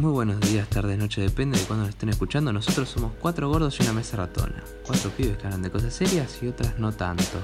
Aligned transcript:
Muy 0.00 0.12
buenos 0.12 0.40
días, 0.40 0.66
tardes, 0.70 0.96
noche, 0.96 1.20
depende 1.20 1.58
de 1.58 1.66
cuándo 1.66 1.84
nos 1.84 1.90
estén 1.90 2.08
escuchando. 2.08 2.54
Nosotros 2.54 2.88
somos 2.88 3.12
cuatro 3.20 3.50
gordos 3.50 3.78
y 3.78 3.82
una 3.82 3.92
mesa 3.92 4.16
ratona. 4.16 4.64
Cuatro 4.82 5.10
pibes 5.10 5.36
que 5.36 5.44
hablan 5.44 5.60
de 5.60 5.70
cosas 5.70 5.92
serias 5.92 6.38
y 6.42 6.48
otras 6.48 6.78
no 6.78 6.90
tanto. 6.90 7.38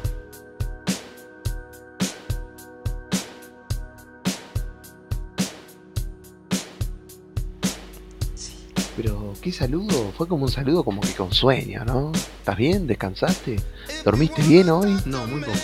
Pero, 8.97 9.35
¿qué 9.43 9.53
saludo? 9.53 10.15
Fue 10.17 10.27
como 10.27 10.47
un 10.47 10.51
saludo 10.51 10.83
como 10.83 11.03
que 11.03 11.13
con 11.13 11.35
sueño, 11.35 11.85
¿no? 11.85 12.13
¿Estás 12.15 12.57
bien? 12.57 12.87
¿Descansaste? 12.87 13.57
¿Dormiste 14.03 14.41
bien 14.41 14.71
hoy? 14.71 14.97
No, 15.05 15.27
muy 15.27 15.43
poco. 15.43 15.59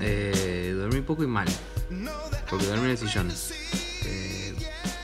Eh, 0.00 0.74
dormí 0.74 1.02
poco 1.02 1.22
y 1.22 1.26
mal. 1.26 1.48
Porque 2.48 2.64
dormí 2.64 2.84
en 2.84 2.90
el 2.92 2.96
sillón. 2.96 3.30
Eh, 4.06 4.54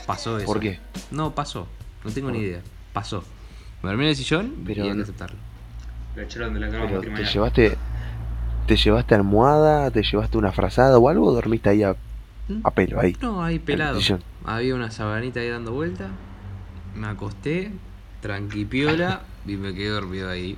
pasó 0.07 0.39
eso. 0.39 0.47
¿Por 0.47 0.59
qué? 0.59 0.79
No, 1.11 1.33
pasó. 1.35 1.67
No 2.03 2.11
tengo 2.11 2.31
ni 2.31 2.39
idea. 2.39 2.61
Pasó. 2.93 3.23
Me 3.83 3.89
dormí 3.89 4.03
en 4.05 4.09
el 4.09 4.15
sillón 4.15 4.53
Pero 4.65 4.79
y 4.79 4.83
hay 4.85 4.89
que 4.91 4.97
no- 4.97 5.03
aceptarlo. 5.03 5.37
Lo 6.15 6.21
echaron 6.23 6.53
de 6.53 6.59
la 6.59 6.69
cama 6.69 6.85
Pero, 6.87 7.01
¿te 7.01 7.23
llevaste 7.25 7.77
te 8.67 8.75
llevaste 8.77 9.15
almohada? 9.15 9.89
¿Te 9.91 10.03
llevaste 10.03 10.37
una 10.37 10.51
frazada 10.51 10.97
o 10.97 11.09
algo? 11.09 11.27
¿O 11.27 11.33
dormiste 11.33 11.69
ahí 11.69 11.83
a, 11.83 11.95
a 12.63 12.71
pelo 12.71 12.99
ahí? 12.99 13.15
No, 13.21 13.43
ahí 13.43 13.59
pelado. 13.59 13.99
Había 14.45 14.75
una 14.75 14.91
sabanita 14.91 15.39
ahí 15.39 15.49
dando 15.49 15.71
vuelta. 15.71 16.09
Me 16.95 17.07
acosté, 17.07 17.71
tranquipiola 18.21 19.21
y 19.45 19.55
me 19.57 19.73
quedé 19.73 19.89
dormido 19.89 20.29
ahí. 20.29 20.57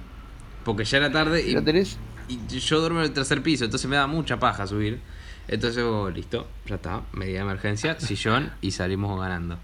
Porque 0.63 0.85
ya 0.85 0.97
era 0.97 1.11
tarde 1.11 1.41
y, 1.47 1.51
¿Lo 1.53 1.63
tenés? 1.63 1.97
y 2.27 2.39
yo 2.59 2.79
duermo 2.79 2.99
en 2.99 3.05
el 3.05 3.13
tercer 3.13 3.41
piso, 3.43 3.65
entonces 3.65 3.89
me 3.89 3.95
da 3.95 4.07
mucha 4.07 4.39
paja 4.39 4.65
subir. 4.67 4.99
Entonces, 5.47 5.83
oh, 5.83 6.09
listo, 6.09 6.47
ya 6.67 6.75
está, 6.75 7.01
medida 7.11 7.39
de 7.39 7.43
emergencia, 7.43 7.99
sillón 7.99 8.51
y 8.61 8.71
salimos 8.71 9.19
ganando. 9.19 9.57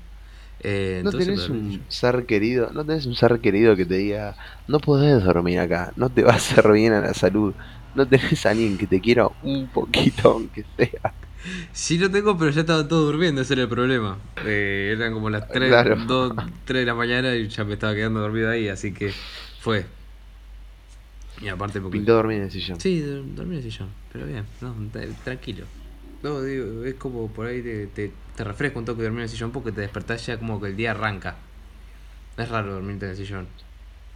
Eh, 0.62 1.02
¿No 1.04 1.12
tenés 1.12 1.50
un 1.50 1.86
ser 1.90 2.26
querido? 2.26 2.72
¿No 2.74 2.86
tenés 2.86 3.06
un 3.06 3.16
ser 3.16 3.40
querido 3.42 3.76
que 3.76 3.86
te 3.86 3.96
diga, 3.96 4.36
no 4.68 4.80
podés 4.80 5.24
dormir 5.24 5.60
acá, 5.60 5.94
no 5.96 6.12
te 6.12 6.24
va 6.24 6.34
a 6.34 6.36
hacer 6.36 6.70
bien 6.72 6.94
a 6.94 7.02
la 7.02 7.14
salud? 7.14 7.56
¿No 7.94 8.08
tenés 8.08 8.46
a 8.46 8.52
alguien 8.52 8.78
que 8.78 8.88
te 8.88 9.02
quiera 9.02 9.28
un 9.42 9.70
poquito, 9.72 10.30
aunque 10.32 10.66
sea? 10.78 11.16
Sí 11.72 11.98
lo 11.98 12.10
tengo, 12.12 12.38
pero 12.38 12.52
ya 12.52 12.62
estaban 12.62 12.88
todos 12.88 13.06
durmiendo, 13.12 13.42
ese 13.42 13.54
era 13.54 13.64
el 13.64 13.70
problema. 13.70 14.18
Eh, 14.46 14.94
eran 14.98 15.14
como 15.14 15.30
las 15.30 15.50
3, 15.52 15.70
Claro. 15.70 15.96
2, 16.08 16.34
3 16.66 16.82
de 16.82 16.86
la 16.86 16.96
mañana 16.96 17.36
y 17.36 17.48
ya 17.48 17.64
me 17.64 17.74
estaba 17.74 17.96
quedando 17.96 18.20
dormido 18.20 18.50
ahí, 18.50 18.68
así 18.68 18.94
que 18.94 19.12
fue. 19.62 19.86
Y 21.42 21.48
aparte 21.48 21.80
porque... 21.80 21.98
Pintó 22.00 22.14
dormir 22.16 22.38
en 22.38 22.44
el 22.44 22.52
sillón. 22.52 22.80
Sí, 22.80 23.00
dormí 23.02 23.56
en 23.58 23.64
el 23.64 23.72
sillón, 23.72 23.90
pero 24.12 24.26
bien, 24.26 24.46
no, 24.62 24.76
tra- 24.92 25.16
tranquilo. 25.24 25.66
No, 26.24 26.42
digo, 26.42 26.84
es 26.84 26.96
como 26.96 27.28
por 27.30 27.48
ahí 27.48 27.62
te, 27.62 27.88
te, 27.88 28.12
te 28.36 28.44
refresca 28.44 28.80
un 28.80 28.86
toque 28.86 29.04
dormir 29.04 29.20
en 29.20 29.24
el 29.24 29.30
sillón 29.30 29.52
porque 29.52 29.72
te 29.72 29.82
despertás 29.82 30.26
ya 30.26 30.38
como 30.38 30.60
que 30.60 30.68
el 30.68 30.76
día 30.76 30.92
arranca. 30.92 31.36
Es 32.38 32.50
raro 32.50 32.74
dormirte 32.74 33.06
en 33.06 33.12
el 33.12 33.18
sillón. 33.18 33.48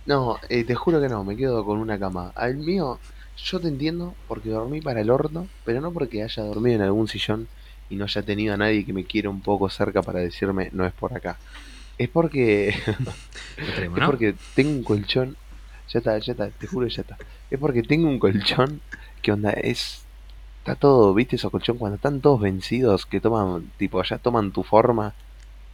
No, 0.05 0.37
eh, 0.49 0.63
te 0.65 0.75
juro 0.75 1.01
que 1.01 1.07
no, 1.07 1.23
me 1.23 1.37
quedo 1.37 1.63
con 1.65 1.79
una 1.79 1.97
cama. 1.97 2.33
Al 2.35 2.55
mío, 2.57 2.99
yo 3.37 3.59
te 3.59 3.69
entiendo 3.69 4.15
porque 4.27 4.49
dormí 4.49 4.81
para 4.81 5.01
el 5.01 5.09
horno, 5.09 5.47
pero 5.65 5.79
no 5.79 5.91
porque 5.91 6.23
haya 6.23 6.43
dormido 6.43 6.75
en 6.75 6.81
algún 6.81 7.07
sillón 7.07 7.47
y 7.89 7.95
no 7.95 8.05
haya 8.05 8.21
tenido 8.21 8.53
a 8.53 8.57
nadie 8.57 8.85
que 8.85 8.93
me 8.93 9.05
quiera 9.05 9.29
un 9.29 9.41
poco 9.41 9.69
cerca 9.69 10.01
para 10.01 10.19
decirme 10.19 10.69
no 10.73 10.85
es 10.85 10.93
por 10.93 11.13
acá. 11.15 11.37
Es 11.97 12.09
porque 12.09 12.69
es 13.57 14.05
porque 14.05 14.35
tengo 14.55 14.71
un 14.71 14.83
colchón. 14.83 15.37
Ya 15.89 15.99
está, 15.99 16.17
ya 16.17 16.31
está, 16.31 16.49
te 16.49 16.67
juro 16.67 16.87
que 16.87 16.93
ya 16.93 17.01
está. 17.01 17.17
Es 17.49 17.59
porque 17.59 17.83
tengo 17.83 18.07
un 18.07 18.19
colchón 18.19 18.81
que 19.21 19.31
onda 19.31 19.51
es. 19.51 20.02
Está 20.63 20.75
todo, 20.75 21.13
¿viste 21.13 21.35
esos 21.35 21.51
colchón 21.51 21.77
cuando 21.77 21.97
están 21.97 22.21
todos 22.21 22.39
vencidos 22.39 23.05
que 23.05 23.19
toman, 23.19 23.69
tipo, 23.75 24.01
ya 24.01 24.17
toman 24.17 24.53
tu 24.53 24.63
forma 24.63 25.13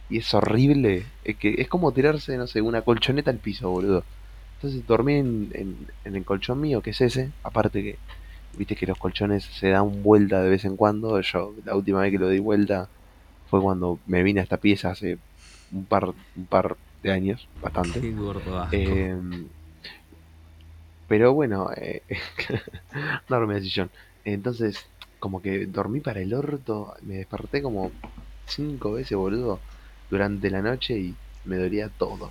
y 0.08 0.18
es 0.18 0.34
horrible? 0.34 1.06
Es 1.22 1.36
que 1.36 1.54
es 1.58 1.68
como 1.68 1.92
tirarse, 1.92 2.36
no 2.36 2.48
sé, 2.48 2.60
una 2.60 2.82
colchoneta 2.82 3.30
al 3.30 3.36
piso, 3.36 3.70
boludo. 3.70 4.02
Entonces 4.56 4.84
dormí 4.88 5.14
en, 5.14 5.52
en, 5.54 5.76
en 6.04 6.16
el 6.16 6.24
colchón 6.24 6.60
mío, 6.60 6.82
que 6.82 6.90
es 6.90 7.00
ese. 7.02 7.30
Aparte 7.44 7.84
que, 7.84 7.98
viste 8.58 8.74
que 8.74 8.84
los 8.84 8.98
colchones 8.98 9.44
se 9.44 9.68
dan 9.68 10.02
vuelta 10.02 10.42
de 10.42 10.50
vez 10.50 10.64
en 10.64 10.76
cuando. 10.76 11.20
Yo, 11.20 11.54
la 11.64 11.76
última 11.76 12.00
vez 12.00 12.10
que 12.10 12.18
lo 12.18 12.28
di 12.28 12.40
vuelta 12.40 12.88
fue 13.48 13.60
cuando 13.60 14.00
me 14.08 14.24
vine 14.24 14.40
a 14.40 14.42
esta 14.42 14.56
pieza 14.56 14.90
hace 14.90 15.18
un 15.70 15.84
par, 15.84 16.08
un 16.34 16.46
par 16.46 16.76
de 17.04 17.12
años, 17.12 17.46
bastante. 17.62 18.00
Qué 18.00 18.10
gordo. 18.10 18.66
Eh, 18.72 19.16
pero 21.06 21.32
bueno, 21.32 21.70
eh, 21.76 22.02
no 23.28 23.36
dormí 23.36 23.52
en 23.52 23.58
el 23.58 23.62
sillón. 23.62 23.90
Entonces, 24.24 24.86
como 25.18 25.42
que 25.42 25.66
dormí 25.66 26.00
para 26.00 26.20
el 26.20 26.34
orto, 26.34 26.94
me 27.02 27.16
desperté 27.16 27.62
como 27.62 27.92
cinco 28.46 28.92
veces, 28.92 29.16
boludo, 29.16 29.60
durante 30.10 30.50
la 30.50 30.62
noche 30.62 30.98
y 30.98 31.14
me 31.44 31.56
dolía 31.56 31.88
todo. 31.88 32.30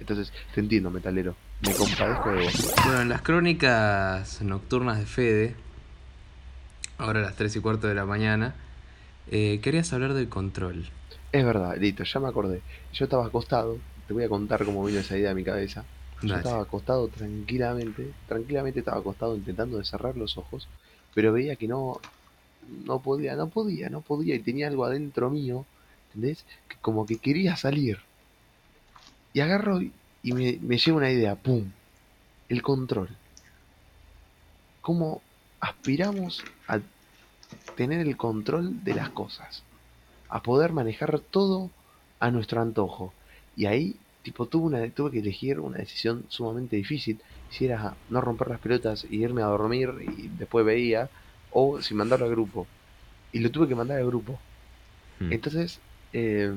Entonces, 0.00 0.32
te 0.54 0.60
entiendo, 0.60 0.90
metalero. 0.90 1.34
Me 1.60 1.74
compadezco 1.74 2.30
de 2.30 2.44
vos. 2.44 2.74
Bueno, 2.84 3.02
en 3.02 3.08
las 3.08 3.22
crónicas 3.22 4.42
nocturnas 4.42 4.98
de 4.98 5.06
Fede, 5.06 5.54
ahora 6.98 7.20
a 7.20 7.22
las 7.22 7.36
3 7.36 7.56
y 7.56 7.60
cuarto 7.60 7.88
de 7.88 7.94
la 7.94 8.04
mañana, 8.04 8.54
eh, 9.30 9.60
querías 9.62 9.92
hablar 9.92 10.14
del 10.14 10.28
control. 10.28 10.88
Es 11.32 11.44
verdad, 11.44 11.76
listo, 11.76 12.04
ya 12.04 12.20
me 12.20 12.28
acordé. 12.28 12.62
Yo 12.92 13.04
estaba 13.04 13.26
acostado, 13.26 13.78
te 14.06 14.14
voy 14.14 14.24
a 14.24 14.28
contar 14.28 14.64
cómo 14.64 14.84
vino 14.84 15.00
esa 15.00 15.16
idea 15.16 15.32
a 15.32 15.34
mi 15.34 15.44
cabeza. 15.44 15.84
Yo 16.20 16.34
Dale. 16.34 16.36
estaba 16.36 16.62
acostado 16.62 17.10
tranquilamente, 17.10 18.16
tranquilamente 18.26 18.80
estaba 18.80 18.98
acostado 19.00 19.36
intentando 19.36 19.78
de 19.78 19.84
cerrar 19.84 20.16
los 20.16 20.36
ojos, 20.36 20.70
pero 21.14 21.32
veía 21.32 21.56
que 21.56 21.68
no, 21.68 22.02
no 22.60 23.02
podía, 23.02 23.36
no 23.36 23.50
podía, 23.50 23.88
no 23.90 24.02
podía 24.02 24.34
y 24.36 24.42
tenía 24.42 24.68
algo 24.68 24.84
adentro 24.84 25.30
mío, 25.30 25.68
¿entendés? 26.04 26.46
Que 26.68 26.78
como 26.80 27.06
que 27.06 27.20
quería 27.20 27.56
salir. 27.56 27.98
Y 29.32 29.40
agarro 29.40 29.80
y 29.82 29.94
y 30.20 30.32
me, 30.34 30.58
me 30.60 30.76
llega 30.78 30.96
una 30.96 31.10
idea, 31.12 31.40
¡pum! 31.40 31.72
El 32.48 32.62
control. 32.62 33.20
¿Cómo 34.80 35.28
aspiramos 35.60 36.50
a 36.66 36.82
tener 37.74 38.00
el 38.00 38.16
control 38.16 38.84
de 38.84 38.94
las 38.94 39.10
cosas? 39.12 39.66
A 40.28 40.42
poder 40.42 40.72
manejar 40.72 41.20
todo 41.20 41.76
a 42.20 42.30
nuestro 42.32 42.62
antojo. 42.62 43.16
Y 43.54 43.66
ahí, 43.66 44.07
tipo, 44.28 44.46
tuve, 44.46 44.66
una, 44.66 44.90
tuve 44.90 45.10
que 45.12 45.18
elegir 45.20 45.58
una 45.58 45.78
decisión 45.78 46.24
sumamente 46.28 46.76
difícil. 46.76 47.18
Si 47.50 47.64
era 47.64 47.96
no 48.10 48.20
romper 48.20 48.48
las 48.48 48.60
pelotas 48.60 49.06
y 49.08 49.22
irme 49.22 49.42
a 49.42 49.46
dormir 49.46 49.90
y 50.00 50.28
después 50.28 50.66
veía, 50.66 51.08
o 51.50 51.80
si 51.80 51.94
mandarlo 51.94 52.26
al 52.26 52.32
grupo. 52.32 52.66
Y 53.32 53.40
lo 53.40 53.50
tuve 53.50 53.68
que 53.68 53.74
mandar 53.74 53.98
al 53.98 54.06
grupo. 54.06 54.38
Hmm. 55.18 55.32
Entonces, 55.32 55.80
eh, 56.12 56.52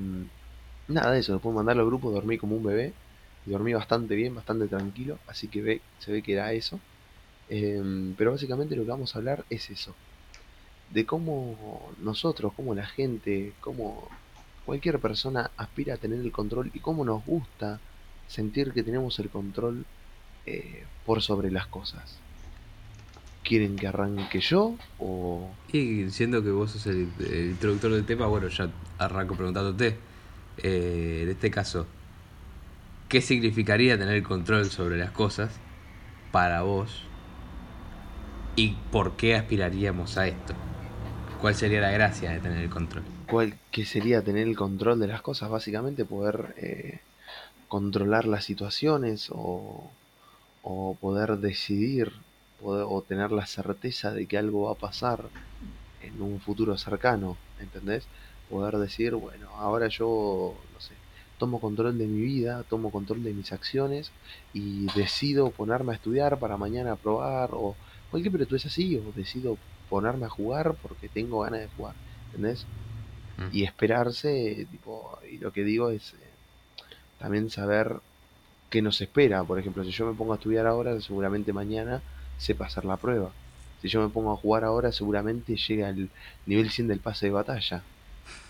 nada 0.87 1.11
de 1.11 1.19
eso. 1.19 1.33
Después 1.33 1.53
de 1.53 1.57
mandarlo 1.57 1.83
al 1.83 1.87
grupo, 1.87 2.11
dormí 2.11 2.37
como 2.37 2.57
un 2.57 2.63
bebé. 2.63 2.93
Y 3.45 3.51
dormí 3.51 3.73
bastante 3.73 4.15
bien, 4.15 4.35
bastante 4.35 4.67
tranquilo. 4.67 5.17
Así 5.27 5.47
que 5.47 5.61
ve, 5.61 5.81
se 5.99 6.11
ve 6.11 6.21
que 6.21 6.33
era 6.33 6.51
eso. 6.53 6.79
Eh, 7.49 8.13
pero 8.17 8.31
básicamente 8.31 8.75
lo 8.75 8.83
que 8.83 8.91
vamos 8.91 9.15
a 9.15 9.19
hablar 9.19 9.45
es 9.49 9.69
eso. 9.69 9.95
De 10.93 11.05
cómo 11.05 11.93
nosotros, 12.01 12.51
cómo 12.53 12.75
la 12.75 12.85
gente, 12.85 13.53
cómo 13.61 14.09
cualquier 14.65 14.99
persona 14.99 15.51
aspira 15.57 15.95
a 15.95 15.97
tener 15.97 16.19
el 16.19 16.31
control 16.31 16.71
y 16.73 16.79
cómo 16.79 17.03
nos 17.05 17.25
gusta 17.25 17.79
sentir 18.27 18.71
que 18.71 18.83
tenemos 18.83 19.19
el 19.19 19.29
control 19.29 19.85
eh, 20.45 20.85
por 21.05 21.21
sobre 21.21 21.51
las 21.51 21.67
cosas. 21.67 22.17
¿Quieren 23.43 23.75
que 23.75 23.87
arranque 23.87 24.39
yo 24.39 24.75
o 24.99 25.49
Y 25.73 26.09
siendo 26.09 26.43
que 26.43 26.51
vos 26.51 26.71
sos 26.71 26.85
el, 26.87 27.09
introductor 27.51 27.91
del 27.91 28.05
tema, 28.05 28.27
bueno, 28.27 28.47
ya 28.47 28.69
arranco 28.97 29.35
preguntándote. 29.35 29.97
eh, 30.57 31.21
en 31.23 31.29
este 31.29 31.49
caso, 31.49 31.87
¿qué 33.09 33.21
significaría 33.21 33.97
tener 33.97 34.15
el 34.15 34.23
control 34.23 34.69
sobre 34.69 34.97
las 34.97 35.11
cosas 35.11 35.51
para 36.31 36.61
vos? 36.61 37.03
¿Y 38.55 38.75
por 38.91 39.15
qué 39.15 39.35
aspiraríamos 39.35 40.17
a 40.17 40.27
esto? 40.27 40.53
¿Cuál 41.39 41.55
sería 41.55 41.81
la 41.81 41.91
gracia 41.91 42.31
de 42.31 42.39
tener 42.39 42.59
el 42.59 42.69
control? 42.69 43.03
Cuál 43.31 43.59
qué 43.71 43.85
sería 43.85 44.23
tener 44.23 44.47
el 44.47 44.57
control 44.57 44.99
de 44.99 45.07
las 45.07 45.21
cosas? 45.21 45.49
Básicamente 45.49 46.05
poder 46.05 46.53
eh, 46.57 46.99
controlar 47.67 48.25
las 48.27 48.45
situaciones 48.45 49.29
o, 49.31 49.91
o 50.61 50.95
poder 50.99 51.37
decidir 51.39 52.11
o 52.63 53.01
tener 53.03 53.31
la 53.31 53.45
certeza 53.47 54.13
de 54.13 54.27
que 54.27 54.37
algo 54.37 54.63
va 54.67 54.73
a 54.73 54.75
pasar 54.75 55.31
en 55.99 56.21
un 56.21 56.39
futuro 56.41 56.77
cercano, 56.77 57.37
¿entendés? 57.59 58.09
Poder 58.49 58.77
decir, 58.77 59.15
bueno, 59.15 59.49
ahora 59.57 59.87
yo, 59.87 60.55
no 60.73 60.79
sé, 60.79 60.95
tomo 61.37 61.59
control 61.61 61.97
de 61.97 62.07
mi 62.07 62.21
vida, 62.21 62.63
tomo 62.65 62.91
control 62.91 63.23
de 63.23 63.33
mis 63.33 63.51
acciones 63.53 64.13
y 64.53 64.87
decido 64.93 65.51
ponerme 65.51 65.93
a 65.93 65.95
estudiar 65.95 66.39
para 66.39 66.57
mañana 66.57 66.95
probar 66.97 67.51
o 67.53 67.77
cualquier 68.09 68.41
es 68.53 68.65
así, 68.65 68.97
o 68.97 69.11
decido 69.13 69.59
ponerme 69.89 70.25
a 70.27 70.29
jugar 70.29 70.77
porque 70.81 71.09
tengo 71.09 71.41
ganas 71.41 71.61
de 71.61 71.67
jugar, 71.69 71.95
¿entendés? 72.25 72.67
Mm. 73.37 73.55
Y 73.55 73.63
esperarse, 73.63 74.67
tipo, 74.71 75.19
y 75.29 75.37
lo 75.37 75.51
que 75.51 75.63
digo 75.63 75.89
es 75.89 76.13
eh, 76.13 76.17
también 77.19 77.49
saber 77.49 77.97
qué 78.69 78.81
nos 78.81 79.01
espera. 79.01 79.43
Por 79.43 79.59
ejemplo, 79.59 79.83
si 79.83 79.91
yo 79.91 80.05
me 80.05 80.13
pongo 80.13 80.33
a 80.33 80.35
estudiar 80.37 80.67
ahora, 80.67 80.99
seguramente 81.01 81.53
mañana 81.53 82.01
sepa 82.37 82.65
hacer 82.65 82.85
la 82.85 82.97
prueba. 82.97 83.31
Si 83.81 83.87
yo 83.87 84.01
me 84.01 84.09
pongo 84.09 84.31
a 84.31 84.37
jugar 84.37 84.63
ahora, 84.63 84.91
seguramente 84.91 85.55
llega 85.55 85.87
al 85.87 86.09
nivel 86.45 86.69
100 86.69 86.87
del 86.87 86.99
pase 86.99 87.27
de 87.27 87.31
batalla. 87.31 87.83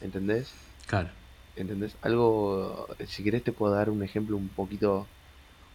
¿Entendés? 0.02 0.52
Claro. 0.88 1.10
¿Entendés? 1.56 1.96
Algo, 2.02 2.88
si 3.08 3.24
querés 3.24 3.44
te 3.44 3.52
puedo 3.52 3.74
dar 3.74 3.90
un 3.90 4.04
ejemplo 4.04 4.38
un 4.38 4.50
poquito, 4.50 5.08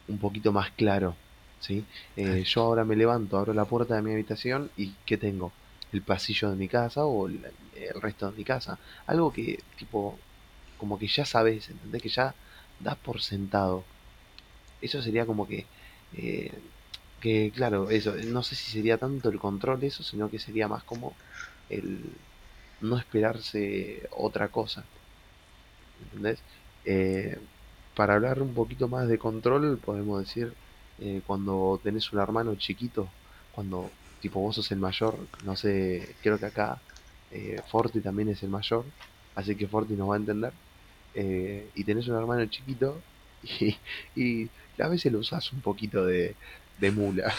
un 0.09 0.19
poquito 0.19 0.53
más 0.53 0.71
claro, 0.71 1.17
¿sí? 1.61 1.85
Eh, 2.17 2.45
yo 2.47 2.63
ahora 2.63 2.85
me 2.85 2.97
levanto, 2.97 3.39
abro 3.39 3.53
la 3.53 3.65
puerta 3.65 3.95
de 3.95 4.03
mi 4.03 4.13
habitación 4.13 4.71
y 4.77 4.95
¿qué 5.05 5.17
tengo? 5.17 5.53
El 5.93 6.03
pasillo 6.03 6.51
de 6.51 6.57
mi 6.57 6.69
casa 6.69 7.05
o 7.05 7.29
el, 7.85 8.01
resto 8.01 8.31
de 8.31 8.37
mi 8.37 8.45
casa. 8.45 8.79
Algo 9.07 9.33
que, 9.33 9.59
tipo, 9.79 10.19
como 10.79 10.99
que 10.99 11.09
ya 11.09 11.25
sabes, 11.25 11.69
¿entendés? 11.71 12.03
Que 12.03 12.09
ya 12.09 12.35
das 12.81 12.97
por 12.97 13.21
sentado. 13.21 13.85
Eso 14.81 15.03
sería 15.03 15.27
como 15.27 15.47
que, 15.49 15.65
eh, 16.17 16.53
que 17.21 17.53
claro, 17.55 17.91
eso, 17.91 18.15
no 18.27 18.43
sé 18.43 18.55
si 18.57 18.71
sería 18.73 18.99
tanto 18.99 19.29
el 19.31 19.39
control 19.39 19.83
eso, 19.85 20.03
sino 20.03 20.31
que 20.31 20.39
sería 20.39 20.69
más 20.69 20.85
como 20.85 21.15
el 21.71 22.01
no 22.81 22.99
esperarse 22.99 24.03
otra 24.11 24.49
cosa. 24.49 24.85
¿entendés? 26.05 26.39
Eh, 26.85 27.39
para 27.95 28.15
hablar 28.15 28.43
un 28.43 28.55
poquito 28.55 28.89
más 28.89 29.09
de 29.09 29.19
control, 29.19 29.79
podemos 29.79 30.21
decir, 30.21 30.53
eh, 31.01 31.21
cuando 31.27 31.81
tenés 31.83 32.13
un 32.13 32.21
hermano 32.21 32.55
chiquito, 32.57 33.09
cuando 33.55 33.91
tipo 34.21 34.41
vos 34.41 34.57
sos 34.57 34.71
el 34.73 34.79
mayor, 34.79 35.17
no 35.45 35.57
sé, 35.57 36.15
creo 36.23 36.39
que 36.39 36.47
acá 36.47 36.79
eh, 37.37 37.63
Forti 37.69 38.01
también 38.01 38.31
es 38.31 38.43
el 38.43 38.49
mayor, 38.49 38.85
así 39.35 39.55
que 39.57 39.69
Forti 39.69 39.95
nos 39.95 40.09
va 40.09 40.15
a 40.15 40.19
entender, 40.19 40.53
eh, 41.15 41.69
y 41.75 41.85
tenés 41.85 42.09
un 42.09 42.17
hermano 42.17 42.47
chiquito 42.47 43.01
y, 43.43 43.77
y 44.15 44.51
a 44.81 44.89
veces 44.89 45.13
lo 45.13 45.19
usas 45.19 45.53
un 45.53 45.61
poquito 45.61 46.07
de, 46.07 46.35
de 46.79 46.91
mula, 46.91 47.35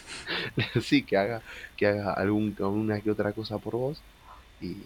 sí, 0.82 1.02
que 1.02 1.16
haga, 1.16 1.42
que 1.76 1.86
haga 1.86 2.12
algún, 2.12 2.54
alguna 2.58 3.00
que 3.00 3.10
otra 3.10 3.32
cosa 3.32 3.58
por 3.58 3.76
vos, 3.76 4.02
y, 4.60 4.76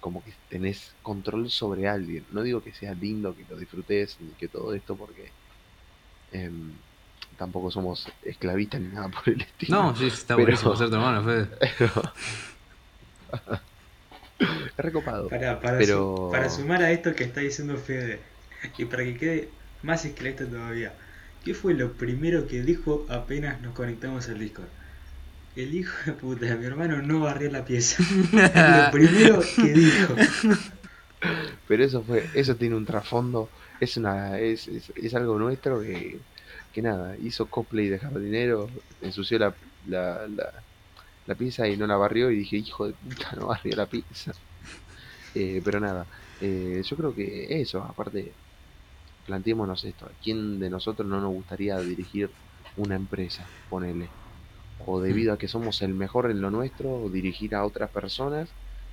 como 0.00 0.22
que 0.24 0.32
tenés 0.48 0.94
control 1.02 1.50
sobre 1.50 1.88
alguien. 1.88 2.24
No 2.32 2.42
digo 2.42 2.60
que 2.60 2.72
sea 2.72 2.94
lindo, 2.94 3.34
que 3.36 3.44
lo 3.48 3.56
disfrutes, 3.56 4.16
ni 4.20 4.30
que 4.32 4.48
todo 4.48 4.74
esto, 4.74 4.96
porque 4.96 5.30
em, 6.32 6.72
tampoco 7.36 7.70
somos 7.70 8.08
esclavistas 8.24 8.80
ni 8.80 8.88
nada 8.88 9.08
por 9.08 9.28
el 9.28 9.40
estilo. 9.40 9.82
No, 9.82 9.96
sí, 9.96 10.06
está 10.06 10.34
buenísimo 10.34 10.74
ser 10.74 10.88
tu 10.88 10.96
hermano, 10.96 11.22
Fede. 11.24 11.48
es 14.38 14.76
recopado. 14.76 15.28
Para, 15.28 15.60
para, 15.60 15.78
para 16.30 16.50
sumar 16.50 16.82
a 16.82 16.90
esto 16.90 17.14
que 17.14 17.24
está 17.24 17.40
diciendo 17.40 17.76
Fede, 17.76 18.20
y 18.76 18.84
para 18.84 19.04
que 19.04 19.16
quede 19.16 19.48
más 19.82 20.04
esclavista 20.04 20.46
todavía, 20.46 20.92
¿qué 21.44 21.54
fue 21.54 21.74
lo 21.74 21.92
primero 21.92 22.46
que 22.46 22.62
dijo 22.62 23.06
apenas 23.08 23.60
nos 23.60 23.74
conectamos 23.74 24.28
al 24.28 24.38
Discord? 24.38 24.68
el 25.58 25.74
hijo 25.74 25.92
de 26.06 26.12
puta 26.12 26.54
mi 26.56 26.66
hermano 26.66 27.02
no 27.02 27.20
barrió 27.20 27.50
la 27.50 27.64
pieza. 27.64 28.02
lo 28.32 28.90
primero 28.92 29.40
que 29.56 29.72
dijo. 29.72 30.14
Pero 31.66 31.84
eso 31.84 32.02
fue, 32.02 32.28
eso 32.34 32.54
tiene 32.54 32.76
un 32.76 32.86
trasfondo, 32.86 33.48
es 33.80 33.96
una, 33.96 34.38
es, 34.38 34.68
es, 34.68 35.14
algo 35.14 35.36
nuestro 35.36 35.80
que, 35.80 36.18
que 36.72 36.80
nada, 36.80 37.16
hizo 37.20 37.46
cosplay 37.46 37.88
de 37.88 37.98
jardinero, 37.98 38.70
ensució 39.02 39.38
la, 39.40 39.54
la, 39.88 40.28
la, 40.28 40.52
pieza 41.34 41.68
y 41.68 41.76
no 41.76 41.86
la 41.86 41.96
barrió 41.96 42.30
y 42.30 42.36
dije, 42.38 42.56
hijo 42.56 42.86
de 42.86 42.94
puta, 42.94 43.32
no 43.36 43.46
barrió 43.48 43.76
la 43.76 43.86
pieza. 43.86 44.32
Eh, 45.34 45.60
pero 45.64 45.80
nada, 45.80 46.06
eh, 46.40 46.82
yo 46.84 46.96
creo 46.96 47.14
que 47.14 47.60
eso, 47.60 47.82
aparte, 47.82 48.32
planteémonos 49.26 49.84
esto, 49.84 50.06
¿a 50.06 50.10
quién 50.22 50.58
de 50.58 50.70
nosotros 50.70 51.08
no 51.08 51.20
nos 51.20 51.32
gustaría 51.32 51.78
dirigir 51.80 52.30
una 52.76 52.96
empresa? 52.96 53.46
Ponele 53.68 54.08
o 54.78 55.00
debido 55.00 55.32
a 55.32 55.38
que 55.38 55.48
somos 55.48 55.82
el 55.82 55.94
mejor 55.94 56.30
en 56.30 56.40
lo 56.40 56.50
nuestro, 56.50 57.08
dirigir 57.10 57.54
a 57.54 57.64
otras 57.64 57.90
personas 57.90 58.48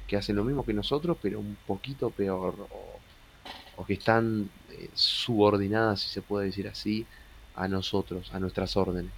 que 0.08 0.18
hacen 0.18 0.36
lo 0.36 0.44
mismo 0.44 0.66
que 0.66 0.74
nosotros, 0.74 1.18
pero 1.22 1.40
un 1.40 1.56
poquito 1.66 2.12
peor, 2.12 2.68
o, 2.70 3.86
que 3.86 3.94
están 3.94 4.50
eh, 4.70 4.90
subordinadas, 4.94 6.02
si 6.02 6.10
se 6.10 6.22
puede 6.22 6.48
decir 6.48 6.68
así, 6.68 7.06
a 7.54 7.68
nosotros, 7.68 8.34
a 8.34 8.40
nuestras 8.40 8.76
órdenes. 8.78 9.14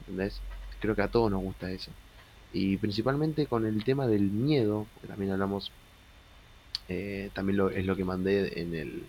¿Entendés? 0.00 0.40
Creo 0.80 0.94
que 0.96 1.02
a 1.02 1.10
todos 1.10 1.30
nos 1.30 1.40
gusta 1.42 1.70
eso. 1.70 1.92
Y 2.52 2.76
principalmente 2.76 3.46
con 3.46 3.66
el 3.66 3.84
tema 3.84 4.06
del 4.06 4.22
miedo, 4.22 4.86
que 5.00 5.08
también 5.08 5.32
hablamos, 5.32 5.70
eh, 6.88 7.30
también 7.34 7.56
lo, 7.56 7.70
es 7.70 7.86
lo 7.86 7.96
que 7.96 8.04
mandé 8.04 8.60
en 8.60 8.74
el, 8.74 9.02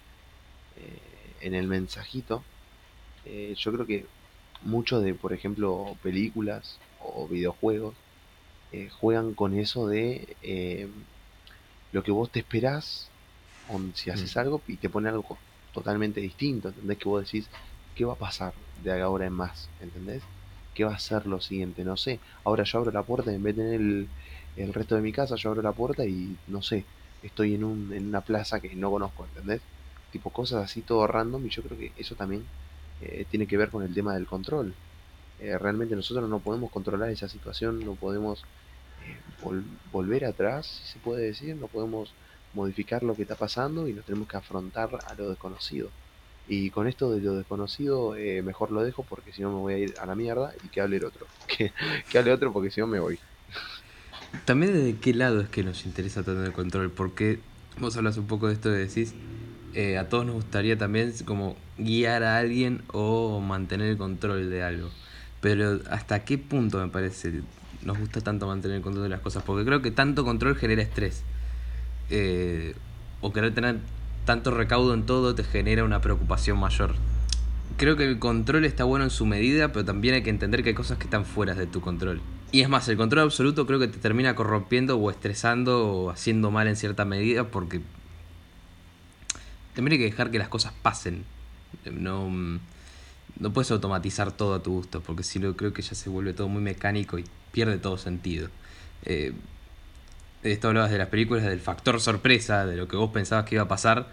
eh, 0.78 1.00
en 1.42 1.54
el 1.54 1.68
mensajito. 1.68 2.44
yo 3.26 3.72
creo 3.72 3.86
que 3.86 4.06
mucho 4.64 5.02
de, 5.02 5.14
por 5.14 5.34
ejemplo, 5.34 5.98
películas 6.02 6.80
o 7.02 7.28
videojuegos 7.28 7.96
eh, 8.72 8.90
juegan 8.90 9.34
con 9.34 9.54
eso 9.58 9.88
de 9.88 10.36
eh, 10.42 10.88
lo 11.92 12.04
que 12.04 12.12
vos 12.12 12.32
te 12.32 12.40
esperás 12.40 13.10
o 13.70 13.80
si 13.94 14.10
haces 14.10 14.36
mm. 14.36 14.40
algo 14.40 14.62
y 14.68 14.78
te 14.78 14.90
pone 14.90 15.10
algo 15.10 15.38
totalmente 15.74 16.22
distinto, 16.22 16.70
¿entendés? 16.70 16.98
Que 16.98 17.10
vos 17.10 17.24
decís, 17.24 17.48
¿qué 17.96 18.06
va 18.06 18.14
a 18.14 18.18
pasar 18.18 18.54
de 18.84 19.00
ahora 19.02 19.28
en 19.28 19.34
más? 19.34 19.70
¿Entendés? 19.80 20.24
¿Qué 20.74 20.84
va 20.84 20.94
a 20.96 21.00
ser 21.00 21.26
lo 21.28 21.40
siguiente? 21.42 21.84
No 21.84 21.98
sé. 21.98 22.22
Ahora 22.44 22.64
yo 22.64 22.80
abro 22.80 22.92
la 22.92 23.06
puerta 23.06 23.32
y 23.32 23.36
en 23.36 23.44
vez 23.44 23.56
de 23.56 23.64
tener 23.64 23.80
el, 23.82 24.14
el 24.56 24.74
resto 24.74 24.96
de 24.96 25.02
mi 25.02 25.12
casa, 25.12 25.36
yo 25.36 25.50
abro 25.50 25.62
la 25.62 25.74
puerta 25.74 26.06
y 26.06 26.42
no 26.48 26.62
sé, 26.62 26.90
estoy 27.22 27.56
en, 27.56 27.64
un, 27.64 27.94
en 27.94 28.08
una 28.08 28.22
plaza 28.22 28.60
que 28.62 28.76
no 28.76 28.92
conozco, 28.92 29.26
¿entendés? 29.26 29.62
Tipo 30.10 30.32
cosas 30.32 30.64
así 30.66 30.84
todo 30.84 31.08
random 31.08 31.46
y 31.46 31.50
yo 31.50 31.64
creo 31.64 31.78
que 31.78 31.94
eso 31.96 32.16
también 32.16 32.50
eh, 33.00 33.26
tiene 33.30 33.48
que 33.48 33.58
ver 33.58 33.70
con 33.72 33.84
el 33.84 33.94
tema 33.94 34.14
del 34.16 34.28
control. 34.28 34.80
Eh, 35.38 35.58
realmente 35.58 35.96
nosotros 35.96 36.30
no 36.30 36.42
podemos 36.44 36.72
controlar 36.72 37.10
esa 37.10 37.28
situación, 37.30 37.84
no 37.86 37.96
podemos 37.96 38.48
eh, 38.98 39.24
volver 39.92 40.26
atrás, 40.26 40.68
si 40.68 40.86
se 40.88 41.00
puede 41.00 41.26
decir, 41.26 41.56
no 41.58 41.68
podemos 41.68 42.18
modificar 42.54 43.04
lo 43.04 43.16
que 43.16 43.24
está 43.24 43.36
pasando 43.36 43.88
y 43.88 43.94
nos 43.94 44.06
tenemos 44.06 44.28
que 44.28 44.38
afrontar 44.38 44.90
a 45.06 45.14
lo 45.16 45.30
desconocido. 45.30 45.94
Y 46.48 46.72
con 46.72 46.88
esto 46.88 47.12
de 47.12 47.22
lo 47.22 47.36
desconocido, 47.36 48.16
mejor 48.44 48.72
lo 48.72 48.84
dejo 48.84 49.04
porque 49.04 49.32
si 49.32 49.42
no 49.42 49.50
me 49.50 49.60
voy 49.60 49.74
a 49.74 49.78
ir 49.78 49.94
a 50.00 50.06
la 50.06 50.16
mierda 50.16 50.54
y 50.64 50.68
que 50.68 50.82
hable 50.82 50.98
el 50.98 51.06
otro. 51.06 51.28
Que, 51.48 51.72
que 52.10 52.18
hable 52.18 52.32
otro 52.32 52.52
porque 52.52 52.72
si 52.72 52.82
no 52.82 52.88
me 52.88 53.00
voy. 53.00 53.20
También 54.46 54.74
de 54.74 54.98
qué 54.98 55.14
lado 55.14 55.42
es 55.42 55.50
que 55.50 55.64
nos 55.64 55.86
interesa 55.86 56.24
tener 56.24 56.44
el 56.46 56.54
control, 56.54 56.92
porque 56.92 57.40
vos 57.80 57.96
hablas 57.96 58.18
un 58.18 58.28
poco 58.28 58.48
de 58.48 58.54
esto 58.54 58.70
de 58.70 58.86
decís, 58.88 59.14
eh, 59.74 59.98
a 59.98 60.10
todos 60.10 60.26
nos 60.26 60.36
gustaría 60.36 60.78
también 60.78 61.14
como 61.26 61.56
guiar 61.78 62.24
a 62.24 62.38
alguien 62.38 62.84
o 62.92 63.40
mantener 63.40 63.88
el 63.88 63.98
control 63.98 64.50
de 64.50 64.64
algo. 64.64 64.90
Pero 65.42 65.80
hasta 65.90 66.24
qué 66.26 66.38
punto 66.38 66.78
me 66.80 66.90
parece 66.90 67.42
nos 67.84 67.98
gusta 67.98 68.22
tanto 68.22 68.48
mantener 68.48 68.78
el 68.78 68.84
control 68.84 69.04
de 69.04 69.10
las 69.10 69.22
cosas, 69.22 69.44
porque 69.44 69.66
creo 69.66 69.82
que 69.82 69.92
tanto 69.92 70.24
control 70.24 70.56
genera 70.56 70.82
estrés. 70.82 71.24
Eh, 72.10 72.76
o 73.22 73.32
querer 73.32 73.54
tener 73.54 73.78
tanto 74.26 74.52
recaudo 74.52 74.94
en 74.94 75.06
todo 75.06 75.36
te 75.36 75.44
genera 75.44 75.84
una 75.84 76.02
preocupación 76.02 76.60
mayor. 76.60 76.96
Creo 77.78 77.98
que 77.98 78.06
el 78.06 78.20
control 78.20 78.66
está 78.66 78.84
bueno 78.84 79.04
en 79.06 79.10
su 79.10 79.26
medida, 79.26 79.72
pero 79.72 79.84
también 79.84 80.16
hay 80.16 80.24
que 80.24 80.30
entender 80.30 80.64
que 80.64 80.70
hay 80.70 80.76
cosas 80.76 80.98
que 80.98 81.06
están 81.06 81.26
fuera 81.26 81.56
de 81.56 81.66
tu 81.66 81.82
control. 81.82 82.22
Y 82.52 82.62
es 82.62 82.70
más, 82.70 82.88
el 82.88 82.98
control 82.98 83.24
absoluto 83.24 83.66
creo 83.66 83.80
que 83.80 83.88
te 83.88 83.98
termina 83.98 84.36
corrompiendo 84.36 84.98
o 84.98 85.10
estresando 85.10 85.88
o 85.88 86.10
haciendo 86.12 86.52
mal 86.52 86.68
en 86.68 86.76
cierta 86.76 87.04
medida 87.04 87.46
porque 87.46 87.82
también 89.74 89.94
hay 89.94 89.98
que 89.98 90.06
dejar 90.06 90.30
que 90.30 90.38
las 90.38 90.50
cosas 90.50 90.74
pasen. 90.82 91.26
No, 91.92 92.30
no 93.40 93.54
puedes 93.54 93.72
automatizar 93.72 94.32
todo 94.32 94.54
a 94.54 94.62
tu 94.62 94.74
gusto, 94.74 95.02
porque 95.02 95.24
si 95.24 95.40
no 95.40 95.56
creo 95.56 95.74
que 95.74 95.82
ya 95.82 95.96
se 95.96 96.10
vuelve 96.10 96.34
todo 96.34 96.48
muy 96.48 96.62
mecánico 96.62 97.18
y 97.18 97.26
pierde 97.52 97.80
todo 97.80 97.98
sentido. 97.98 98.50
Eh, 99.04 99.34
esto 100.44 100.68
hablabas 100.68 100.92
de 100.92 100.98
las 100.98 101.08
películas, 101.08 101.44
del 101.44 101.60
factor 101.60 102.00
sorpresa, 102.00 102.66
de 102.66 102.76
lo 102.76 102.88
que 102.88 102.96
vos 102.96 103.12
pensabas 103.12 103.46
que 103.46 103.56
iba 103.56 103.64
a 103.64 103.68
pasar, 103.68 104.08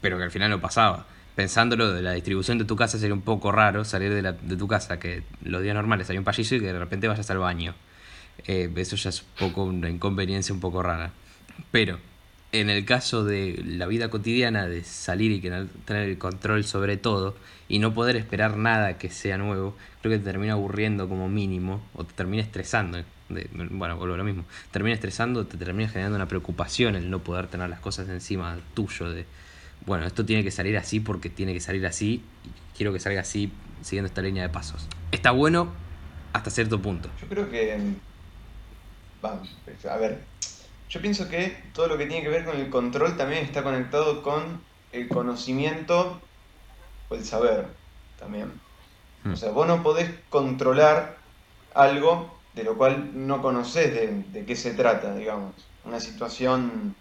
pero 0.00 0.18
que 0.18 0.24
al 0.24 0.30
final 0.30 0.50
no 0.50 0.60
pasaba. 0.60 1.06
Pensándolo 1.34 1.92
de 1.92 2.02
la 2.02 2.12
distribución 2.12 2.58
de 2.58 2.64
tu 2.64 2.76
casa 2.76 2.98
sería 2.98 3.14
un 3.14 3.22
poco 3.22 3.52
raro 3.52 3.84
salir 3.84 4.12
de, 4.12 4.56
tu 4.56 4.68
casa, 4.68 4.98
que 4.98 5.22
los 5.42 5.62
días 5.62 5.74
normales 5.74 6.08
hay 6.10 6.18
un 6.18 6.24
pasillo 6.24 6.56
y 6.56 6.60
que 6.60 6.72
de 6.72 6.78
repente 6.78 7.08
vayas 7.08 7.30
al 7.30 7.38
baño. 7.38 7.74
Eh, 8.46 8.70
eso 8.76 8.96
ya 8.96 9.10
es 9.10 9.22
un 9.22 9.48
poco 9.48 9.64
una 9.64 9.90
inconveniencia 9.90 10.54
un 10.54 10.60
poco 10.60 10.82
rara. 10.82 11.12
Pero 11.70 11.98
en 12.52 12.70
el 12.70 12.84
caso 12.84 13.24
de 13.24 13.62
la 13.66 13.86
vida 13.86 14.08
cotidiana, 14.08 14.66
de 14.66 14.82
salir 14.84 15.32
y 15.32 15.40
tener 15.40 16.08
el 16.08 16.18
control 16.18 16.64
sobre 16.64 16.96
todo 16.96 17.36
y 17.68 17.80
no 17.80 17.92
poder 17.92 18.16
esperar 18.16 18.56
nada 18.56 18.98
que 18.98 19.10
sea 19.10 19.36
nuevo, 19.36 19.76
creo 20.00 20.12
que 20.12 20.18
te 20.18 20.24
termina 20.24 20.54
aburriendo 20.54 21.08
como 21.08 21.28
mínimo 21.28 21.82
o 21.94 22.04
te 22.04 22.14
termina 22.14 22.42
estresando. 22.42 23.02
Bueno, 23.28 23.96
vuelvo 23.96 24.14
a 24.14 24.18
lo 24.18 24.24
mismo. 24.24 24.44
Termina 24.70 24.94
estresando, 24.94 25.46
te 25.46 25.56
termina 25.56 25.88
generando 25.88 26.16
una 26.16 26.28
preocupación 26.28 26.94
el 26.94 27.10
no 27.10 27.20
poder 27.20 27.48
tener 27.48 27.68
las 27.68 27.80
cosas 27.80 28.08
encima 28.08 28.58
tuyo. 28.74 29.10
De, 29.10 29.26
bueno, 29.84 30.06
esto 30.06 30.24
tiene 30.24 30.42
que 30.42 30.50
salir 30.50 30.76
así 30.76 31.00
porque 31.00 31.30
tiene 31.30 31.52
que 31.52 31.60
salir 31.60 31.84
así 31.86 32.24
y 32.44 32.76
quiero 32.76 32.92
que 32.92 33.00
salga 33.00 33.20
así 33.20 33.52
siguiendo 33.82 34.06
esta 34.06 34.22
línea 34.22 34.42
de 34.42 34.48
pasos. 34.48 34.88
Está 35.10 35.32
bueno 35.32 35.72
hasta 36.32 36.50
cierto 36.50 36.80
punto. 36.80 37.08
Yo 37.20 37.28
creo 37.28 37.50
que. 37.50 37.78
Vamos, 39.22 39.56
a 39.90 39.96
ver, 39.96 40.20
yo 40.88 41.00
pienso 41.00 41.28
que 41.28 41.56
todo 41.72 41.88
lo 41.88 41.98
que 41.98 42.06
tiene 42.06 42.22
que 42.22 42.28
ver 42.28 42.44
con 42.44 42.56
el 42.56 42.68
control 42.70 43.16
también 43.16 43.44
está 43.44 43.62
conectado 43.62 44.22
con 44.22 44.60
el 44.92 45.08
conocimiento 45.08 46.20
o 47.08 47.14
el 47.14 47.24
saber 47.24 47.66
también. 48.18 48.52
Hmm. 49.24 49.32
O 49.32 49.36
sea, 49.36 49.50
vos 49.50 49.66
no 49.66 49.82
podés 49.82 50.10
controlar 50.28 51.16
algo 51.74 52.35
de 52.56 52.64
lo 52.64 52.76
cual 52.76 53.10
no 53.14 53.42
conoces 53.42 53.94
de, 54.32 54.44
qué 54.46 54.56
se 54.56 54.72
trata, 54.72 55.14
digamos. 55.14 55.52
Una 55.84 56.00
situación 56.00 56.96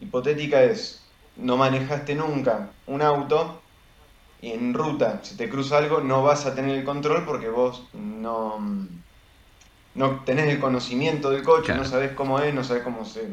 hipotética 0.00 0.62
es, 0.64 1.04
no 1.36 1.56
manejaste 1.56 2.16
nunca 2.16 2.70
un 2.86 3.00
auto 3.00 3.62
y 4.42 4.50
en 4.50 4.74
ruta, 4.74 5.20
si 5.22 5.36
te 5.36 5.48
cruza 5.48 5.78
algo, 5.78 6.00
no 6.00 6.24
vas 6.24 6.46
a 6.46 6.54
tener 6.54 6.76
el 6.76 6.84
control 6.84 7.24
porque 7.24 7.48
vos 7.48 7.86
no, 7.92 8.58
no 9.94 10.24
tenés 10.24 10.48
el 10.48 10.58
conocimiento 10.58 11.30
del 11.30 11.44
coche, 11.44 11.72
no 11.74 11.84
sabés 11.84 12.12
cómo 12.12 12.40
es, 12.40 12.52
no 12.52 12.64
sabés 12.64 12.82
cómo 12.82 13.04
se, 13.04 13.28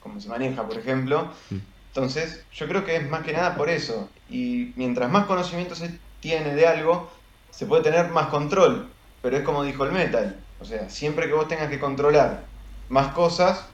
cómo 0.00 0.20
se 0.20 0.28
maneja, 0.28 0.66
por 0.66 0.76
ejemplo. 0.76 1.30
Mm. 1.50 1.58
Entonces, 1.88 2.44
yo 2.52 2.66
creo 2.66 2.84
que 2.84 2.96
es 2.96 3.08
más 3.08 3.22
que 3.22 3.32
nada 3.32 3.54
por 3.54 3.70
eso. 3.70 4.10
Y 4.28 4.72
mientras 4.74 5.10
más 5.10 5.26
conocimiento 5.26 5.76
se 5.76 5.96
tiene 6.18 6.54
de 6.56 6.66
algo, 6.66 7.08
se 7.50 7.66
puede 7.66 7.84
tener 7.84 8.10
más 8.10 8.26
control. 8.26 8.88
Pero 9.22 9.36
es 9.36 9.44
como 9.44 9.62
dijo 9.62 9.84
el 9.84 9.92
metal. 9.92 10.42
O 10.60 10.64
sea, 10.64 10.88
siempre 10.88 11.26
que 11.26 11.34
vos 11.34 11.48
tengas 11.48 11.68
que 11.68 11.78
controlar 11.78 12.44
más 12.88 13.12
cosas, 13.12 13.66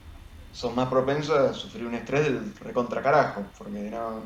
sos 0.51 0.75
más 0.75 0.89
propenso 0.89 1.35
a 1.35 1.53
sufrir 1.53 1.85
un 1.85 1.95
estrés 1.95 2.23
del 2.23 2.55
recontra 2.55 3.01
carajo. 3.01 3.45
Porque 3.57 3.89
no. 3.89 4.21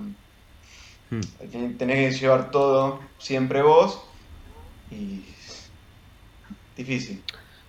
Hmm. 1.10 1.78
Tenés 1.78 2.16
que 2.16 2.20
llevar 2.22 2.52
todo 2.52 3.00
siempre 3.18 3.62
vos. 3.62 4.02
Y. 4.92 5.24
Difícil. 6.76 7.24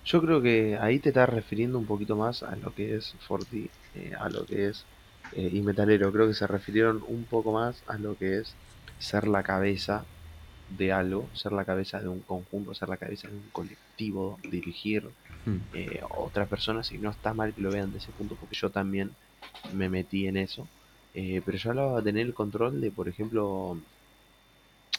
Yo 0.05 0.21
creo 0.21 0.41
que 0.41 0.77
ahí 0.79 0.99
te 0.99 1.09
estás 1.09 1.29
refiriendo 1.29 1.77
un 1.77 1.85
poquito 1.85 2.15
más 2.15 2.43
a 2.43 2.55
lo 2.55 2.73
que 2.73 2.95
es 2.95 3.15
Forti, 3.27 3.69
eh, 3.93 4.13
a 4.19 4.29
lo 4.29 4.45
que 4.45 4.69
es 4.69 4.85
eh, 5.33 5.49
y 5.51 5.61
Metalero. 5.61 6.11
Creo 6.11 6.27
que 6.27 6.33
se 6.33 6.47
refirieron 6.47 7.03
un 7.07 7.25
poco 7.25 7.51
más 7.51 7.83
a 7.87 7.97
lo 7.97 8.17
que 8.17 8.39
es 8.39 8.55
ser 8.97 9.27
la 9.27 9.43
cabeza 9.43 10.05
de 10.69 10.91
algo, 10.91 11.27
ser 11.33 11.51
la 11.51 11.65
cabeza 11.65 11.99
de 11.99 12.07
un 12.07 12.19
conjunto, 12.19 12.73
ser 12.73 12.89
la 12.89 12.97
cabeza 12.97 13.27
de 13.27 13.35
un 13.35 13.49
colectivo, 13.51 14.39
dirigir 14.43 15.09
hmm. 15.45 15.57
eh, 15.73 16.01
otras 16.17 16.47
personas 16.47 16.91
y 16.91 16.97
no 16.97 17.09
está 17.09 17.33
mal 17.33 17.53
que 17.53 17.61
lo 17.61 17.71
vean 17.71 17.91
de 17.91 17.97
ese 17.97 18.11
punto 18.11 18.35
porque 18.35 18.55
yo 18.55 18.69
también 18.69 19.11
me 19.73 19.89
metí 19.89 20.27
en 20.27 20.37
eso. 20.37 20.67
Eh, 21.15 21.41
pero 21.43 21.57
yo 21.57 21.71
hablaba 21.71 21.97
de 21.97 22.03
tener 22.03 22.25
el 22.27 22.33
control 22.33 22.81
de, 22.81 22.91
por 22.91 23.07
ejemplo, 23.07 23.79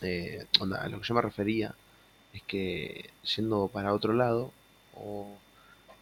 eh, 0.02 0.44
a 0.60 0.88
lo 0.88 1.00
que 1.00 1.06
yo 1.06 1.14
me 1.14 1.22
refería 1.22 1.74
es 2.32 2.42
que 2.42 3.10
yendo 3.36 3.68
para 3.68 3.94
otro 3.94 4.12
lado 4.12 4.52
o, 4.94 5.28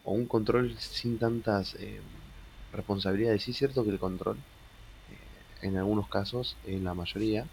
o 0.05 0.13
un 0.13 0.27
control 0.27 0.77
sin 0.79 1.19
tantas 1.19 1.77
responsabilidades. 2.73 3.43
Sí 3.43 3.51
es 3.51 3.59
cierto 3.59 3.85
que 3.85 3.91
el 3.91 3.99
control, 3.99 4.39
en 5.61 5.77
algunos 5.77 6.09
casos, 6.09 6.57
en 6.67 6.85
la 6.85 6.95
mayoría, 6.95 7.47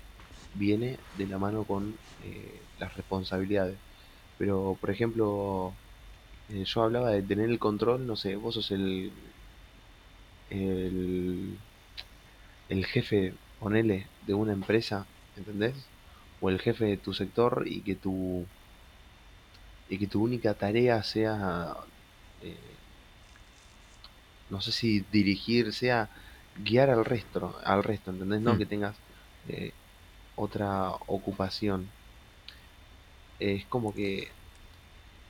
viene 0.55 0.97
de 1.17 1.27
la 1.27 1.37
mano 1.37 1.63
con 1.63 1.95
eh, 2.23 2.59
las 2.79 2.95
responsabilidades. 2.95 3.77
Pero, 4.37 4.77
por 4.79 4.89
ejemplo, 4.89 5.73
eh, 6.49 6.63
yo 6.65 6.83
hablaba 6.83 7.11
de 7.11 7.21
tener 7.21 7.49
el 7.49 7.59
control, 7.59 8.05
no 8.05 8.15
sé, 8.15 8.35
vos 8.35 8.55
sos 8.55 8.71
el, 8.71 9.11
el, 10.49 11.57
el 12.69 12.85
jefe, 12.85 13.33
ponele, 13.59 14.07
de 14.27 14.33
una 14.33 14.53
empresa, 14.53 15.05
¿entendés? 15.37 15.75
O 16.41 16.49
el 16.49 16.59
jefe 16.59 16.85
de 16.85 16.97
tu 16.97 17.13
sector 17.13 17.63
y 17.65 17.81
que 17.81 17.95
tu, 17.95 18.45
y 19.89 19.97
que 19.97 20.07
tu 20.07 20.23
única 20.23 20.53
tarea 20.53 21.01
sea, 21.03 21.75
eh, 22.41 22.57
no 24.49 24.61
sé 24.61 24.71
si 24.71 25.05
dirigir, 25.11 25.73
sea 25.73 26.09
guiar 26.63 26.89
al 26.89 27.05
resto, 27.05 27.57
al 27.63 27.83
resto, 27.83 28.11
¿entendés? 28.11 28.41
No 28.41 28.55
mm. 28.55 28.57
que 28.57 28.65
tengas 28.65 28.95
otra 30.35 30.91
ocupación. 31.07 31.87
Es 33.39 33.65
como 33.65 33.93
que, 33.93 34.27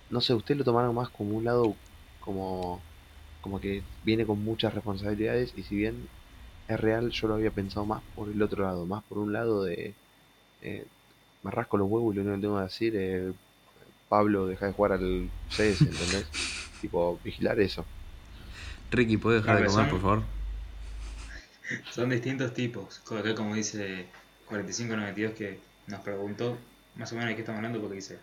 no 0.10 0.22
sé, 0.22 0.34
usted 0.34 0.56
lo 0.56 0.64
tomaron 0.64 0.94
más 0.96 1.10
como 1.10 1.38
un 1.38 1.44
lado, 1.44 1.76
como, 2.22 2.82
como 3.42 3.60
que 3.60 3.84
viene 4.04 4.26
con 4.26 4.44
muchas 4.44 4.74
responsabilidades 4.74 5.54
y 5.58 5.64
si 5.64 5.76
bien 5.76 6.08
es 6.68 6.80
real, 6.80 7.10
yo 7.12 7.28
lo 7.28 7.36
había 7.36 7.52
pensado 7.52 7.86
más 7.86 8.02
por 8.16 8.30
el 8.30 8.42
otro 8.42 8.64
lado, 8.64 8.86
más 8.86 9.04
por 9.04 9.20
un 9.20 9.34
lado 9.34 9.64
de, 9.64 9.94
eh, 10.62 10.86
me 11.44 11.52
rasco 11.52 11.78
los 11.78 11.90
huevos 11.90 12.14
y 12.14 12.18
lo 12.18 12.24
único 12.24 12.36
que 12.36 12.42
tengo 12.42 12.58
que 12.58 12.64
decir 12.64 12.94
eh, 12.96 13.34
Pablo, 14.10 14.48
deja 14.48 14.68
de 14.68 14.74
jugar 14.74 14.94
al 14.94 15.30
CS, 15.50 15.84
¿entendés? 15.84 16.28
tipo, 16.82 17.20
vigilar 17.24 17.60
eso. 17.60 17.86
Ricky, 18.92 19.18
¿puedes 19.18 19.44
dejar 19.44 19.62
de 19.62 19.68
comer, 19.68 19.90
por 19.90 20.02
favor? 20.02 20.24
Son 21.92 22.10
distintos 22.10 22.54
tipos, 22.54 23.00
como 23.00 23.56
dice 23.56 24.08
4592 24.48 25.34
que 25.34 25.60
nos 25.88 26.02
preguntó 26.02 26.58
más 26.96 27.12
o 27.12 27.16
menos 27.16 27.30
de 27.30 27.36
qué 27.36 27.42
estamos 27.42 27.58
hablando 27.60 27.80
porque 27.80 27.96
dice, 27.96 28.18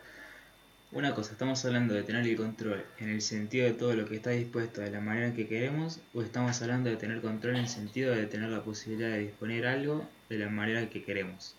una 0.93 1.15
cosa, 1.15 1.33
estamos 1.33 1.65
hablando 1.65 1.95
de 1.95 2.03
tener 2.03 2.27
el 2.27 2.37
control 2.37 2.85
en 2.99 3.09
el 3.09 3.23
sentido 3.23 3.67
de 3.67 3.73
todo 3.73 3.95
lo 3.95 4.07
que 4.07 4.17
está 4.17 4.31
dispuesto 4.31 4.83
de 4.83 4.91
la 4.91 5.01
manera 5.01 5.33
que 5.35 5.49
queremos 5.49 6.01
o 6.13 6.23
estamos 6.23 6.61
hablando 6.61 6.91
de 6.91 6.97
tener 6.97 7.21
control 7.21 7.57
en 7.57 7.63
el 7.63 7.69
sentido 7.69 8.15
de 8.15 8.27
tener 8.27 8.51
la 8.51 8.63
posibilidad 8.63 9.11
de 9.11 9.21
disponer 9.21 9.67
algo 9.67 10.07
de 10.29 10.39
la 10.39 10.51
manera 10.51 10.89
que 10.91 11.03
queremos. 11.03 11.55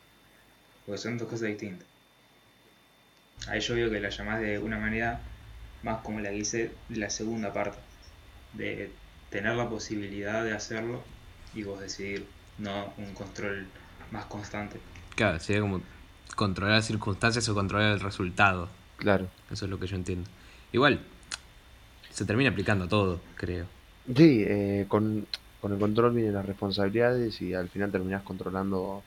Porque 0.85 0.99
son 0.99 1.17
dos 1.17 1.27
cosas 1.29 1.47
distintas. 1.47 1.87
Ahí 3.47 3.59
yo 3.59 3.75
veo 3.75 3.89
que 3.89 3.99
la 3.99 4.09
llamás 4.09 4.39
de 4.39 4.59
una 4.59 4.77
manera 4.77 5.19
más 5.81 6.01
como 6.01 6.19
la 6.19 6.29
que 6.29 6.37
hice 6.37 6.71
la 6.89 7.09
segunda 7.09 7.53
parte, 7.53 7.77
de 8.53 8.91
tener 9.29 9.55
la 9.55 9.69
posibilidad 9.69 10.43
de 10.43 10.53
hacerlo 10.53 11.03
y 11.53 11.63
vos 11.63 11.79
decidir, 11.79 12.25
no 12.57 12.93
un 12.97 13.13
control 13.13 13.67
más 14.13 14.25
constante. 14.25 14.79
Claro, 15.15 15.39
sería 15.39 15.61
como 15.61 15.81
controlar 16.35 16.77
las 16.77 16.85
circunstancias 16.85 17.49
o 17.49 17.53
controlar 17.53 17.93
el 17.93 17.99
resultado. 17.99 18.69
Claro. 18.97 19.27
Eso 19.51 19.65
es 19.65 19.71
lo 19.71 19.79
que 19.79 19.87
yo 19.87 19.95
entiendo. 19.95 20.29
Igual, 20.71 21.01
se 22.09 22.25
termina 22.25 22.51
aplicando 22.51 22.87
todo, 22.87 23.19
creo. 23.35 23.65
Sí, 24.15 24.43
eh, 24.47 24.85
con, 24.87 25.25
el 25.63 25.79
control 25.79 26.13
vienen 26.13 26.33
las 26.33 26.45
responsabilidades 26.45 27.41
y 27.41 27.53
al 27.53 27.69
final 27.69 27.91
terminás 27.91 28.21
controlando 28.23 29.03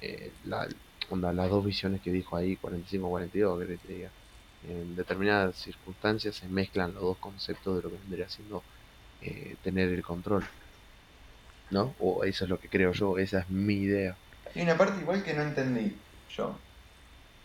eh, 0.00 0.30
la, 0.44 0.68
onda, 1.10 1.32
las 1.32 1.50
dos 1.50 1.64
visiones 1.64 2.00
que 2.00 2.12
dijo 2.12 2.36
ahí, 2.36 2.56
45-42, 2.56 3.66
que 3.66 3.76
te 3.76 3.92
diga. 3.92 4.10
En 4.68 4.96
determinadas 4.96 5.56
circunstancias 5.56 6.36
se 6.36 6.48
mezclan 6.48 6.92
los 6.94 7.02
dos 7.02 7.18
conceptos 7.18 7.76
de 7.76 7.82
lo 7.82 7.90
que 7.90 8.00
vendría 8.02 8.28
siendo 8.28 8.62
eh, 9.22 9.56
tener 9.62 9.88
el 9.88 10.02
control. 10.02 10.44
¿No? 11.70 11.94
O 12.00 12.24
eso 12.24 12.44
es 12.44 12.50
lo 12.50 12.58
que 12.58 12.68
creo 12.68 12.92
yo, 12.92 13.18
esa 13.18 13.40
es 13.40 13.50
mi 13.50 13.74
idea. 13.74 14.16
Hay 14.54 14.62
una 14.62 14.76
parte 14.76 15.00
igual 15.00 15.22
que 15.22 15.34
no 15.34 15.42
entendí 15.42 15.96
yo. 16.36 16.56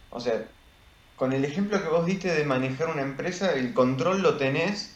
O 0.10 0.20
sea, 0.20 0.46
con 1.16 1.34
el 1.34 1.46
ejemplo 1.46 1.82
que 1.82 1.90
vos 1.90 2.06
diste 2.06 2.34
de 2.34 2.46
manejar 2.46 2.90
una 2.90 3.02
empresa, 3.02 3.54
el 3.54 3.74
control 3.74 4.22
lo 4.22 4.38
tenés 4.38 4.96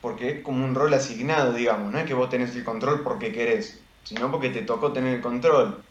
porque 0.00 0.30
es 0.30 0.42
como 0.42 0.64
un 0.64 0.74
rol 0.74 0.94
asignado, 0.94 1.52
digamos. 1.52 1.92
No 1.92 1.98
es 1.98 2.06
que 2.06 2.14
vos 2.14 2.30
tenés 2.30 2.54
el 2.54 2.64
control 2.64 3.02
porque 3.02 3.32
querés, 3.32 3.80
sino 4.04 4.30
porque 4.30 4.50
te 4.50 4.62
tocó 4.62 4.92
tener 4.92 5.14
el 5.14 5.20
control. 5.20 5.82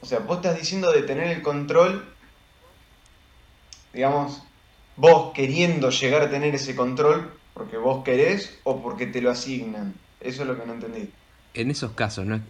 O 0.00 0.06
sea, 0.06 0.20
vos 0.20 0.38
estás 0.38 0.58
diciendo 0.58 0.90
de 0.92 1.02
tener 1.02 1.28
el 1.28 1.42
control, 1.42 2.04
digamos, 3.92 4.42
vos 4.96 5.32
queriendo 5.34 5.90
llegar 5.90 6.22
a 6.22 6.30
tener 6.30 6.54
ese 6.54 6.74
control 6.74 7.32
porque 7.54 7.76
vos 7.76 8.02
querés 8.02 8.58
o 8.64 8.82
porque 8.82 9.06
te 9.06 9.20
lo 9.20 9.30
asignan. 9.30 9.94
Eso 10.20 10.42
es 10.42 10.48
lo 10.48 10.58
que 10.58 10.66
no 10.66 10.74
entendí. 10.74 11.12
En 11.54 11.70
esos 11.70 11.92
casos, 11.92 12.26
¿no? 12.26 12.40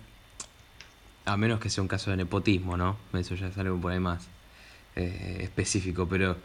A 1.31 1.37
menos 1.37 1.61
que 1.61 1.71
sea 1.71 1.81
un 1.81 1.87
caso 1.87 2.11
de 2.11 2.17
nepotismo, 2.17 2.77
¿no? 2.77 2.97
Eso 3.13 3.37
ya 3.37 3.47
es 3.47 3.57
algo 3.57 3.81
por 3.81 3.93
ahí 3.93 4.01
más 4.01 4.27
eh, 4.97 5.39
específico, 5.43 6.09
pero 6.09 6.37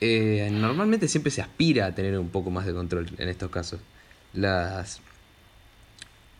eh, 0.00 0.48
normalmente 0.50 1.06
siempre 1.06 1.30
se 1.30 1.40
aspira 1.40 1.86
a 1.86 1.94
tener 1.94 2.18
un 2.18 2.30
poco 2.30 2.50
más 2.50 2.66
de 2.66 2.74
control 2.74 3.08
en 3.16 3.28
estos 3.28 3.48
casos. 3.48 3.78
Las. 4.34 5.00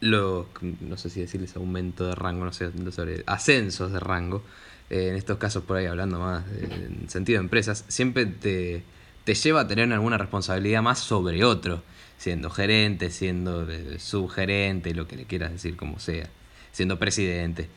Los, 0.01 0.47
no 0.81 0.97
sé 0.97 1.09
si 1.09 1.21
decirles 1.21 1.55
aumento 1.55 2.09
de 2.09 2.17
rango, 2.17 2.45
no 2.45 2.53
sé, 2.53 2.71
sobre 2.91 3.23
ascensos 3.27 3.93
de 3.93 4.01
rango, 4.01 4.43
eh, 4.91 5.11
en 5.11 5.15
estos 5.15 5.39
casos 5.39 5.63
por 5.63 5.77
ahí 5.77 5.87
hablando 5.87 6.19
más 6.19 6.45
en 6.61 7.09
sentido 7.09 7.39
de 7.39 7.45
empresas, 7.45 7.85
siempre 7.87 8.27
te, 8.27 8.83
te 9.23 9.35
lleva 9.35 9.61
a 9.61 9.69
tener 9.69 9.93
alguna 9.93 10.19
responsabilidad 10.19 10.83
más 10.83 10.99
sobre 10.99 11.45
otro, 11.45 11.85
siendo 12.19 12.51
gerente, 12.51 13.11
siendo 13.11 13.69
subgerente, 13.99 14.95
lo 14.95 15.07
que 15.07 15.17
le 15.17 15.25
quieras 15.27 15.53
decir, 15.53 15.77
como 15.77 16.01
sea 16.01 16.29
siendo 16.77 16.99
presidente. 16.99 17.71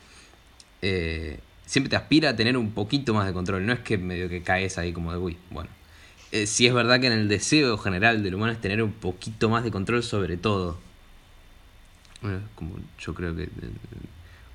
Eh, 0.81 1.39
siempre 1.65 1.89
te 1.89 1.95
aspira 1.95 2.31
a 2.31 2.35
tener 2.35 2.57
un 2.57 2.71
poquito 2.71 3.13
más 3.13 3.25
de 3.25 3.31
control. 3.31 3.65
No 3.65 3.71
es 3.71 3.79
que 3.79 3.97
medio 3.97 4.27
que 4.27 4.43
caes 4.43 4.77
ahí 4.77 4.91
como 4.91 5.13
de, 5.13 5.17
uy, 5.17 5.37
bueno. 5.51 5.69
Eh, 6.33 6.45
si 6.45 6.67
es 6.67 6.73
verdad 6.73 6.99
que 6.99 7.07
en 7.07 7.13
el 7.13 7.29
deseo 7.29 7.77
general 7.77 8.23
del 8.23 8.35
humano 8.35 8.51
es 8.51 8.59
tener 8.59 8.83
un 8.83 8.91
poquito 8.91 9.49
más 9.49 9.63
de 9.63 9.71
control 9.71 10.03
sobre 10.03 10.35
todo. 10.35 10.77
como 12.55 12.75
yo 12.99 13.15
creo 13.15 13.33
que 13.37 13.47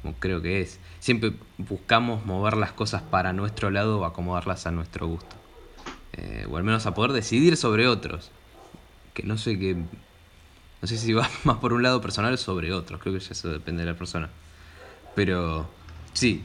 como 0.02 0.14
creo 0.16 0.42
que 0.42 0.60
es. 0.60 0.78
Siempre 1.00 1.32
buscamos 1.56 2.26
mover 2.26 2.58
las 2.58 2.72
cosas 2.72 3.00
para 3.00 3.32
nuestro 3.32 3.70
lado 3.70 4.00
o 4.00 4.04
acomodarlas 4.04 4.66
a 4.66 4.72
nuestro 4.72 5.06
gusto. 5.06 5.36
Eh, 6.12 6.46
o 6.50 6.58
al 6.58 6.64
menos 6.64 6.84
a 6.84 6.92
poder 6.92 7.12
decidir 7.12 7.56
sobre 7.56 7.88
otros. 7.88 8.30
Que 9.14 9.22
no 9.22 9.38
sé 9.38 9.58
qué 9.58 9.74
no 10.84 10.88
sé 10.88 10.98
si 10.98 11.14
va 11.14 11.26
más 11.44 11.56
por 11.60 11.72
un 11.72 11.82
lado 11.82 12.02
personal 12.02 12.34
o 12.34 12.36
sobre 12.36 12.70
otro. 12.70 12.98
Creo 12.98 13.14
que 13.14 13.18
eso 13.18 13.48
depende 13.48 13.86
de 13.86 13.90
la 13.90 13.96
persona. 13.96 14.28
Pero 15.14 15.66
sí, 16.12 16.42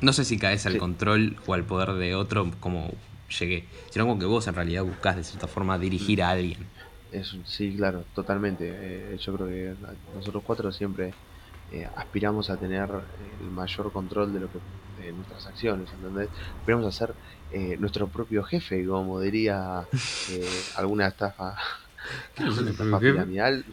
no 0.00 0.12
sé 0.12 0.24
si 0.24 0.38
caes 0.38 0.64
al 0.66 0.78
control 0.78 1.36
o 1.44 1.54
al 1.54 1.64
poder 1.64 1.94
de 1.94 2.14
otro 2.14 2.52
como 2.60 2.92
llegué, 3.36 3.64
sino 3.90 4.06
como 4.06 4.20
que 4.20 4.26
vos 4.26 4.46
en 4.46 4.54
realidad 4.54 4.84
buscas 4.84 5.16
de 5.16 5.24
cierta 5.24 5.48
forma 5.48 5.76
dirigir 5.76 6.22
a 6.22 6.30
alguien. 6.30 6.68
Es, 7.10 7.36
sí, 7.46 7.74
claro, 7.76 8.04
totalmente. 8.14 8.64
Eh, 8.64 9.18
yo 9.18 9.34
creo 9.34 9.48
que 9.48 9.74
nosotros 10.14 10.44
cuatro 10.46 10.70
siempre 10.70 11.12
eh, 11.72 11.88
aspiramos 11.96 12.50
a 12.50 12.56
tener 12.56 12.88
el 13.40 13.50
mayor 13.50 13.90
control 13.90 14.32
de 14.32 14.38
lo 14.38 14.52
que 14.52 14.60
de 15.02 15.12
nuestras 15.12 15.46
acciones, 15.46 15.88
¿entendés? 15.92 16.28
Aspiramos 16.60 16.86
a 16.86 16.92
ser 16.92 17.14
eh, 17.50 17.76
nuestro 17.78 18.06
propio 18.06 18.44
jefe, 18.44 18.86
como 18.86 19.20
diría 19.20 19.86
eh, 20.30 20.62
alguna 20.76 21.08
estafa, 21.08 21.56
Estafa 22.36 23.00
piramidal. 23.00 23.64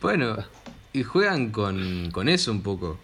Bueno, 0.00 0.36
y 0.92 1.02
juegan 1.02 1.50
con, 1.50 2.10
con 2.12 2.28
eso 2.28 2.50
un 2.52 2.62
poco. 2.62 2.98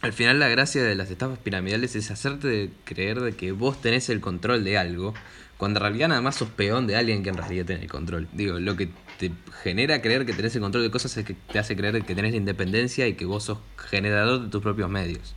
Al 0.00 0.12
final 0.12 0.38
la 0.38 0.48
gracia 0.48 0.82
de 0.84 0.94
las 0.94 1.10
estafas 1.10 1.38
piramidales 1.38 1.96
es 1.96 2.10
hacerte 2.10 2.70
creer 2.84 3.20
de 3.20 3.34
que 3.34 3.50
vos 3.50 3.80
tenés 3.80 4.08
el 4.10 4.20
control 4.20 4.62
de 4.62 4.78
algo, 4.78 5.12
cuando 5.56 5.80
en 5.80 5.82
realidad 5.82 6.08
nada 6.08 6.20
más 6.20 6.36
sos 6.36 6.48
peón 6.50 6.86
de 6.86 6.96
alguien 6.96 7.24
que 7.24 7.30
en 7.30 7.36
realidad 7.36 7.66
tiene 7.66 7.82
el 7.82 7.90
control. 7.90 8.28
Digo, 8.32 8.60
lo 8.60 8.76
que 8.76 8.90
te 9.18 9.32
genera 9.64 10.00
creer 10.00 10.24
que 10.24 10.32
tenés 10.32 10.54
el 10.54 10.62
control 10.62 10.84
de 10.84 10.90
cosas 10.92 11.16
es 11.16 11.24
que 11.24 11.34
te 11.34 11.58
hace 11.58 11.76
creer 11.76 12.04
que 12.04 12.14
tenés 12.14 12.30
la 12.30 12.36
independencia 12.36 13.08
y 13.08 13.14
que 13.14 13.24
vos 13.24 13.44
sos 13.44 13.58
generador 13.76 14.44
de 14.44 14.50
tus 14.50 14.62
propios 14.62 14.88
medios. 14.88 15.34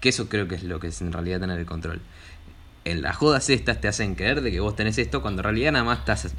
Que 0.00 0.08
eso 0.08 0.28
creo 0.28 0.48
que 0.48 0.56
es 0.56 0.64
lo 0.64 0.80
que 0.80 0.88
es 0.88 1.00
en 1.00 1.12
realidad 1.12 1.38
tener 1.38 1.60
el 1.60 1.66
control. 1.66 2.00
En 2.84 3.00
las 3.00 3.16
jodas 3.16 3.48
estas 3.48 3.80
te 3.80 3.86
hacen 3.86 4.16
creer 4.16 4.40
de 4.40 4.50
que 4.50 4.58
vos 4.58 4.74
tenés 4.74 4.98
esto 4.98 5.22
cuando 5.22 5.40
en 5.40 5.44
realidad 5.44 5.72
nada 5.72 5.84
más 5.84 6.00
estás 6.00 6.34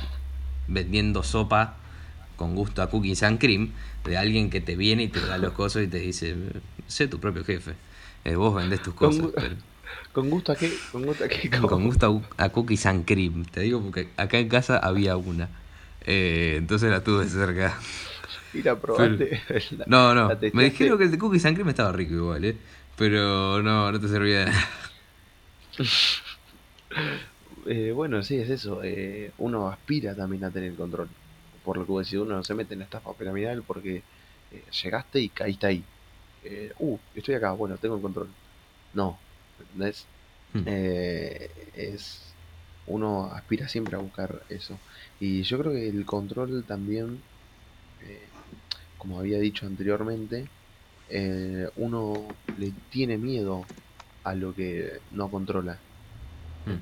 vendiendo 0.68 1.24
sopa 1.24 1.78
con 2.36 2.56
gusto 2.56 2.82
a 2.82 2.90
cookies 2.90 3.24
and 3.24 3.40
cream 3.40 3.72
de 4.04 4.18
alguien 4.18 4.50
que 4.50 4.62
te 4.62 4.76
viene 4.76 5.04
y 5.04 5.08
te 5.08 5.22
da 5.22 5.38
los 5.38 5.54
cosos 5.54 5.84
y 5.84 5.88
te 5.88 6.00
dice, 6.00 6.36
sé 6.88 7.08
tu 7.08 7.20
propio 7.20 7.44
jefe. 7.44 7.74
Eh, 8.26 8.36
vos 8.36 8.54
vendés 8.56 8.82
tus 8.82 8.94
cosas, 8.94 9.28
pero 9.36 9.56
¿Con 10.14 10.30
gusto 10.30 10.52
a 10.52 10.56
qué? 10.56 10.72
¿Con 10.92 11.04
gusto 11.06 11.24
a 11.24 11.28
qué? 11.28 11.50
con 11.62 11.84
gusto 11.86 12.24
a, 12.38 12.46
a 12.46 12.50
cookies 12.50 12.86
and 12.86 13.06
cream. 13.06 13.46
Te 13.46 13.62
digo 13.62 13.82
porque 13.82 14.10
acá 14.18 14.38
en 14.40 14.50
casa 14.50 14.78
había 14.78 15.16
una. 15.18 15.50
Eh, 16.06 16.56
entonces 16.58 16.90
la 16.92 17.04
tuve 17.04 17.28
cerca. 17.28 17.78
Probaste. 18.82 19.42
la- 19.78 19.86
No, 19.88 20.14
no. 20.16 20.30
la 20.30 20.40
Me 20.54 20.64
dijeron 20.66 20.98
que 20.98 21.06
el 21.06 21.12
de 21.12 21.18
cookies 21.18 21.46
and 21.46 21.56
cream 21.56 21.70
estaba 21.70 21.92
rico 21.92 22.14
igual, 22.16 22.46
¿eh? 22.46 22.58
Pero 22.98 23.62
no, 23.62 23.92
no 23.92 24.00
te 24.00 24.08
servía 24.08 24.40
de 24.40 24.46
nada. 24.48 24.68
Eh, 27.66 27.92
bueno, 27.92 28.22
sí, 28.24 28.38
es 28.38 28.50
eso. 28.50 28.84
eh, 28.84 29.32
uno 29.38 29.68
aspira 29.70 30.16
también 30.16 30.44
a 30.44 30.52
tener 30.52 30.76
control. 30.76 31.10
Por 31.64 31.78
lo 31.78 31.86
que 31.86 31.94
decís, 32.04 32.14
uno 32.20 32.36
no 32.36 32.44
se 32.44 32.54
mete 32.54 32.74
en 32.74 32.80
la 32.80 32.86
estafa 32.86 33.14
piramidal 33.18 33.64
porque 33.64 34.04
eh, 34.52 34.66
llegaste 34.84 35.20
y 35.20 35.30
caíste 35.30 35.68
ahí. 35.68 35.84
Eh, 36.44 36.72
uh, 36.80 36.98
estoy 37.16 37.36
acá, 37.36 37.54
bueno, 37.54 37.78
tengo 37.78 37.96
el 37.96 38.02
control. 38.02 38.30
No, 38.94 39.20
¿entendés? 39.60 40.06
Hmm. 40.54 40.62
Eh, 40.66 41.72
es 41.74 42.34
uno 42.88 43.26
aspira 43.32 43.68
siempre 43.68 43.96
a 43.96 44.00
buscar 44.00 44.44
eso. 44.50 44.80
Y 45.20 45.42
yo 45.44 45.58
creo 45.60 45.74
que 45.74 45.90
el 45.90 46.06
control 46.06 46.64
también, 46.66 47.24
como 48.98 49.20
había 49.20 49.40
dicho 49.40 49.66
anteriormente, 49.66 50.48
uno 51.76 52.36
le 52.58 52.74
tiene 52.90 53.18
miedo 53.18 53.66
a 54.24 54.36
lo 54.36 54.54
que 54.54 55.02
no 55.12 55.30
controla. 55.32 55.80
Hmm. 56.66 56.78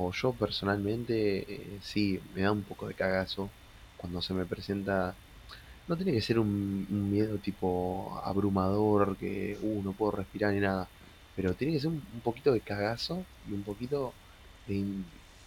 O 0.00 0.12
yo 0.18 0.28
personalmente 0.44 1.14
eh, 1.76 1.78
sí, 1.90 2.20
me 2.34 2.42
da 2.42 2.52
un 2.52 2.64
poco 2.70 2.86
de 2.88 2.94
cagazo 3.02 3.42
cuando 3.96 4.20
se 4.22 4.34
me 4.34 4.44
presenta... 4.46 5.16
No 5.88 5.96
tiene 5.96 6.12
que 6.12 6.20
ser 6.22 6.38
un, 6.38 6.86
un 6.90 7.10
miedo 7.10 7.38
tipo 7.38 8.20
abrumador, 8.24 9.16
que 9.16 9.56
uh, 9.60 9.82
no 9.82 9.92
puedo 9.94 10.12
respirar 10.12 10.52
ni 10.54 10.60
nada, 10.60 10.88
pero 11.36 11.54
tiene 11.54 11.74
que 11.74 11.80
ser 11.80 11.90
un, 11.90 12.02
un 12.14 12.20
poquito 12.22 12.52
de 12.52 12.60
cagazo 12.60 13.24
y 13.48 13.52
un 13.54 13.62
poquito 13.64 14.14
de, 14.66 14.84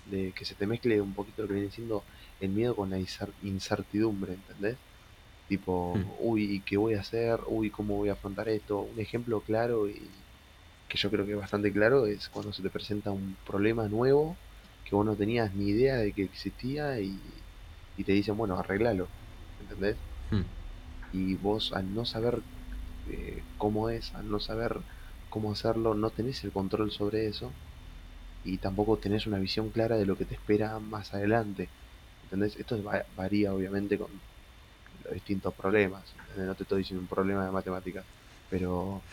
de 0.05 0.33
que 0.33 0.45
se 0.45 0.55
te 0.55 0.65
mezcle 0.67 1.01
un 1.01 1.13
poquito 1.13 1.41
lo 1.43 1.47
que 1.49 1.55
viene 1.55 1.71
siendo 1.71 2.05
el 2.39 2.49
miedo 2.51 2.75
con 2.75 2.89
la 2.89 2.99
incer- 2.99 3.33
incertidumbre, 3.43 4.33
¿entendés? 4.35 4.77
Tipo, 5.47 5.73
Mm. 5.95 6.13
uy, 6.19 6.61
¿qué 6.65 6.77
voy 6.77 6.93
a 6.95 7.01
hacer? 7.01 7.39
Uy, 7.47 7.71
¿cómo 7.71 7.95
voy 7.97 8.09
a 8.09 8.13
afrontar 8.13 8.49
esto? 8.49 8.81
Un 8.81 8.99
ejemplo 8.99 9.41
claro 9.41 9.89
y 9.89 10.11
que 10.89 10.97
yo 10.99 11.11
creo 11.11 11.25
que 11.25 11.33
es 11.33 11.39
bastante 11.39 11.73
claro, 11.73 12.07
es 12.07 12.29
cuando 12.29 12.53
se 12.53 12.63
te 12.63 12.71
presenta 12.71 13.11
un 13.13 13.37
problema 13.45 13.89
nuevo 13.89 14.37
que 14.85 14.95
vos 14.95 15.05
no 15.05 15.17
tenías 15.17 15.53
ni 15.55 15.69
idea 15.69 15.97
de 15.97 16.13
que 16.13 16.23
existía 16.25 16.99
y, 17.01 17.45
y 17.97 18.05
te 18.05 18.13
dicen, 18.13 18.37
bueno, 18.37 18.57
arreglalo, 18.57 19.09
¿entendés? 19.59 19.99
Hmm. 20.31 20.45
Y 21.11 21.35
vos 21.35 21.71
al 21.73 21.93
no 21.93 22.05
saber 22.05 22.43
eh, 23.05 23.45
cómo 23.57 23.89
es, 23.89 24.13
al 24.15 24.29
no 24.29 24.39
saber 24.39 24.85
cómo 25.29 25.51
hacerlo, 25.51 25.95
no 25.95 26.11
tenés 26.11 26.43
el 26.43 26.51
control 26.51 26.91
sobre 26.91 27.27
eso 27.27 27.55
y 28.43 28.59
tampoco 28.59 28.99
tenés 28.99 29.27
una 29.27 29.39
visión 29.39 29.71
clara 29.71 29.97
de 29.97 30.05
lo 30.05 30.17
que 30.17 30.25
te 30.25 30.35
espera 30.35 30.79
más 30.79 31.13
adelante, 31.13 31.71
¿entendés? 32.23 32.55
Esto 32.57 32.81
va- 32.83 33.05
varía 33.15 33.53
obviamente 33.53 33.97
con 33.97 34.21
los 35.03 35.13
distintos 35.13 35.55
problemas, 35.55 36.15
¿entendés? 36.15 36.45
No 36.47 36.55
te 36.55 36.63
estoy 36.63 36.79
diciendo 36.79 37.01
un 37.01 37.07
problema 37.09 37.45
de 37.45 37.51
matemáticas, 37.51 38.07
pero 38.49 39.03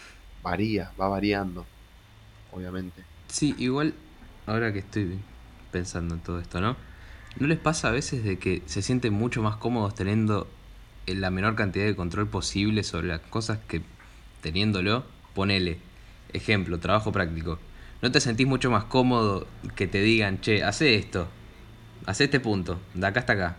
varía, 0.42 0.92
va 1.01 1.09
variando, 1.09 1.66
obviamente. 2.53 3.03
Sí, 3.29 3.55
igual, 3.59 3.94
ahora 4.46 4.72
que 4.72 4.81
estoy 4.81 5.18
pensando 5.72 6.14
en 6.14 6.20
todo 6.20 6.40
esto, 6.40 6.61
¿no? 6.61 6.77
¿No 7.38 7.46
les 7.46 7.59
pasa 7.59 7.88
a 7.88 7.90
veces 7.90 8.25
de 8.25 8.38
que 8.38 8.62
se 8.66 8.81
sienten 8.81 9.12
mucho 9.12 9.42
más 9.42 9.57
cómodos 9.57 9.94
teniendo 9.94 10.49
la 11.07 11.31
menor 11.31 11.55
cantidad 11.55 11.85
de 11.85 11.94
control 11.94 12.29
posible 12.29 12.83
sobre 12.83 13.09
las 13.09 13.20
cosas 13.20 13.59
que 13.68 13.83
teniéndolo? 14.40 15.05
Ponele, 15.35 15.79
ejemplo, 16.33 16.79
trabajo 16.79 17.12
práctico. 17.12 17.59
¿No 18.01 18.11
te 18.11 18.20
sentís 18.20 18.46
mucho 18.46 18.70
más 18.70 18.85
cómodo 18.85 19.46
que 19.75 19.87
te 19.87 20.01
digan, 20.01 20.40
che, 20.40 20.62
hace 20.62 20.94
esto, 20.94 21.29
hace 22.07 22.25
este 22.25 22.40
punto, 22.40 22.79
de 22.94 23.07
acá 23.07 23.20
hasta 23.20 23.33
acá? 23.35 23.57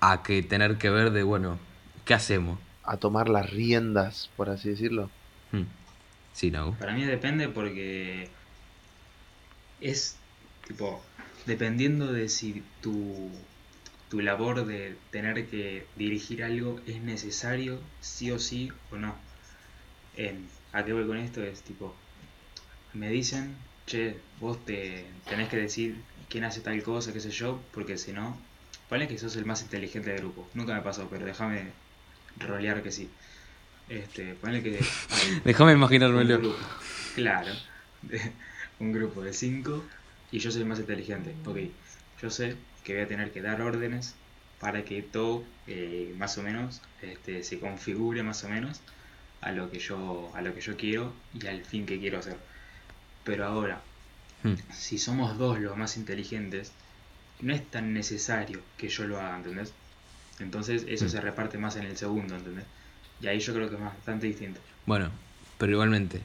A 0.00 0.22
que 0.22 0.42
tener 0.42 0.78
que 0.78 0.90
ver 0.90 1.10
de, 1.10 1.22
bueno, 1.22 1.58
¿qué 2.04 2.14
hacemos? 2.14 2.58
A 2.84 2.96
tomar 2.96 3.28
las 3.28 3.50
riendas, 3.50 4.30
por 4.36 4.50
así 4.50 4.70
decirlo. 4.70 5.10
No. 6.50 6.76
Para 6.78 6.94
mí 6.94 7.04
depende 7.04 7.48
porque 7.48 8.28
es 9.80 10.16
tipo, 10.66 11.00
dependiendo 11.46 12.12
de 12.12 12.28
si 12.28 12.62
tu, 12.80 13.30
tu 14.08 14.20
labor 14.20 14.66
de 14.66 14.96
tener 15.10 15.48
que 15.48 15.86
dirigir 15.96 16.42
algo 16.42 16.80
es 16.86 17.00
necesario, 17.00 17.78
sí 18.00 18.30
o 18.30 18.38
sí 18.38 18.72
o 18.90 18.96
no. 18.96 19.14
En, 20.16 20.48
¿A 20.72 20.84
qué 20.84 20.92
voy 20.92 21.06
con 21.06 21.18
esto? 21.18 21.42
Es 21.42 21.62
tipo, 21.62 21.94
me 22.94 23.08
dicen, 23.10 23.54
che, 23.86 24.16
vos 24.40 24.64
te 24.64 25.04
tenés 25.28 25.48
que 25.48 25.58
decir 25.58 26.02
quién 26.28 26.44
hace 26.44 26.60
tal 26.60 26.82
cosa, 26.82 27.12
qué 27.12 27.20
sé 27.20 27.30
yo, 27.30 27.60
porque 27.72 27.98
si 27.98 28.12
no, 28.12 28.36
ponle 28.88 29.06
que 29.06 29.18
sos 29.18 29.36
el 29.36 29.44
más 29.44 29.62
inteligente 29.62 30.10
del 30.10 30.20
grupo. 30.20 30.48
Nunca 30.54 30.74
me 30.74 30.82
pasó, 30.82 31.08
pero 31.08 31.24
déjame 31.24 31.70
rolear 32.38 32.82
que 32.82 32.90
sí. 32.90 33.08
Este, 34.00 34.34
ponle 34.40 34.62
que 34.62 34.80
Déjame 35.44 35.72
un 35.72 35.78
imaginármelo. 35.78 36.38
grupo, 36.38 36.56
claro, 37.14 37.52
un 38.80 38.92
grupo 38.92 39.22
de 39.22 39.32
cinco 39.32 39.84
y 40.30 40.38
yo 40.38 40.50
soy 40.50 40.62
el 40.62 40.68
más 40.68 40.78
inteligente. 40.78 41.34
Ok, 41.44 41.58
yo 42.22 42.30
sé 42.30 42.56
que 42.84 42.94
voy 42.94 43.02
a 43.02 43.08
tener 43.08 43.32
que 43.32 43.42
dar 43.42 43.60
órdenes 43.60 44.14
para 44.60 44.84
que 44.84 45.02
todo 45.02 45.44
eh, 45.66 46.14
más 46.16 46.38
o 46.38 46.42
menos 46.42 46.80
este, 47.02 47.42
se 47.42 47.58
configure 47.58 48.22
más 48.22 48.44
o 48.44 48.48
menos 48.48 48.80
a 49.40 49.52
lo 49.52 49.70
que 49.70 49.78
yo 49.78 50.30
a 50.34 50.40
lo 50.40 50.54
que 50.54 50.60
yo 50.60 50.76
quiero 50.76 51.12
y 51.34 51.46
al 51.46 51.64
fin 51.64 51.84
que 51.86 51.98
quiero 51.98 52.18
hacer. 52.18 52.36
Pero 53.24 53.46
ahora, 53.46 53.82
Hmm. 54.44 54.54
si 54.72 54.98
somos 54.98 55.38
dos 55.38 55.60
los 55.60 55.76
más 55.76 55.96
inteligentes, 55.96 56.72
no 57.40 57.54
es 57.54 57.62
tan 57.70 57.92
necesario 57.94 58.60
que 58.76 58.88
yo 58.88 59.04
lo 59.06 59.20
haga, 59.20 59.36
¿entendés? 59.36 59.72
Entonces 60.40 60.84
eso 60.88 61.06
Mm. 61.06 61.08
se 61.08 61.20
reparte 61.20 61.58
más 61.58 61.76
en 61.76 61.84
el 61.84 61.96
segundo, 61.96 62.34
¿entendés? 62.36 62.64
Y 63.22 63.28
ahí 63.28 63.38
yo 63.38 63.54
creo 63.54 63.68
que 63.70 63.76
es 63.76 63.80
bastante 63.80 64.26
distinto. 64.26 64.60
Bueno, 64.84 65.10
pero 65.56 65.72
igualmente, 65.72 66.20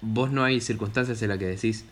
vos 0.00 0.32
no 0.32 0.42
hay 0.42 0.60
circunstancias 0.60 1.22
en 1.22 1.28
las 1.28 1.38
que 1.38 1.46
decís, 1.46 1.84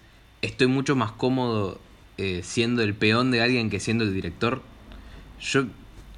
estoy 0.43 0.67
mucho 0.67 0.97
más 0.97 1.13
cómodo 1.13 1.81
eh, 2.19 2.41
siendo 2.43 2.83
el 2.83 2.95
peón 2.95 3.31
de 3.31 3.41
alguien 3.41 3.71
que 3.71 3.79
siendo 3.79 4.05
el 4.05 4.13
director. 4.13 4.63
Yo 5.41 5.65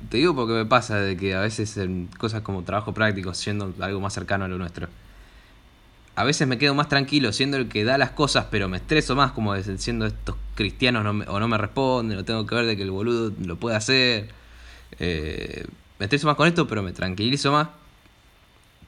te 0.09 0.17
digo 0.17 0.35
porque 0.35 0.55
me 0.55 0.65
pasa 0.65 0.99
de 0.99 1.17
que 1.17 1.35
a 1.35 1.41
veces 1.41 1.77
en 1.77 2.09
cosas 2.19 2.41
como 2.41 2.63
trabajo 2.63 2.95
práctico, 2.95 3.35
siendo 3.35 3.75
algo 3.81 4.01
más 4.01 4.15
cercano 4.15 4.47
a 4.47 4.49
lo 4.49 4.57
nuestro, 4.57 4.89
a 6.15 6.25
veces 6.25 6.49
me 6.49 6.59
quedo 6.59 6.75
más 6.75 6.89
tranquilo 6.89 7.33
siendo 7.33 7.57
el 7.57 7.69
que 7.69 7.85
da 7.85 7.99
las 7.99 8.11
cosas, 8.11 8.47
pero 8.51 8.69
me 8.69 8.79
estreso 8.79 9.15
más 9.15 9.33
como 9.33 9.55
siendo 9.63 10.07
estos 10.07 10.37
cristianos 10.55 11.07
o 11.29 11.41
no 11.41 11.49
me 11.49 11.59
responden, 11.59 12.19
o 12.19 12.25
tengo 12.25 12.47
que 12.47 12.55
ver 12.55 12.67
de 12.67 12.77
que 12.77 12.83
el 12.83 12.91
boludo 12.91 13.33
lo 13.45 13.57
puede 13.57 13.77
hacer. 13.77 14.29
Eh, 14.99 15.67
me 15.99 16.07
estreso 16.07 16.27
más 16.27 16.37
con 16.37 16.49
esto, 16.49 16.67
pero 16.67 16.83
me 16.83 16.93
tranquilizo 16.93 17.53
más. 17.53 17.69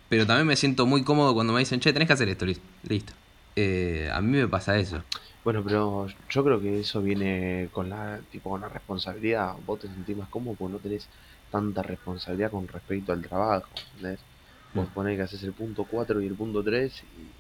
Pero 0.09 0.27
también 0.27 0.47
me 0.47 0.57
siento 0.57 0.87
muy 0.87 1.03
cómodo 1.05 1.35
cuando 1.35 1.53
me 1.53 1.61
dicen, 1.61 1.81
che, 1.81 1.93
tenés 1.93 2.07
que 2.09 2.15
hacer 2.15 2.29
esto, 2.29 2.47
lis- 2.47 2.63
listo. 2.83 3.15
Eh, 3.57 4.11
a 4.13 4.21
mí 4.21 4.37
me 4.37 4.49
pasa 4.49 4.77
eso. 4.79 5.05
Bueno, 5.43 5.63
pero 5.65 6.07
yo 6.29 6.45
creo 6.45 6.61
que 6.61 6.81
eso 6.81 7.03
viene 7.03 7.69
con 7.71 7.89
la, 7.91 8.23
tipo, 8.31 8.51
con 8.51 8.61
la 8.63 8.69
responsabilidad. 8.69 9.55
Vos 9.63 9.81
te 9.81 9.89
sentís 9.89 10.17
más 10.17 10.29
cómodo 10.29 10.57
porque 10.57 10.73
no 10.73 10.81
tenés 10.81 11.11
tanta 11.51 11.83
responsabilidad 11.83 12.51
con 12.51 12.67
respecto 12.69 13.13
al 13.13 13.23
trabajo, 13.23 13.75
¿entendés? 13.93 14.25
Vos 14.73 14.89
Mm. 14.89 14.91
ponés 14.91 15.17
que 15.17 15.23
haces 15.23 15.43
el 15.45 15.55
punto 15.55 15.85
4 15.87 16.21
y 16.21 16.27
el 16.27 16.35
punto 16.37 16.65
3 16.65 17.03
y 17.05 17.35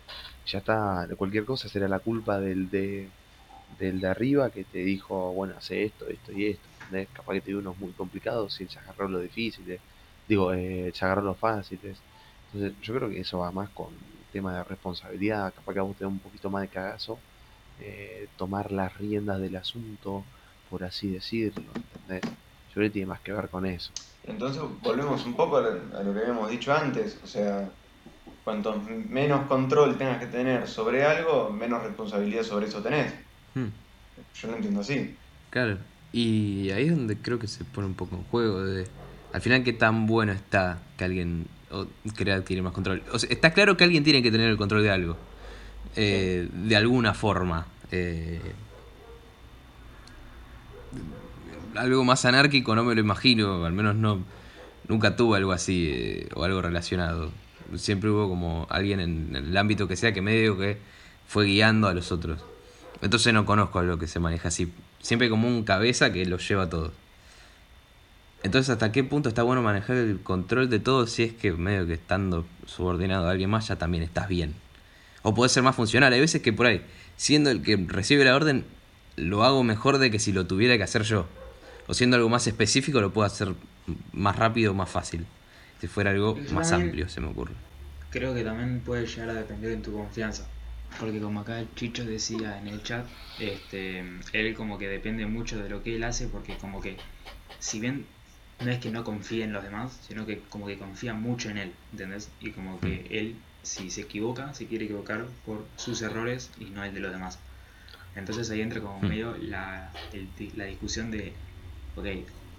ya 0.47 0.59
está, 0.59 1.09
cualquier 1.17 1.45
cosa 1.45 1.69
será 1.69 1.89
la 1.89 1.99
culpa 2.01 2.39
del 2.41 2.71
de, 2.71 3.13
del 3.67 4.01
de 4.01 4.07
arriba 4.09 4.51
que 4.51 4.65
te 4.65 4.79
dijo, 4.79 5.33
bueno, 5.33 5.55
hace 5.57 5.85
esto, 5.85 6.09
esto 6.09 6.33
y 6.33 6.47
esto. 6.47 6.69
¿entendés? 6.85 7.09
Capaz 7.13 7.35
que 7.35 7.41
te 7.43 7.51
dio 7.51 7.59
unos 7.59 7.77
muy 7.79 7.93
complicados 7.95 8.61
y 8.61 8.69
se 8.69 8.79
agarró 8.79 9.09
lo 9.09 9.21
difíciles. 9.21 9.83
Digo, 10.27 10.53
eh, 10.53 10.91
se 10.95 11.05
agarró 11.05 11.23
los 11.23 11.39
fáciles. 11.39 12.05
Entonces, 12.55 12.73
yo 12.83 12.95
creo 12.95 13.09
que 13.11 13.21
eso 13.21 13.39
va 13.41 13.51
más 13.53 13.69
con 13.71 13.89
tema 14.33 14.57
de 14.57 14.65
responsabilidad. 14.65 15.53
Capaz 15.55 15.73
que 15.75 15.81
vamos 15.81 15.97
a 15.97 15.99
tener 15.99 16.13
un 16.13 16.19
poquito 16.21 16.51
más 16.51 16.63
de 16.63 16.69
cagazo. 16.69 17.19
eh, 17.81 18.29
tomar 18.39 18.71
las 18.71 18.97
riendas 18.99 19.41
del 19.41 19.57
asunto, 19.57 20.25
por 20.71 20.85
así 20.85 21.11
decirlo, 21.11 21.65
¿entendés? 21.75 22.23
Yo 22.69 22.75
creo 22.75 22.87
que 22.87 22.91
tiene 22.93 23.07
más 23.07 23.21
que 23.21 23.33
ver 23.33 23.49
con 23.49 23.67
eso. 23.67 23.91
Entonces 24.27 24.63
volvemos 24.81 25.27
un 25.27 25.35
poco 25.35 25.57
a 25.57 25.61
lo, 25.63 25.69
a 25.99 26.03
lo 26.05 26.15
que 26.15 26.21
habíamos 26.21 26.49
dicho 26.51 26.73
antes, 26.73 27.19
o 27.25 27.27
sea, 27.27 27.69
cuanto 28.45 28.81
menos 29.09 29.47
control 29.49 29.99
tengas 29.99 30.19
que 30.21 30.27
tener 30.29 30.69
sobre 30.69 31.05
algo, 31.05 31.51
menos 31.51 31.83
responsabilidad 31.83 32.45
sobre 32.45 32.67
eso 32.67 32.81
tenés. 32.81 33.13
Hmm, 33.55 33.67
Yo 34.41 34.49
lo 34.49 34.57
entiendo 34.57 34.81
así. 34.81 35.17
claro. 35.51 35.79
Y 36.13 36.71
ahí 36.71 36.85
es 36.85 36.91
donde 36.97 37.17
creo 37.19 37.41
que 37.41 37.49
se 37.49 37.65
pone 37.65 37.89
un 37.89 37.95
poco 37.95 38.15
en 38.15 38.23
juego 38.25 38.63
de... 38.63 38.87
Al 39.33 39.41
final, 39.41 39.65
qué 39.65 39.73
tan 39.73 40.07
bueno 40.07 40.31
está 40.31 40.79
que 40.97 41.03
alguien 41.03 41.49
o, 41.75 41.87
quiera 42.15 42.35
adquirir 42.37 42.63
más 42.63 42.73
control. 42.73 43.03
O 43.13 43.19
sea, 43.19 43.29
está 43.31 43.53
claro 43.53 43.77
que 43.77 43.85
alguien 43.85 44.05
tiene 44.05 44.23
que 44.23 44.31
tener 44.31 44.49
el 44.51 44.57
control 44.57 44.83
de 44.83 44.91
algo. 44.91 45.17
eh, 45.97 46.49
De 46.53 46.77
alguna 46.77 47.15
forma. 47.15 47.67
eh, 47.91 48.41
algo 51.77 52.05
más 52.05 52.25
anárquico 52.25 52.75
no 52.75 52.85
me 52.85 52.95
lo 52.95 53.01
imagino. 53.01 53.65
Al 53.65 53.73
menos 53.73 53.95
no... 53.97 54.23
Nunca 54.87 55.17
tuve 55.17 55.39
algo 55.39 55.53
así 55.53 55.89
eh, 55.91 56.29
o 56.35 56.45
algo 56.45 56.61
relacionado. 56.61 57.31
Siempre 57.77 58.11
hubo 58.11 58.29
como 58.29 58.67
alguien 58.69 59.01
en 59.01 59.35
el 59.35 59.57
ámbito 59.57 59.89
que 59.89 59.97
sea 59.97 60.13
que 60.13 60.21
medio 60.21 60.59
que 60.59 60.77
fue 61.27 61.47
guiando 61.47 61.89
a 61.89 61.95
los 61.95 62.13
otros. 62.13 62.45
Entonces 63.01 63.33
no 63.33 63.47
conozco 63.47 63.79
algo 63.79 63.99
que 63.99 64.07
se 64.07 64.21
maneja 64.21 64.49
así. 64.49 64.71
Siempre 65.01 65.31
como 65.31 65.49
un 65.49 65.65
cabeza 65.65 66.13
que 66.13 66.27
lo 66.27 66.37
lleva 66.37 66.69
todo. 66.69 66.93
Entonces, 68.45 68.69
¿hasta 68.69 68.93
qué 68.93 69.03
punto 69.03 69.31
está 69.31 69.43
bueno 69.43 69.63
manejar 69.63 69.97
el 69.97 70.21
control 70.21 70.69
de 70.69 70.79
todo 70.79 71.07
si 71.07 71.23
es 71.23 71.33
que 71.33 71.51
medio 71.53 71.87
que 71.87 71.95
estando 71.95 72.47
subordinado 72.67 73.27
a 73.27 73.31
alguien 73.31 73.49
más 73.49 73.69
ya 73.69 73.77
también 73.77 74.05
estás 74.05 74.29
bien? 74.29 74.55
O 75.23 75.33
puede 75.33 75.49
ser 75.49 75.63
más 75.63 75.75
funcional. 75.75 76.13
Hay 76.13 76.21
veces 76.21 76.43
que 76.43 76.53
por 76.53 76.67
ahí, 76.67 76.85
siendo 77.17 77.51
el 77.51 77.63
que 77.63 77.75
recibe 77.89 78.23
la 78.23 78.37
orden, 78.37 78.67
lo 79.17 79.45
hago 79.45 79.65
mejor 79.65 79.97
de 79.97 80.11
que 80.11 80.19
si 80.19 80.31
lo 80.31 80.47
tuviera 80.47 80.77
que 80.77 80.83
hacer 80.83 81.05
yo. 81.05 81.27
O 81.87 81.95
siendo 81.95 82.17
algo 82.17 82.29
más 82.29 82.47
específico, 82.47 83.01
lo 83.01 83.15
puedo 83.15 83.27
hacer 83.27 83.55
más 84.13 84.37
rápido 84.37 84.73
o 84.73 84.75
más 84.75 84.91
fácil. 84.91 85.25
Si 85.81 85.87
fuera 85.87 86.11
algo 86.11 86.39
Yo 86.39 86.53
más 86.53 86.71
amplio, 86.71 87.09
se 87.09 87.23
me 87.23 87.29
ocurre. 87.29 87.55
Creo 88.11 88.35
que 88.35 88.45
también 88.45 88.83
puede 88.85 89.07
llegar 89.07 89.31
a 89.31 89.35
depender 89.35 89.73
en 89.73 89.81
tu 89.81 89.95
confianza. 89.95 90.47
Porque 91.01 91.19
como 91.19 91.41
acá 91.41 91.61
el 91.61 91.75
Chicho 91.77 92.05
decía 92.05 92.61
en 92.61 92.69
el 92.69 92.83
chat, 92.83 93.07
este, 93.41 94.05
él 94.35 94.55
como 94.55 94.77
que 94.77 94.87
depende 94.87 95.25
mucho 95.25 95.57
de 95.63 95.71
lo 95.71 95.83
que 95.83 95.97
él 95.97 96.05
hace 96.05 96.29
porque 96.29 96.59
como 96.59 96.83
que 96.83 96.99
si 97.59 97.81
bien 97.81 98.05
no 98.61 98.71
es 98.71 98.79
que 98.81 98.91
no 98.91 99.05
confíe 99.05 99.45
en 99.45 99.53
los 99.53 99.65
demás, 99.65 100.01
sino 100.07 100.27
que 100.27 100.43
como 100.49 100.67
que 100.67 100.79
confía 100.79 101.15
mucho 101.15 101.51
en 101.51 101.59
él, 101.59 101.77
¿entendés? 101.93 102.33
Y 102.41 102.53
como 102.53 102.81
que 102.81 103.07
él 103.11 103.43
si 103.63 103.91
se 103.91 104.03
equivoca, 104.03 104.53
se 104.55 104.67
quiere 104.69 104.85
equivocar 104.87 105.29
por 105.45 105.71
sus 105.77 106.03
errores 106.03 106.53
y 106.59 106.71
no 106.71 106.85
el 106.85 106.95
de 106.95 107.01
los 107.01 107.13
demás. 107.13 107.41
Entonces 108.15 108.51
ahí 108.51 108.61
entra 108.63 108.81
como 108.81 109.03
Mm. 109.03 109.07
medio 109.09 109.37
la, 109.37 109.95
el- 110.13 110.33
la 110.57 110.65
discusión 110.67 111.11
de, 111.11 111.37
ok, 111.95 112.07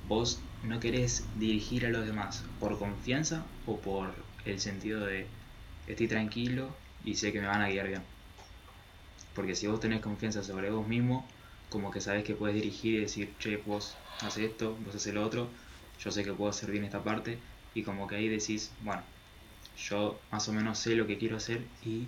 vos 0.03 0.43
no 0.62 0.79
querés 0.79 1.29
dirigir 1.34 1.86
a 1.86 1.89
los 1.89 2.05
demás 2.05 2.45
por 2.60 2.77
confianza 2.79 3.47
o 3.65 3.81
por 3.81 4.25
el 4.45 4.60
sentido 4.60 5.05
de 5.05 5.29
estoy 5.88 6.08
tranquilo 6.08 6.77
y 7.03 7.15
sé 7.15 7.31
que 7.34 7.41
me 7.41 7.47
van 7.47 7.62
a 7.62 7.69
guiar 7.69 7.88
bien. 7.88 8.03
Porque 9.36 9.53
si 9.55 9.67
vos 9.67 9.79
tenés 9.79 10.01
confianza 10.01 10.41
sobre 10.41 10.71
vos 10.71 10.88
mismo, 10.88 11.27
como 11.69 11.91
que 11.91 12.01
sabes 12.01 12.23
que 12.23 12.34
puedes 12.36 12.55
dirigir 12.55 12.95
y 12.95 13.01
decir, 13.01 13.38
che, 13.38 13.58
vos 13.58 13.99
haces 14.23 14.43
esto, 14.51 14.75
vos 14.77 14.95
haces 14.95 15.13
lo 15.13 15.23
otro, 15.23 15.53
yo 16.03 16.12
sé 16.12 16.23
que 16.23 16.34
puedo 16.34 16.49
hacer 16.49 16.71
bien 16.71 16.84
esta 16.84 17.03
parte, 17.03 17.38
y 17.73 17.84
como 17.84 18.08
que 18.08 18.15
ahí 18.15 18.27
decís, 18.29 18.71
bueno, 18.84 19.01
yo 19.77 20.19
más 20.31 20.47
o 20.49 20.53
menos 20.53 20.77
sé 20.79 20.95
lo 20.95 21.05
que 21.08 21.17
quiero 21.17 21.38
hacer 21.38 21.62
y 21.84 22.03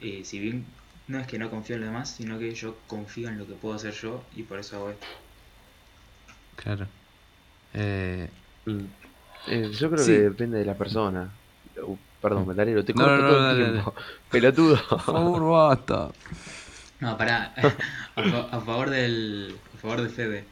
eh, 0.00 0.22
si 0.24 0.38
bien 0.40 0.64
no 1.08 1.18
es 1.20 1.26
que 1.26 1.38
no 1.38 1.48
confío 1.50 1.76
en 1.76 1.82
los 1.82 1.90
demás, 1.90 2.10
sino 2.10 2.38
que 2.38 2.52
yo 2.54 2.74
confío 2.88 3.28
en 3.28 3.38
lo 3.38 3.46
que 3.46 3.54
puedo 3.54 3.74
hacer 3.76 3.94
yo 3.94 4.22
y 4.34 4.42
por 4.42 4.58
eso 4.58 4.76
hago 4.76 4.90
esto. 4.90 5.06
Claro. 6.56 6.86
Eh, 7.74 8.28
Mm. 8.66 8.84
Eh, 9.48 9.70
yo 9.78 9.88
creo 9.90 10.04
Sí. 10.04 10.10
que 10.12 10.18
depende 10.22 10.58
de 10.58 10.64
la 10.64 10.74
persona. 10.74 11.30
Uh, 11.80 11.96
perdón, 12.20 12.48
metalero, 12.48 12.84
te 12.84 12.92
No, 12.94 13.04
corto 13.04 13.22
no, 13.22 13.22
no, 13.22 13.28
todo 13.28 13.50
el 13.50 13.72
tiempo. 13.72 13.94
Pelotudo. 14.30 14.76
por 14.88 15.00
favor, 15.00 15.42
basta. 15.52 16.10
No, 16.98 17.16
pará, 17.16 17.54
a, 18.16 18.22
fa- 18.22 18.48
a 18.50 18.60
favor 18.60 18.90
del 18.90 19.54
a 19.74 19.78
favor 19.78 20.02
de 20.02 20.08
Fede, 20.08 20.44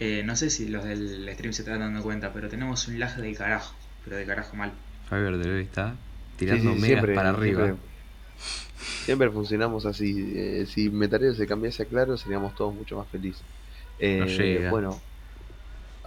eh, 0.00 0.22
no 0.24 0.36
sé 0.36 0.50
si 0.50 0.68
los 0.68 0.84
del 0.84 1.28
stream 1.34 1.52
se 1.52 1.62
están 1.62 1.80
dando 1.80 2.02
cuenta, 2.02 2.32
pero 2.32 2.48
tenemos 2.48 2.86
un 2.88 2.98
lag 2.98 3.16
del 3.16 3.36
carajo, 3.36 3.74
pero 4.04 4.16
de 4.16 4.26
carajo 4.26 4.56
mal. 4.56 4.72
Faber 5.08 5.38
de 5.38 5.50
hoy 5.50 5.62
está 5.62 5.94
tirando 6.36 6.62
sí, 6.74 6.80
megas 6.80 6.86
siempre, 6.86 7.14
para 7.14 7.30
arriba. 7.30 7.64
Siempre, 7.64 7.84
siempre 9.04 9.30
funcionamos 9.30 9.86
así. 9.86 10.32
Eh, 10.36 10.66
si 10.68 10.90
Metalero 10.90 11.34
se 11.34 11.46
cambiase 11.46 11.84
a 11.84 11.86
Claro, 11.86 12.16
seríamos 12.16 12.54
todos 12.54 12.74
mucho 12.74 12.96
más 12.96 13.08
felices. 13.08 13.42
Eh, 13.98 14.18
No 14.20 14.26
llega. 14.26 14.70
Bueno, 14.70 15.00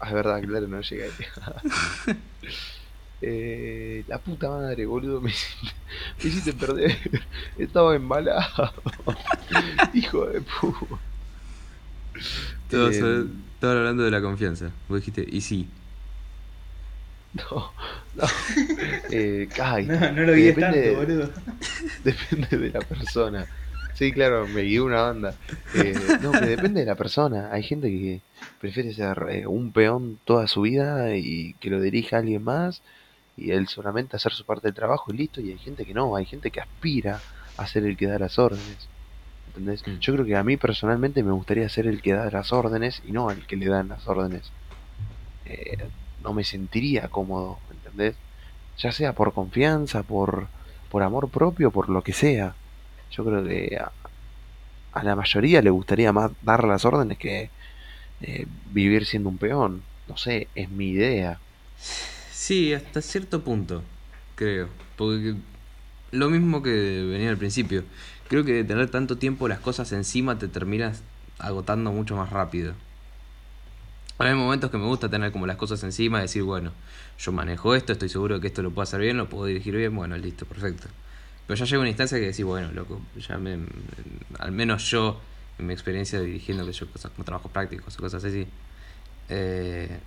es 0.05 0.11
verdad, 0.13 0.41
Claro 0.41 0.67
no 0.67 0.81
llega. 0.81 1.05
eh, 3.21 4.03
la 4.07 4.19
puta 4.19 4.49
madre, 4.49 4.85
boludo, 4.85 5.19
me 5.21 5.31
hiciste, 5.31 5.75
me 6.23 6.29
hiciste 6.29 6.53
perder. 6.53 6.97
Estaba 7.57 7.95
embalado. 7.95 8.73
Hijo 9.93 10.25
de 10.27 10.41
puta. 10.41 10.99
Todos, 12.69 12.95
Eh, 12.95 13.25
eh, 13.59 13.65
estaban 13.65 13.77
hablando 13.77 14.03
de 14.03 14.11
la 14.11 14.21
confianza. 14.21 14.71
Vos 14.87 14.99
dijiste, 14.99 15.25
y 15.29 15.41
sí. 15.41 15.67
No, 17.33 17.71
no. 18.15 18.23
Eh, 19.11 19.47
ay, 19.61 19.85
No, 19.85 20.11
no 20.11 20.23
lo 20.23 20.33
guíes 20.33 20.55
depende- 20.55 20.93
tanto, 20.93 20.99
boludo. 20.99 21.29
Depende 22.03 22.57
de 22.57 22.69
la 22.71 22.79
persona. 22.81 23.45
Sí, 23.93 24.11
claro, 24.11 24.47
me 24.47 24.61
guió 24.63 24.85
una 24.85 25.01
banda. 25.01 25.35
Eh, 25.75 25.93
no, 26.21 26.31
que 26.31 26.45
depende 26.45 26.79
de 26.81 26.85
la 26.85 26.95
persona. 26.95 27.49
Hay 27.51 27.63
gente 27.63 27.89
que 27.89 28.21
prefiere 28.59 28.93
ser 28.93 29.25
eh, 29.29 29.45
un 29.47 29.71
peón 29.73 30.19
toda 30.25 30.47
su 30.47 30.61
vida 30.61 31.15
y 31.17 31.53
que 31.59 31.69
lo 31.69 31.81
dirija 31.81 32.17
alguien 32.17 32.43
más 32.43 32.81
y 33.35 33.51
él 33.51 33.67
solamente 33.67 34.15
hacer 34.15 34.31
su 34.33 34.45
parte 34.45 34.67
del 34.67 34.73
trabajo 34.75 35.11
y 35.13 35.17
listo. 35.17 35.41
Y 35.41 35.51
hay 35.51 35.57
gente 35.57 35.85
que 35.85 35.93
no, 35.93 36.15
hay 36.15 36.25
gente 36.25 36.49
que 36.49 36.61
aspira 36.61 37.19
a 37.57 37.67
ser 37.67 37.83
el 37.85 37.97
que 37.97 38.07
da 38.07 38.17
las 38.19 38.39
órdenes. 38.39 38.87
¿Entendés? 39.49 39.85
Mm. 39.85 39.99
Yo 39.99 40.13
creo 40.13 40.25
que 40.25 40.35
a 40.35 40.43
mí 40.43 40.57
personalmente 40.57 41.23
me 41.23 41.31
gustaría 41.31 41.67
ser 41.69 41.87
el 41.87 42.01
que 42.01 42.13
da 42.13 42.29
las 42.31 42.53
órdenes 42.53 43.01
y 43.05 43.11
no 43.11 43.31
el 43.31 43.45
que 43.45 43.57
le 43.57 43.67
dan 43.67 43.89
las 43.89 44.07
órdenes. 44.07 44.51
Eh, 45.45 45.77
no 46.23 46.33
me 46.33 46.43
sentiría 46.43 47.07
cómodo, 47.09 47.59
¿entendés? 47.71 48.15
Ya 48.77 48.91
sea 48.91 49.13
por 49.13 49.33
confianza, 49.33 50.03
por, 50.03 50.47
por 50.89 51.03
amor 51.03 51.29
propio, 51.29 51.71
por 51.71 51.89
lo 51.89 52.01
que 52.01 52.13
sea. 52.13 52.55
Yo 53.11 53.25
creo 53.25 53.43
que 53.43 53.77
a, 53.77 53.91
a 54.93 55.03
la 55.03 55.15
mayoría 55.15 55.61
le 55.61 55.69
gustaría 55.69 56.11
más 56.13 56.31
dar 56.41 56.63
las 56.63 56.85
órdenes 56.85 57.17
que 57.17 57.49
eh, 58.21 58.45
vivir 58.71 59.05
siendo 59.05 59.29
un 59.29 59.37
peón. 59.37 59.81
No 60.07 60.17
sé, 60.17 60.47
es 60.55 60.69
mi 60.69 60.89
idea. 60.89 61.39
Sí, 62.31 62.73
hasta 62.73 63.01
cierto 63.01 63.43
punto, 63.43 63.83
creo. 64.35 64.69
Porque 64.95 65.35
lo 66.11 66.29
mismo 66.29 66.61
que 66.61 66.71
venía 67.09 67.29
al 67.29 67.37
principio. 67.37 67.83
Creo 68.29 68.45
que 68.45 68.63
tener 68.63 68.89
tanto 68.89 69.17
tiempo 69.17 69.47
las 69.47 69.59
cosas 69.59 69.91
encima 69.91 70.37
te 70.37 70.47
terminas 70.47 71.01
agotando 71.39 71.91
mucho 71.91 72.15
más 72.15 72.29
rápido. 72.29 72.75
Hay 74.19 74.35
momentos 74.35 74.69
que 74.69 74.77
me 74.77 74.85
gusta 74.85 75.09
tener 75.09 75.31
como 75.31 75.47
las 75.47 75.57
cosas 75.57 75.81
encima 75.83 76.21
decir, 76.21 76.43
bueno, 76.43 76.71
yo 77.17 77.31
manejo 77.31 77.73
esto, 77.73 77.93
estoy 77.93 78.09
seguro 78.09 78.35
de 78.35 78.41
que 78.41 78.47
esto 78.47 78.61
lo 78.61 78.69
puedo 78.69 78.83
hacer 78.83 78.99
bien, 78.99 79.17
lo 79.17 79.29
puedo 79.29 79.45
dirigir 79.45 79.75
bien, 79.75 79.95
bueno, 79.95 80.15
listo, 80.17 80.45
perfecto. 80.45 80.87
Pero 81.47 81.57
ya 81.57 81.65
llega 81.65 81.79
una 81.79 81.89
instancia 81.89 82.19
que 82.19 82.25
decís, 82.27 82.45
bueno, 82.45 82.71
loco, 82.71 83.01
ya 83.17 83.39
me, 83.39 83.57
al 84.37 84.51
menos 84.51 84.83
yo, 84.91 85.19
en 85.57 85.65
mi 85.65 85.73
experiencia 85.73 86.19
dirigiendo 86.19 86.65
que 86.67 86.73
yo 86.73 86.91
cosas 86.91 87.11
como 87.11 87.23
trabajos 87.23 87.51
prácticos 87.51 87.97
o 87.97 87.99
cosas 87.99 88.23
así, 88.23 88.45
eh, 89.29 89.99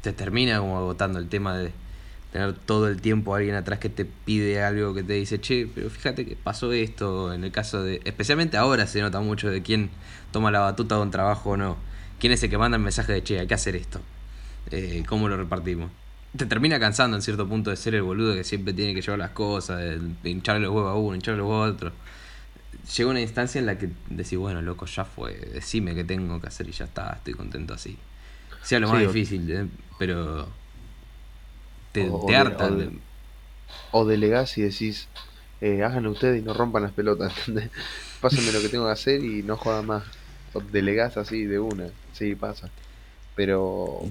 te 0.00 0.12
termina 0.12 0.58
como 0.58 0.78
agotando 0.78 1.20
el 1.20 1.28
tema 1.28 1.56
de 1.56 1.70
tener 2.34 2.52
todo 2.52 2.88
el 2.88 3.00
tiempo 3.00 3.32
a 3.32 3.38
alguien 3.38 3.54
atrás 3.54 3.78
que 3.78 3.88
te 3.88 4.04
pide 4.04 4.60
algo 4.60 4.92
que 4.92 5.04
te 5.04 5.12
dice, 5.12 5.40
che, 5.40 5.68
pero 5.72 5.88
fíjate 5.88 6.26
que 6.26 6.34
pasó 6.34 6.72
esto, 6.72 7.32
en 7.32 7.44
el 7.44 7.52
caso 7.52 7.80
de, 7.84 8.00
especialmente 8.04 8.56
ahora 8.56 8.88
se 8.88 9.00
nota 9.00 9.20
mucho 9.20 9.48
de 9.52 9.62
quién 9.62 9.88
toma 10.32 10.50
la 10.50 10.58
batuta 10.58 10.96
de 10.96 11.02
un 11.02 11.12
trabajo 11.12 11.50
o 11.50 11.56
no, 11.56 11.76
quién 12.18 12.32
es 12.32 12.42
el 12.42 12.50
que 12.50 12.58
manda 12.58 12.76
el 12.76 12.82
mensaje 12.82 13.12
de, 13.12 13.22
che, 13.22 13.38
hay 13.38 13.46
que 13.46 13.54
hacer 13.54 13.76
esto, 13.76 14.00
eh, 14.72 15.04
cómo 15.06 15.28
lo 15.28 15.36
repartimos. 15.36 15.92
Te 16.36 16.44
termina 16.46 16.80
cansando 16.80 17.16
en 17.16 17.22
cierto 17.22 17.48
punto 17.48 17.70
de 17.70 17.76
ser 17.76 17.94
el 17.94 18.02
boludo 18.02 18.34
que 18.34 18.42
siempre 18.42 18.72
tiene 18.72 18.96
que 18.96 19.00
llevar 19.00 19.20
las 19.20 19.30
cosas, 19.30 19.78
de 19.78 20.28
hincharle 20.28 20.62
los 20.62 20.74
huevos 20.74 20.90
a 20.90 20.94
uno, 20.94 21.14
hincharle 21.14 21.38
los 21.38 21.48
huevos 21.48 21.68
a 21.68 21.72
otro. 21.72 21.92
Llega 22.96 23.10
una 23.10 23.20
instancia 23.20 23.60
en 23.60 23.66
la 23.66 23.78
que 23.78 23.90
decís, 24.10 24.36
bueno, 24.36 24.60
loco, 24.60 24.86
ya 24.86 25.04
fue, 25.04 25.34
decime 25.54 25.94
qué 25.94 26.02
tengo 26.02 26.40
que 26.40 26.48
hacer 26.48 26.68
y 26.68 26.72
ya 26.72 26.86
está, 26.86 27.12
estoy 27.12 27.34
contento 27.34 27.74
así. 27.74 27.96
Sea 28.64 28.80
lo 28.80 28.88
más 28.88 28.98
Sí, 28.98 29.06
difícil, 29.06 29.48
eh, 29.52 29.66
pero 30.00 30.48
te, 31.94 32.10
O- 32.10 32.26
te 32.26 32.36
de- 32.36 32.42
harta. 32.42 32.66
o 32.66 32.74
de- 32.76 33.02
O 33.92 34.04
delegás 34.04 34.58
y 34.58 34.62
decís, 34.62 35.08
eh, 35.60 35.82
háganlo 35.82 36.10
ustedes 36.12 36.40
y 36.40 36.44
no 36.44 36.52
rompan 36.54 36.82
las 36.84 36.92
pelotas, 36.92 37.32
¿entendés? 37.38 37.70
Pásenme 38.20 38.52
lo 38.52 38.62
que 38.62 38.68
tengo 38.68 38.86
que 38.86 38.92
hacer 38.92 39.24
y 39.24 39.42
no 39.42 39.56
jodan 39.56 39.86
más. 39.86 40.04
O 40.54 40.60
delegás 40.60 41.16
así 41.16 41.44
de 41.46 41.58
una. 41.60 41.92
Sí, 42.12 42.34
pasa. 42.36 42.70
Pero, 43.34 44.10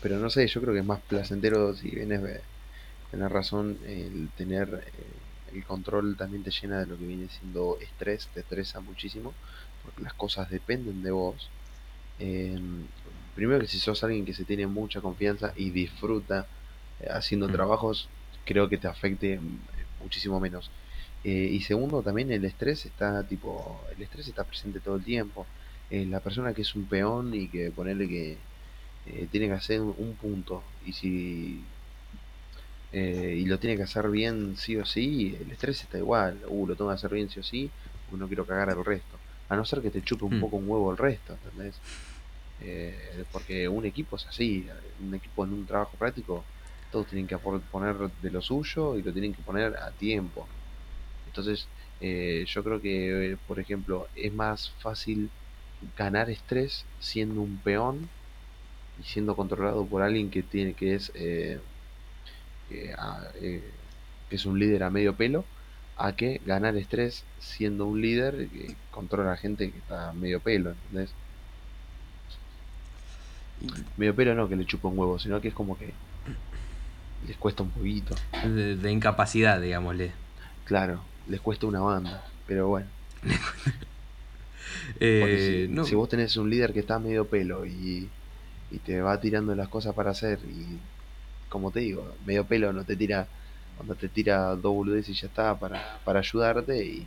pero 0.00 0.18
no 0.18 0.30
sé, 0.30 0.46
yo 0.46 0.60
creo 0.60 0.74
que 0.74 0.80
es 0.80 0.86
más 0.86 1.00
placentero, 1.02 1.74
si 1.74 1.90
vienes 1.90 2.20
tener 3.10 3.30
razón, 3.32 3.78
el 3.86 4.30
tener 4.36 4.90
eh, 4.94 5.16
el 5.52 5.64
control 5.64 6.16
también 6.16 6.42
te 6.42 6.50
llena 6.50 6.80
de 6.80 6.86
lo 6.86 6.98
que 6.98 7.06
viene 7.06 7.28
siendo 7.28 7.78
estrés, 7.80 8.28
te 8.34 8.40
estresa 8.40 8.80
muchísimo, 8.80 9.34
porque 9.82 10.02
las 10.02 10.14
cosas 10.14 10.50
dependen 10.50 11.02
de 11.02 11.10
vos. 11.10 11.50
Em, 12.18 12.88
primero 13.34 13.60
que 13.60 13.66
si 13.68 13.78
sos 13.78 14.02
alguien 14.04 14.24
que 14.24 14.34
se 14.34 14.44
tiene 14.44 14.66
mucha 14.66 15.00
confianza 15.00 15.52
y 15.56 15.70
disfruta 15.70 16.48
haciendo 17.10 17.48
Mm. 17.48 17.52
trabajos, 17.52 18.10
creo 18.44 18.68
que 18.68 18.78
te 18.78 18.88
afecte 18.88 19.40
muchísimo 20.00 20.40
menos. 20.40 20.70
Eh, 21.24 21.48
y 21.52 21.60
segundo, 21.62 22.02
también 22.02 22.30
el 22.32 22.44
estrés 22.44 22.86
está 22.86 23.26
tipo, 23.26 23.86
el 23.94 24.02
estrés 24.02 24.28
está 24.28 24.44
presente 24.44 24.80
todo 24.80 24.96
el 24.96 25.04
tiempo. 25.04 25.46
Eh, 25.90 26.06
la 26.06 26.20
persona 26.20 26.54
que 26.54 26.62
es 26.62 26.74
un 26.74 26.86
peón 26.86 27.34
y 27.34 27.48
que 27.48 27.70
ponerle 27.72 28.08
que 28.08 28.38
eh, 29.06 29.26
tiene 29.30 29.46
que 29.48 29.54
hacer 29.54 29.80
un, 29.80 29.94
un 29.98 30.16
punto 30.16 30.64
y 30.84 30.92
si 30.92 31.64
y 32.90 33.44
lo 33.44 33.58
tiene 33.58 33.76
que 33.76 33.82
hacer 33.82 34.08
bien 34.10 34.56
sí 34.56 34.76
o 34.76 34.84
sí, 34.84 35.36
el 35.40 35.50
estrés 35.52 35.82
está 35.82 35.98
igual. 35.98 36.42
Uh, 36.48 36.66
lo 36.66 36.76
tengo 36.76 36.90
que 36.90 36.94
hacer 36.94 37.12
bien 37.12 37.28
sí 37.28 37.40
o 37.40 37.42
sí, 37.42 37.70
porque 38.06 38.18
no 38.20 38.28
quiero 38.28 38.46
cagar 38.46 38.70
al 38.70 38.84
resto. 38.84 39.20
A 39.48 39.56
no 39.56 39.64
ser 39.64 39.82
que 39.82 39.90
te 39.90 40.02
chupe 40.02 40.24
un 40.24 40.32
Mm. 40.32 40.38
poco 40.38 40.56
un 40.56 40.68
huevo 40.68 40.90
el 40.90 40.96
resto, 40.98 41.34
¿entendés? 41.34 41.80
Eh, 42.58 43.24
porque 43.32 43.68
un 43.68 43.84
equipo 43.86 44.16
es 44.16 44.26
así, 44.26 44.68
un 45.00 45.14
equipo 45.14 45.44
en 45.44 45.52
un 45.52 45.66
trabajo 45.66 45.96
práctico, 45.98 46.46
todos 46.90 47.06
tienen 47.06 47.26
que 47.26 47.38
poner 47.38 47.96
de 48.22 48.30
lo 48.30 48.40
suyo 48.42 48.96
y 48.96 49.02
lo 49.02 49.12
tienen 49.12 49.32
que 49.34 49.42
poner 49.42 49.76
a 49.76 49.90
tiempo. 49.92 50.48
Entonces, 51.26 51.68
eh, 52.00 52.44
yo 52.46 52.64
creo 52.64 52.80
que, 52.80 53.32
eh, 53.32 53.36
por 53.46 53.60
ejemplo, 53.60 54.08
es 54.14 54.32
más 54.32 54.70
fácil 54.80 55.30
ganar 55.96 56.30
estrés 56.30 56.84
siendo 57.00 57.40
un 57.42 57.58
peón 57.58 58.08
y 59.00 59.04
siendo 59.04 59.36
controlado 59.36 59.86
por 59.86 60.02
alguien 60.02 60.30
que 60.30 60.42
tiene 60.42 60.74
que 60.74 60.94
es 60.94 61.12
eh, 61.14 61.60
que, 62.68 62.92
ah, 62.96 63.30
eh, 63.40 63.62
que 64.28 64.36
es 64.36 64.46
un 64.46 64.58
líder 64.58 64.82
a 64.82 64.90
medio 64.90 65.14
pelo 65.16 65.44
a 65.96 66.14
que 66.14 66.40
ganar 66.44 66.76
estrés 66.76 67.24
siendo 67.38 67.86
un 67.86 68.00
líder 68.00 68.48
que 68.48 68.76
controla 68.90 69.32
a 69.32 69.36
gente 69.36 69.70
que 69.70 69.78
está 69.78 70.10
a 70.10 70.12
medio 70.12 70.40
pelo, 70.40 70.70
¿entendés? 70.70 71.10
Medio 73.96 74.14
pelo 74.14 74.34
no 74.34 74.48
que 74.48 74.56
le 74.56 74.64
chupa 74.64 74.88
un 74.88 74.98
huevo, 74.98 75.18
sino 75.18 75.40
que 75.40 75.48
es 75.48 75.54
como 75.54 75.76
que 75.76 75.92
les 77.26 77.36
cuesta 77.36 77.62
un 77.62 77.70
poquito. 77.70 78.14
De, 78.44 78.76
de 78.76 78.92
incapacidad, 78.92 79.60
digámosle. 79.60 80.12
Claro, 80.64 81.00
les 81.28 81.40
cuesta 81.40 81.66
una 81.66 81.80
banda, 81.80 82.24
pero 82.46 82.68
bueno. 82.68 82.86
Eh, 85.00 85.18
Porque 85.20 85.66
si, 85.66 85.74
no, 85.74 85.84
si 85.84 85.94
vos 85.94 86.08
tenés 86.08 86.36
un 86.36 86.48
líder 86.50 86.72
que 86.72 86.80
está 86.80 86.98
medio 86.98 87.26
pelo 87.26 87.64
y, 87.66 88.08
y 88.70 88.78
te 88.78 89.00
va 89.00 89.20
tirando 89.20 89.54
las 89.54 89.68
cosas 89.68 89.94
para 89.94 90.10
hacer 90.10 90.38
y 90.44 90.78
como 91.48 91.70
te 91.70 91.80
digo, 91.80 92.14
medio 92.26 92.44
pelo 92.44 92.72
no 92.72 92.84
te 92.84 92.96
tira, 92.96 93.26
cuando 93.76 93.94
te 93.94 94.08
tira 94.08 94.54
dos 94.56 94.74
boludeces 94.74 95.10
y 95.10 95.14
ya 95.20 95.26
está 95.26 95.58
para, 95.58 95.98
para 96.04 96.20
ayudarte 96.20 96.84
y 96.84 97.06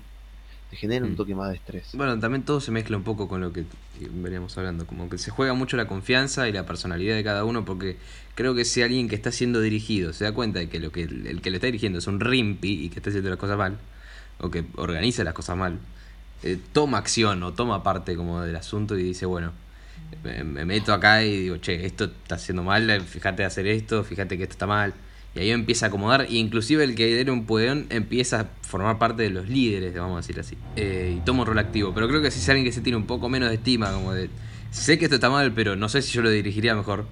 te 0.71 0.77
genera 0.77 1.05
un 1.05 1.11
Mm. 1.11 1.15
toque 1.17 1.35
más 1.35 1.49
de 1.49 1.55
estrés. 1.57 1.89
Bueno, 1.93 2.17
también 2.19 2.43
todo 2.43 2.59
se 2.61 2.71
mezcla 2.71 2.97
un 2.97 3.03
poco 3.03 3.27
con 3.27 3.41
lo 3.41 3.51
que 3.53 3.65
veníamos 3.99 4.57
hablando, 4.57 4.87
como 4.87 5.09
que 5.09 5.17
se 5.19 5.29
juega 5.29 5.53
mucho 5.53 5.77
la 5.77 5.85
confianza 5.85 6.47
y 6.47 6.53
la 6.53 6.65
personalidad 6.65 7.15
de 7.15 7.23
cada 7.23 7.43
uno, 7.45 7.65
porque 7.65 7.97
creo 8.35 8.55
que 8.55 8.65
si 8.65 8.81
alguien 8.81 9.07
que 9.09 9.15
está 9.15 9.31
siendo 9.31 9.61
dirigido 9.61 10.13
se 10.13 10.23
da 10.23 10.31
cuenta 10.33 10.59
de 10.59 10.69
que 10.69 10.79
lo 10.79 10.91
que 10.91 11.03
el 11.03 11.41
que 11.41 11.51
le 11.51 11.57
está 11.57 11.67
dirigiendo 11.67 11.99
es 11.99 12.07
un 12.07 12.19
rimpi 12.19 12.85
y 12.85 12.89
que 12.89 12.97
está 12.99 13.09
haciendo 13.09 13.29
las 13.29 13.37
cosas 13.37 13.57
mal, 13.57 13.77
o 14.39 14.49
que 14.49 14.63
organiza 14.77 15.23
las 15.23 15.33
cosas 15.33 15.57
mal, 15.57 15.77
eh, 16.43 16.57
toma 16.73 16.97
acción 16.97 17.43
o 17.43 17.53
toma 17.53 17.83
parte 17.83 18.15
como 18.15 18.41
del 18.41 18.55
asunto 18.55 18.97
y 18.97 19.03
dice, 19.03 19.25
bueno, 19.27 19.51
me, 20.23 20.43
me 20.43 20.65
meto 20.65 20.93
acá 20.93 21.23
y 21.23 21.41
digo, 21.41 21.57
che, 21.57 21.85
esto 21.85 22.05
está 22.05 22.35
haciendo 22.35 22.63
mal, 22.63 22.89
eh, 22.89 23.01
fíjate 23.01 23.43
de 23.43 23.45
hacer 23.47 23.67
esto, 23.67 24.03
fíjate 24.03 24.37
que 24.37 24.43
esto 24.43 24.53
está 24.53 24.67
mal. 24.67 24.93
Y 25.33 25.39
ahí 25.39 25.51
empieza 25.51 25.85
a 25.85 25.89
acomodar, 25.89 26.27
y 26.29 26.37
inclusive 26.39 26.83
el 26.83 26.93
que 26.93 27.21
era 27.21 27.31
un 27.31 27.45
pueón 27.45 27.87
empieza 27.89 28.39
a 28.41 28.45
formar 28.67 28.97
parte 28.97 29.23
de 29.23 29.29
los 29.29 29.47
líderes, 29.47 29.93
vamos 29.95 30.15
a 30.15 30.21
decir 30.21 30.39
así. 30.39 30.57
Eh, 30.75 31.15
y 31.17 31.21
toma 31.25 31.41
un 31.41 31.47
rol 31.47 31.59
activo. 31.59 31.93
Pero 31.93 32.07
creo 32.09 32.21
que 32.21 32.31
si 32.31 32.39
es 32.39 32.49
alguien 32.49 32.65
que 32.65 32.73
se 32.73 32.81
tiene 32.81 32.97
un 32.97 33.05
poco 33.05 33.29
menos 33.29 33.49
de 33.49 33.55
estima, 33.55 33.93
como 33.93 34.13
de, 34.13 34.29
sé 34.71 34.97
que 34.97 35.05
esto 35.05 35.15
está 35.15 35.29
mal, 35.29 35.53
pero 35.53 35.75
no 35.77 35.87
sé 35.87 36.01
si 36.01 36.11
yo 36.11 36.21
lo 36.21 36.29
dirigiría 36.29 36.75
mejor, 36.75 37.05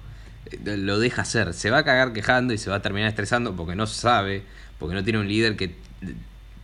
eh, 0.50 0.76
lo 0.76 0.98
deja 0.98 1.22
hacer. 1.22 1.54
Se 1.54 1.70
va 1.70 1.78
a 1.78 1.84
cagar 1.84 2.12
quejando 2.12 2.52
y 2.52 2.58
se 2.58 2.68
va 2.68 2.76
a 2.76 2.82
terminar 2.82 3.08
estresando 3.08 3.56
porque 3.56 3.74
no 3.74 3.86
sabe, 3.86 4.42
porque 4.78 4.94
no 4.94 5.02
tiene 5.02 5.18
un 5.18 5.26
líder 5.28 5.56
que 5.56 5.64
eh, 5.64 5.72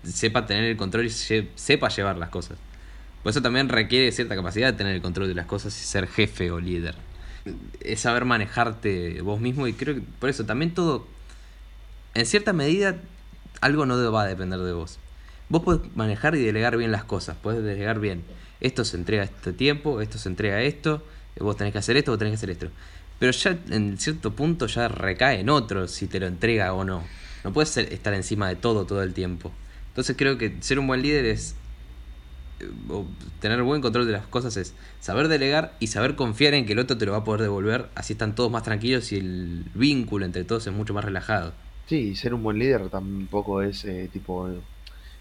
sepa 0.05 0.45
tener 0.47 0.64
el 0.64 0.77
control 0.77 1.07
y 1.07 1.11
se- 1.11 1.49
sepa 1.55 1.88
llevar 1.88 2.19
las 2.19 2.29
cosas. 2.29 2.59
Por 3.23 3.31
eso 3.31 3.40
también 3.40 3.71
requiere 3.71 4.12
cierta 4.12 4.37
capacidad 4.37 4.71
de 4.73 4.77
tener 4.79 4.95
el 4.95 5.01
control 5.03 5.27
de 5.29 5.35
las 5.35 5.47
cosas 5.47 5.75
y 5.81 5.85
ser 5.87 6.07
jefe 6.07 6.51
o 6.51 6.61
líder. 6.61 6.95
Es 7.81 8.01
saber 8.01 8.25
manejarte 8.25 9.21
vos 9.23 9.40
mismo 9.40 9.66
y 9.66 9.73
creo 9.73 9.95
que 9.95 10.03
por 10.21 10.29
eso 10.29 10.45
también 10.45 10.73
todo, 10.75 11.07
en 12.16 12.26
cierta 12.26 12.52
medida, 12.52 12.96
algo 13.61 13.87
no 13.87 14.11
va 14.12 14.22
a 14.22 14.26
depender 14.26 14.61
de 14.61 14.72
vos. 14.72 14.98
Vos 15.48 15.62
podés 15.62 15.83
manejar 15.94 16.35
y 16.35 16.42
delegar 16.42 16.76
bien 16.76 16.90
las 16.90 17.05
cosas, 17.05 17.37
podés 17.37 17.62
delegar 17.62 18.00
bien. 18.00 18.24
Esto 18.61 18.85
se 18.85 18.96
entrega 18.96 19.24
este 19.24 19.52
tiempo, 19.52 20.00
esto 20.00 20.18
se 20.18 20.29
entrega 20.29 20.62
esto, 20.62 21.02
vos 21.38 21.57
tenés 21.57 21.72
que 21.72 21.79
hacer 21.79 21.96
esto, 21.96 22.11
vos 22.12 22.18
tenés 22.18 22.33
que 22.33 22.37
hacer 22.37 22.50
esto. 22.50 22.68
Pero 23.18 23.33
ya 23.33 23.59
en 23.70 23.98
cierto 23.98 24.33
punto 24.33 24.66
ya 24.66 24.88
recae 24.88 25.40
en 25.40 25.50
otro 25.50 25.88
si 25.88 26.07
te 26.07 26.18
lo 26.20 26.26
entrega 26.26 26.72
o 26.72 26.85
no. 26.85 27.05
No 27.44 27.52
puedes 27.52 27.68
ser- 27.70 27.92
estar 27.92 28.12
encima 28.14 28.48
de 28.48 28.57
todo 28.57 28.87
todo 28.87 29.02
el 29.02 29.14
tiempo. 29.14 29.52
Entonces 29.88 30.16
creo 30.18 30.37
que 30.38 30.57
ser 30.61 30.79
un 30.79 30.87
buen 30.87 31.02
líder 31.02 31.26
es 31.26 31.55
eh, 32.61 32.68
o 32.88 33.07
tener 33.40 33.62
buen 33.62 33.83
control 33.83 34.07
de 34.07 34.12
las 34.12 34.26
cosas 34.26 34.57
es 34.57 34.74
saber 35.00 35.29
delegar 35.29 35.74
y 35.81 35.87
saber 35.88 36.16
confiar 36.16 36.55
en 36.55 36.66
que 36.66 36.72
el 36.72 36.79
otro 36.79 36.98
te 36.98 37.07
lo 37.07 37.12
va 37.12 37.18
a 37.18 37.24
poder 37.24 37.42
devolver, 37.42 37.88
así 37.94 38.14
están 38.14 38.35
todos 38.35 38.50
más 38.50 38.62
tranquilos 38.62 39.12
y 39.12 39.16
el 39.16 39.64
vínculo 39.74 40.24
entre 40.26 40.44
todos 40.44 40.66
es 40.66 40.72
mucho 40.72 40.92
más 40.94 41.05
relajado. 41.05 41.52
Sí, 41.87 42.16
ser 42.16 42.35
un 42.35 42.42
buen 42.42 42.59
líder 42.59 42.90
tampoco 42.90 43.62
es 43.62 43.85
eh, 43.85 44.09
tipo 44.12 44.49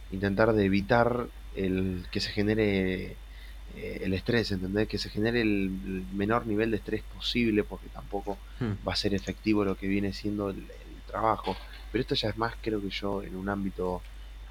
intentar 0.10 0.54
de 0.54 0.66
evitar 0.66 1.30
el 1.56 2.08
que 2.12 2.20
se 2.20 2.32
genere 2.32 3.18
eh, 3.74 4.00
el 4.02 4.14
estrés, 4.14 4.52
¿entendés? 4.52 4.88
Que 4.88 4.98
se 4.98 5.10
genere 5.10 5.42
el, 5.42 5.70
menor 6.14 6.48
nivel 6.48 6.72
de 6.72 6.78
estrés 6.78 7.04
posible 7.04 7.64
porque 7.64 7.90
tampoco 7.90 8.40
Hmm. 8.60 8.76
va 8.88 8.94
a 8.94 8.96
ser 8.96 9.14
efectivo 9.14 9.64
lo 9.66 9.76
que 9.78 9.88
viene 9.88 10.14
siendo 10.14 10.50
el, 10.50 10.72
el 10.72 11.02
trabajo. 11.06 11.56
Pero 11.92 12.02
esto 12.02 12.16
ya 12.16 12.30
es 12.30 12.38
más, 12.38 12.56
creo 12.62 12.82
que 12.82 12.90
yo, 12.90 13.24
en 13.24 13.36
un 13.36 13.50
ámbito 13.50 14.02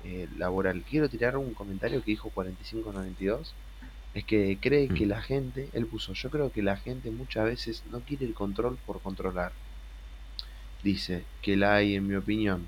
eh, 0.04 0.28
laboral. 0.36 0.84
Quiero 0.84 1.08
tirar 1.08 1.36
un 1.36 1.54
comentario 1.54 2.02
que 2.02 2.10
dijo 2.12 2.30
4592. 2.30 3.56
Es 4.14 4.24
que 4.24 4.58
cree 4.60 4.92
que 4.92 5.06
Mm. 5.06 5.08
la 5.08 5.22
gente, 5.22 5.70
él 5.72 5.86
puso, 5.86 6.12
yo 6.14 6.30
creo 6.30 6.50
que 6.52 6.62
la 6.62 6.76
gente 6.76 7.10
muchas 7.10 7.44
veces 7.46 7.84
no 7.86 8.02
quiere 8.02 8.24
el 8.26 8.34
control 8.34 8.78
por 8.86 9.02
controlar. 9.02 9.54
Dice 10.84 11.24
que 11.40 11.56
la 11.56 11.76
hay, 11.76 11.94
en 11.94 12.06
mi 12.06 12.14
opinión. 12.14 12.66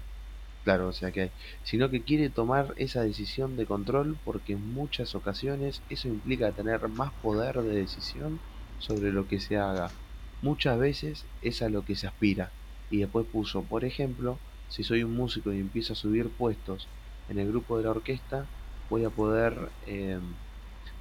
Claro, 0.64 0.88
o 0.88 0.92
sea 0.92 1.12
que 1.12 1.20
hay. 1.20 1.31
Sino 1.62 1.90
que 1.90 2.02
quiere 2.02 2.31
tomar 2.31 2.72
esa 2.79 3.02
decisión 3.02 3.57
de 3.57 3.66
control 3.66 4.16
porque 4.24 4.55
en 4.55 4.72
muchas 4.72 5.14
ocasiones 5.14 5.83
eso 5.90 6.09
implica 6.09 6.50
tener 6.52 6.88
más 6.88 7.12
poder 7.20 7.62
de 7.62 7.76
decisión 7.76 8.40
sobre 8.79 9.12
lo 9.12 9.29
que 9.29 9.38
se 9.38 9.59
haga. 9.59 9.92
Muchas 10.40 10.79
veces 10.79 11.26
es 11.42 11.61
a 11.61 11.68
lo 11.68 11.85
que 11.85 11.94
se 11.94 12.07
aspira. 12.07 12.52
Y 12.88 13.00
después 13.00 13.26
puso, 13.26 13.64
por 13.64 13.85
ejemplo, 13.85 14.40
si 14.68 14.83
soy 14.83 15.02
un 15.02 15.14
músico 15.14 15.52
y 15.52 15.61
empiezo 15.61 15.92
a 15.92 15.96
subir 15.96 16.31
puestos 16.31 16.88
en 17.29 17.38
el 17.38 17.48
grupo 17.48 17.76
de 17.76 17.85
la 17.85 17.90
orquesta, 17.90 18.48
voy 18.88 19.05
a 19.05 19.11
poder 19.11 19.72
eh, 19.83 20.18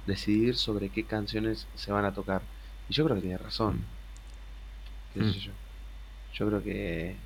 decidir 0.04 0.56
sobre 0.56 0.90
qué 0.90 1.06
canciones 1.06 1.66
se 1.74 1.92
van 1.92 2.04
a 2.04 2.12
tocar. 2.12 2.42
Y 2.90 2.92
yo 2.94 3.04
creo 3.04 3.16
que 3.16 3.22
tiene 3.22 3.38
razón. 3.38 3.86
¿Qué 5.14 5.20
sé 5.20 5.38
Mm. 5.38 5.40
yo? 5.40 5.52
Yo 6.38 6.46
creo 6.46 6.62
que, 6.62 7.16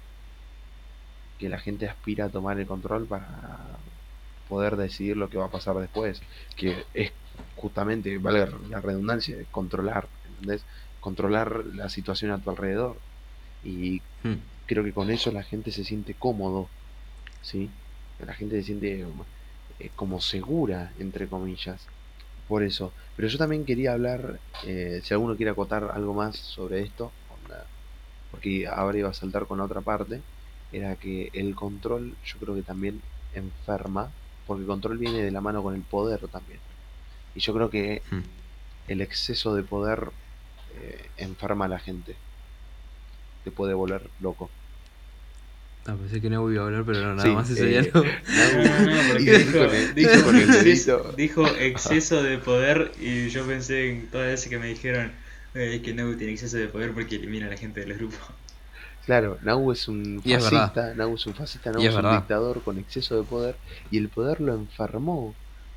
que 1.38 1.48
la 1.48 1.58
gente 1.58 1.88
aspira 1.88 2.26
a 2.26 2.30
tomar 2.30 2.58
el 2.60 2.66
control 2.66 3.06
para 3.06 3.78
poder 4.48 4.76
decidir 4.76 5.16
lo 5.16 5.28
que 5.28 5.38
va 5.38 5.46
a 5.46 5.50
pasar 5.50 5.76
después. 5.76 6.20
Que 6.56 6.74
es 6.94 7.12
justamente, 7.54 8.18
valga 8.18 8.46
la 8.68 8.80
redundancia, 8.80 9.36
controlar, 9.50 10.08
¿entendés? 10.24 10.64
Controlar 11.00 11.64
la 11.74 11.88
situación 11.88 12.30
a 12.30 12.40
tu 12.40 12.50
alrededor. 12.50 13.00
Y 13.62 14.02
Hmm. 14.22 14.36
creo 14.66 14.84
que 14.84 14.92
con 14.92 15.10
eso 15.10 15.32
la 15.32 15.42
gente 15.42 15.70
se 15.72 15.82
siente 15.82 16.14
cómodo, 16.14 16.70
¿sí? 17.40 17.70
La 18.18 18.34
gente 18.34 18.56
se 18.56 18.64
siente 18.64 19.06
eh, 19.78 19.90
como 19.94 20.20
segura, 20.20 20.92
entre 20.98 21.26
comillas. 21.28 21.86
Por 22.46 22.62
eso. 22.62 22.92
Pero 23.16 23.28
yo 23.28 23.38
también 23.38 23.64
quería 23.64 23.92
hablar, 23.92 24.40
eh, 24.66 25.00
si 25.02 25.14
alguno 25.14 25.36
quiere 25.36 25.52
acotar 25.52 25.90
algo 25.92 26.14
más 26.14 26.36
sobre 26.36 26.82
esto, 26.82 27.14
porque 28.30 28.66
ahora 28.66 28.98
iba 28.98 29.10
a 29.10 29.14
saltar 29.14 29.46
con 29.46 29.58
la 29.58 29.64
otra 29.64 29.82
parte, 29.82 30.22
era 30.72 30.96
que 30.96 31.30
el 31.32 31.54
control 31.54 32.16
yo 32.22 32.38
creo 32.40 32.54
que 32.54 32.62
también 32.62 33.02
enferma, 33.32 34.12
porque 34.46 34.62
el 34.62 34.66
control 34.68 34.98
viene 34.98 35.22
de 35.22 35.30
la 35.30 35.40
mano 35.40 35.62
con 35.62 35.74
el 35.74 35.82
poder 35.84 36.28
también. 36.28 36.60
Y 37.34 37.40
yo 37.40 37.54
creo 37.54 37.70
que 37.70 38.02
Hmm. 38.10 38.20
el 38.88 39.00
exceso 39.02 39.54
de 39.54 39.64
poder 39.64 40.12
eh, 40.70 41.10
enferma 41.16 41.66
a 41.66 41.68
la 41.68 41.78
gente. 41.80 42.16
Te 43.44 43.50
puede 43.52 43.74
volver 43.74 44.10
loco. 44.18 44.50
Ah, 45.86 45.96
pensé 45.96 46.20
que 46.20 46.28
no 46.30 46.50
iba 46.50 46.62
a 46.62 46.66
hablar, 46.66 46.84
pero 46.84 47.00
no, 47.00 47.14
nada 47.14 47.32
Sí, 47.32 47.34
más 47.34 47.50
eso 47.50 47.66
eh, 47.66 47.72
ya 47.72 47.82
no. 47.82 48.04
No, 48.32 48.50
no, 48.50 48.86
no, 48.86 49.06
porque 49.06 49.34
dijo, 49.34 49.58
dijo, 49.94 50.32
exceso, 50.34 51.12
dijo 51.16 51.56
exceso 51.56 52.22
de 52.22 52.38
poder 52.38 52.92
y 52.98 53.28
yo 53.28 53.46
pensé 53.46 53.90
en 53.90 54.10
todas 54.10 54.26
las 54.26 54.32
veces 54.34 54.48
que 54.48 54.58
me 54.58 54.68
dijeron, 54.68 55.12
Es 55.54 55.82
que 55.82 55.94
Nau 55.94 56.16
tiene 56.16 56.32
exceso 56.32 56.56
de 56.56 56.68
poder 56.68 56.92
porque 56.92 57.16
elimina 57.16 57.46
a 57.46 57.50
la 57.50 57.56
gente 57.56 57.80
del 57.80 57.94
grupo. 57.94 58.16
Claro, 59.06 59.38
Nau 59.42 59.72
es 59.72 59.88
un 59.88 60.20
Y 60.24 60.34
es 60.34 60.44
fascista, 60.44 60.94
Nau 60.94 61.14
es 61.14 61.26
un 61.26 61.34
fascista, 61.34 61.72
Nau 61.72 61.82
Y 61.82 61.86
es, 61.86 61.94
es 61.94 61.98
un 61.98 62.10
dictador 62.10 62.62
con 62.62 62.78
exceso 62.78 63.16
de 63.16 63.24
poder 63.24 63.56
y 63.90 63.98
el 63.98 64.08
poder 64.08 64.40
lo 64.40 64.54
enfermó 64.54 65.34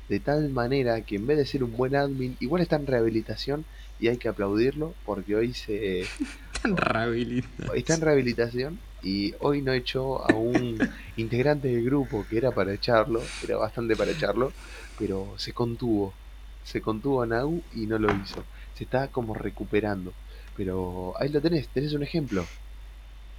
de 0.08 0.20
tal 0.20 0.50
manera 0.50 1.00
que 1.00 1.16
en 1.16 1.26
vez 1.26 1.38
de 1.38 1.46
ser 1.46 1.64
un 1.64 1.72
buen 1.76 1.96
admin, 1.96 2.36
igual 2.40 2.62
está 2.62 2.76
en 2.76 2.86
rehabilitación 2.86 3.64
y 3.98 4.08
hay 4.08 4.18
que 4.18 4.28
aplaudirlo 4.28 4.94
porque 5.04 5.34
hoy 5.34 5.54
se 5.54 6.02
está 7.74 7.94
en 7.94 8.00
rehabilitación 8.00 8.78
y 9.02 9.34
hoy 9.40 9.62
no 9.62 9.72
echó 9.72 10.24
a 10.24 10.34
un 10.34 10.78
integrante 11.16 11.68
del 11.68 11.84
grupo 11.84 12.24
que 12.28 12.38
era 12.38 12.52
para 12.52 12.72
echarlo, 12.74 13.22
era 13.42 13.56
bastante 13.56 13.96
para 13.96 14.10
echarlo, 14.12 14.52
pero 14.98 15.34
se 15.38 15.52
contuvo, 15.52 16.14
se 16.62 16.80
contuvo 16.80 17.22
a 17.22 17.26
Nau 17.26 17.62
y 17.74 17.86
no 17.86 17.98
lo 17.98 18.08
hizo. 18.14 18.44
Se 18.74 18.84
está 18.84 19.08
como 19.08 19.34
recuperando. 19.34 20.12
Pero 20.56 21.14
ahí 21.18 21.28
lo 21.30 21.40
tenés, 21.40 21.68
tenés 21.68 21.92
un 21.94 22.02
ejemplo. 22.02 22.44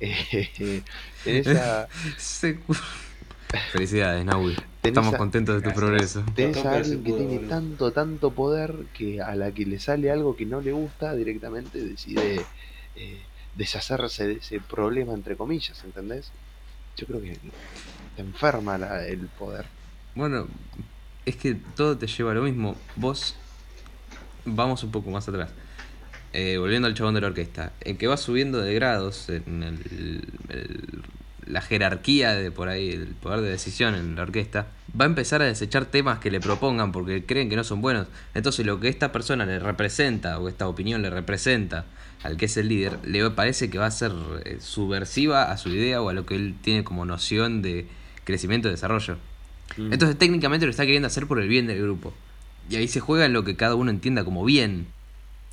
Eh, 0.01 0.81
tenés 1.23 1.47
a, 1.47 1.87
Se 2.17 2.55
cu- 2.59 2.75
Felicidades, 3.71 4.25
Naui. 4.25 4.53
Tenés 4.53 4.67
Estamos 4.83 5.13
a- 5.13 5.17
contentos 5.17 5.55
de 5.55 5.61
tu 5.61 5.69
Gracias. 5.69 5.79
progreso. 5.85 6.23
tenés 6.35 6.65
a 6.65 6.73
alguien 6.73 7.03
que 7.03 7.13
tiene 7.13 7.39
tanto, 7.47 7.91
tanto 7.93 8.31
poder 8.31 8.75
que 8.93 9.21
a 9.21 9.33
la 9.35 9.51
que 9.53 9.65
le 9.65 9.79
sale 9.79 10.11
algo 10.11 10.35
que 10.35 10.45
no 10.45 10.59
le 10.59 10.73
gusta 10.73 11.15
directamente 11.15 11.79
decide 11.81 12.41
eh, 12.97 13.21
deshacerse 13.55 14.27
de 14.27 14.33
ese 14.33 14.59
problema, 14.59 15.13
entre 15.13 15.37
comillas, 15.37 15.81
¿entendés? 15.85 16.29
Yo 16.97 17.07
creo 17.07 17.21
que 17.21 17.37
te 18.17 18.21
enferma 18.21 18.77
la- 18.77 19.07
el 19.07 19.19
poder. 19.27 19.65
Bueno, 20.13 20.47
es 21.25 21.37
que 21.37 21.55
todo 21.55 21.97
te 21.97 22.07
lleva 22.07 22.31
a 22.31 22.35
lo 22.35 22.41
mismo. 22.43 22.75
Vos, 22.97 23.35
vamos 24.45 24.83
un 24.83 24.91
poco 24.91 25.09
más 25.11 25.27
atrás. 25.27 25.49
Eh, 26.33 26.57
volviendo 26.57 26.87
al 26.87 26.93
chabón 26.93 27.13
de 27.15 27.21
la 27.21 27.27
orquesta. 27.27 27.71
En 27.81 27.97
que 27.97 28.07
va 28.07 28.17
subiendo 28.17 28.59
de 28.61 28.73
grados 28.73 29.29
en 29.29 29.63
el- 29.63 30.23
el- 30.49 31.03
la 31.47 31.61
jerarquía 31.61 32.33
de 32.33 32.51
por 32.51 32.67
ahí, 32.69 32.89
el 32.89 33.07
poder 33.07 33.41
de 33.41 33.49
decisión 33.51 33.93
en 33.95 34.15
la 34.15 34.23
orquesta, 34.23 34.67
va 34.99 35.05
a 35.05 35.07
empezar 35.07 35.41
a 35.41 35.45
desechar 35.45 35.85
temas 35.85 36.19
que 36.19 36.31
le 36.31 36.39
propongan 36.39 36.91
porque 36.91 37.23
creen 37.23 37.49
que 37.49 37.55
no 37.55 37.63
son 37.63 37.81
buenos. 37.81 38.07
Entonces 38.33 38.65
lo 38.65 38.79
que 38.79 38.89
esta 38.89 39.11
persona 39.11 39.45
le 39.45 39.59
representa 39.59 40.39
o 40.39 40.49
esta 40.49 40.67
opinión 40.67 41.01
le 41.03 41.09
representa 41.09 41.85
al 42.23 42.35
que 42.37 42.45
es 42.45 42.57
el 42.57 42.67
líder, 42.67 42.97
le 43.05 43.29
parece 43.29 43.69
que 43.69 43.77
va 43.77 43.85
a 43.85 43.91
ser 43.91 44.11
eh, 44.43 44.57
subversiva 44.59 45.51
a 45.51 45.57
su 45.57 45.69
idea 45.69 46.01
o 46.01 46.09
a 46.09 46.13
lo 46.13 46.25
que 46.25 46.35
él 46.35 46.55
tiene 46.61 46.83
como 46.83 47.05
noción 47.05 47.61
de 47.61 47.87
crecimiento 48.23 48.67
y 48.67 48.71
desarrollo. 48.71 49.17
Mm. 49.77 49.93
Entonces 49.93 50.17
técnicamente 50.17 50.65
lo 50.65 50.71
está 50.71 50.83
queriendo 50.83 51.05
hacer 51.07 51.27
por 51.27 51.39
el 51.39 51.47
bien 51.47 51.67
del 51.67 51.81
grupo. 51.81 52.13
Y 52.69 52.75
ahí 52.77 52.87
se 52.87 52.99
juega 52.99 53.25
en 53.25 53.33
lo 53.33 53.43
que 53.43 53.55
cada 53.55 53.75
uno 53.75 53.91
entienda 53.91 54.25
como 54.25 54.43
bien. 54.43 54.87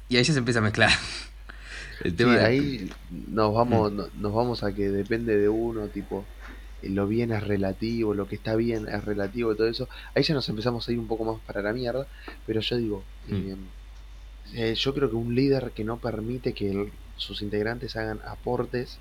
Y 0.09 0.16
ahí 0.16 0.25
ya 0.25 0.33
se 0.33 0.38
empieza 0.38 0.61
a 0.61 0.62
mezclar. 0.62 0.90
El 2.05 2.16
Sí, 2.16 2.16
tema 2.16 2.37
de- 2.38 2.46
ahí 2.46 2.90
nos 3.11 3.55
vamos, 3.55 3.92
no- 3.92 4.09
nos 4.14 4.33
vamos 4.35 4.62
a 4.62 4.75
que 4.75 4.90
depende 4.90 5.37
de 5.38 5.48
uno, 5.48 5.88
tipo, 5.88 6.27
eh, 6.83 6.90
lo 6.90 7.07
bien 7.09 7.33
es 7.33 7.42
relativo, 7.46 8.14
lo 8.14 8.27
que 8.27 8.37
está 8.37 8.55
bien 8.57 8.88
es 8.88 9.05
relativo 9.05 9.53
y 9.53 9.57
todo 9.57 9.68
eso. 9.68 9.88
Ahí 10.14 10.22
ya 10.22 10.35
nos 10.35 10.48
empezamos 10.48 10.88
a 10.88 10.92
ir 10.92 10.98
un 10.98 11.09
poco 11.09 11.25
más 11.25 11.40
para 11.42 11.62
la 11.62 11.72
mierda, 11.72 12.09
pero 12.46 12.61
yo 12.61 12.77
digo, 12.77 13.07
Mm. 13.31 13.46
eh, 13.46 13.57
eh, 14.55 14.75
yo 14.75 14.94
creo 14.94 15.11
que 15.11 15.16
un 15.16 15.35
líder 15.35 15.72
que 15.72 15.85
no 15.85 16.01
permite 16.01 16.55
que 16.55 16.70
el- 16.70 16.92
sus 17.16 17.42
integrantes 17.42 17.96
hagan 17.96 18.20
aportes 18.25 19.01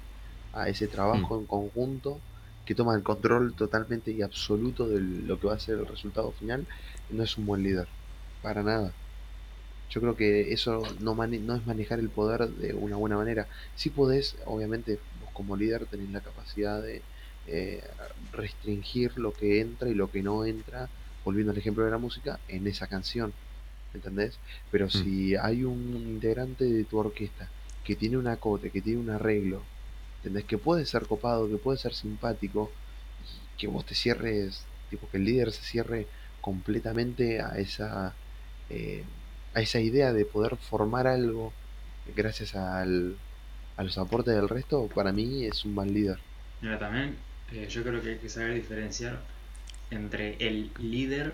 a 0.54 0.70
ese 0.70 0.88
trabajo 0.88 1.38
en 1.40 1.46
conjunto, 1.46 2.22
que 2.66 2.76
toma 2.76 2.96
el 2.96 3.04
control 3.04 3.56
totalmente 3.56 4.12
y 4.12 4.22
absoluto 4.22 4.88
de 4.90 5.02
lo 5.02 5.40
que 5.40 5.48
va 5.48 5.56
a 5.56 5.60
ser 5.60 5.80
el 5.80 5.88
resultado 5.88 6.32
final, 6.34 6.68
no 7.10 7.24
es 7.24 7.38
un 7.38 7.46
buen 7.46 7.64
líder, 7.64 7.90
para 8.42 8.64
nada. 8.64 8.94
Yo 9.90 10.00
creo 10.02 10.16
que 10.16 10.54
eso 10.54 10.96
no, 11.02 11.16
mane- 11.16 11.40
no 11.40 11.56
es 11.56 11.66
manejar 11.66 12.00
el 12.00 12.10
poder 12.12 12.50
de 12.50 12.74
una 12.74 12.96
buena 12.98 13.18
manera. 13.18 13.50
Si 13.76 13.90
podés, 13.90 14.38
obviamente, 14.46 15.00
vos 15.20 15.32
como 15.34 15.56
líder 15.58 15.86
tenés 15.88 16.10
la 16.12 16.22
capacidad 16.22 16.82
de 16.82 17.04
eh, 17.46 17.84
restringir 18.32 19.18
lo 19.18 19.34
que 19.34 19.60
entra 19.62 19.90
y 19.90 19.94
lo 19.96 20.10
que 20.12 20.24
no 20.24 20.46
entra, 20.46 20.90
volviendo 21.24 21.52
al 21.52 21.58
ejemplo 21.58 21.84
de 21.86 21.92
la 21.92 21.98
música, 21.98 22.40
en 22.48 22.68
esa 22.68 22.88
canción. 22.88 23.34
¿Entendés? 23.94 24.40
Pero 24.70 24.90
si 24.90 25.36
hay 25.36 25.64
un 25.66 25.96
integrante 26.08 26.64
de 26.66 26.86
tu 26.86 26.98
orquesta 26.98 27.52
que 27.84 27.96
tiene 27.98 28.18
un 28.18 28.28
acote, 28.28 28.72
que 28.72 28.82
tiene 28.82 29.00
un 29.00 29.10
arreglo, 29.10 29.68
¿entendés? 30.18 30.46
Que 30.46 30.58
puede 30.58 30.86
ser 30.86 31.08
copado, 31.08 31.50
que 31.50 31.58
puede 31.58 31.78
ser 31.78 31.94
simpático, 31.94 32.72
y 33.20 33.50
que 33.58 33.68
vos 33.68 33.86
te 33.86 33.96
cierres, 33.96 34.68
tipo 34.90 35.10
que 35.10 35.18
el 35.18 35.26
líder 35.26 35.52
se 35.52 35.64
cierre 35.64 36.10
completamente 36.40 37.42
a 37.42 37.58
esa 37.60 38.18
eh, 38.72 39.04
a 39.54 39.62
esa 39.62 39.80
idea 39.80 40.14
de 40.14 40.26
poder 40.26 40.56
formar 40.56 41.08
algo 41.08 41.52
gracias 42.16 42.56
al, 42.56 43.18
a 43.78 43.84
los 43.84 43.98
aportes 43.98 44.34
del 44.34 44.48
resto, 44.48 44.88
para 44.88 45.12
mí 45.12 45.46
es 45.46 45.66
un 45.66 45.76
mal 45.76 45.94
líder. 45.94 46.20
Mira, 46.62 46.80
también 46.80 47.16
eh, 47.52 47.68
yo 47.70 47.84
creo 47.84 48.02
que 48.02 48.12
hay 48.12 48.18
que 48.18 48.30
saber 48.30 48.54
diferenciar 48.54 49.20
entre 49.90 50.36
el 50.40 50.72
líder 50.80 51.34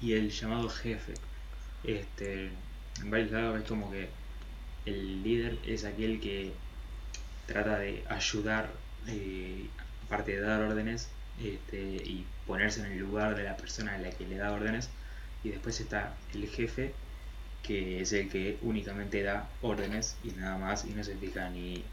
y 0.00 0.12
el 0.12 0.30
llamado 0.30 0.68
jefe. 0.68 1.14
Este, 1.84 2.50
en 3.00 3.10
varios 3.10 3.30
lados 3.30 3.60
es 3.60 3.68
como 3.68 3.90
que 3.90 4.08
el 4.84 5.22
líder 5.22 5.58
es 5.66 5.84
aquel 5.84 6.20
que 6.20 6.52
trata 7.46 7.78
de 7.78 8.04
ayudar, 8.08 8.70
eh, 9.06 9.66
aparte 10.06 10.32
de 10.32 10.40
dar 10.40 10.62
órdenes, 10.62 11.08
este, 11.42 11.78
y 11.80 12.26
ponerse 12.46 12.80
en 12.80 12.92
el 12.92 12.98
lugar 12.98 13.36
de 13.36 13.44
la 13.44 13.56
persona 13.56 13.94
a 13.94 13.98
la 13.98 14.10
que 14.10 14.26
le 14.26 14.36
da 14.36 14.52
órdenes. 14.52 14.90
Y 15.44 15.50
después 15.50 15.78
está 15.80 16.14
el 16.32 16.48
jefe, 16.48 16.94
que 17.62 18.00
es 18.00 18.12
el 18.12 18.28
que 18.28 18.58
únicamente 18.62 19.22
da 19.22 19.48
órdenes 19.62 20.16
y 20.24 20.30
nada 20.32 20.58
más, 20.58 20.84
y 20.84 20.90
no 20.90 21.04
se 21.04 21.16
fija 21.16 21.48
ni 21.50 21.84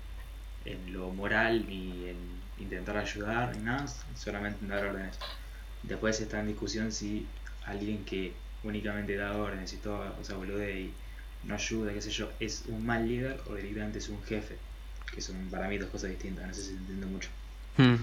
en 0.65 0.93
lo 0.93 1.09
moral 1.09 1.65
ni 1.67 2.09
en 2.09 2.17
intentar 2.57 2.97
ayudar, 2.97 3.55
ni 3.55 3.63
nada, 3.63 3.85
solamente 4.15 4.59
en 4.61 4.69
dar 4.69 4.85
órdenes. 4.85 5.17
Después 5.83 6.19
está 6.21 6.39
en 6.39 6.47
discusión 6.47 6.91
si 6.91 7.25
alguien 7.65 8.05
que 8.05 8.33
únicamente 8.63 9.15
da 9.15 9.35
órdenes 9.35 9.73
y 9.73 9.77
todo, 9.77 10.15
o 10.19 10.23
sea, 10.23 10.35
bolude 10.35 10.79
y 10.79 10.93
no 11.43 11.55
ayuda, 11.55 11.93
qué 11.93 12.01
sé 12.01 12.11
yo, 12.11 12.31
es 12.39 12.65
un 12.67 12.85
mal 12.85 13.07
líder 13.07 13.41
o 13.47 13.55
directamente 13.55 13.99
es 13.99 14.09
un 14.09 14.21
jefe, 14.23 14.57
que 15.13 15.21
son 15.21 15.49
para 15.49 15.67
mí 15.67 15.77
dos 15.77 15.89
cosas 15.89 16.11
distintas, 16.11 16.47
no 16.47 16.53
sé 16.53 16.61
si 16.61 16.67
se 16.69 16.75
entiende 16.75 17.05
mucho. 17.07 17.29
Hmm. 17.77 17.95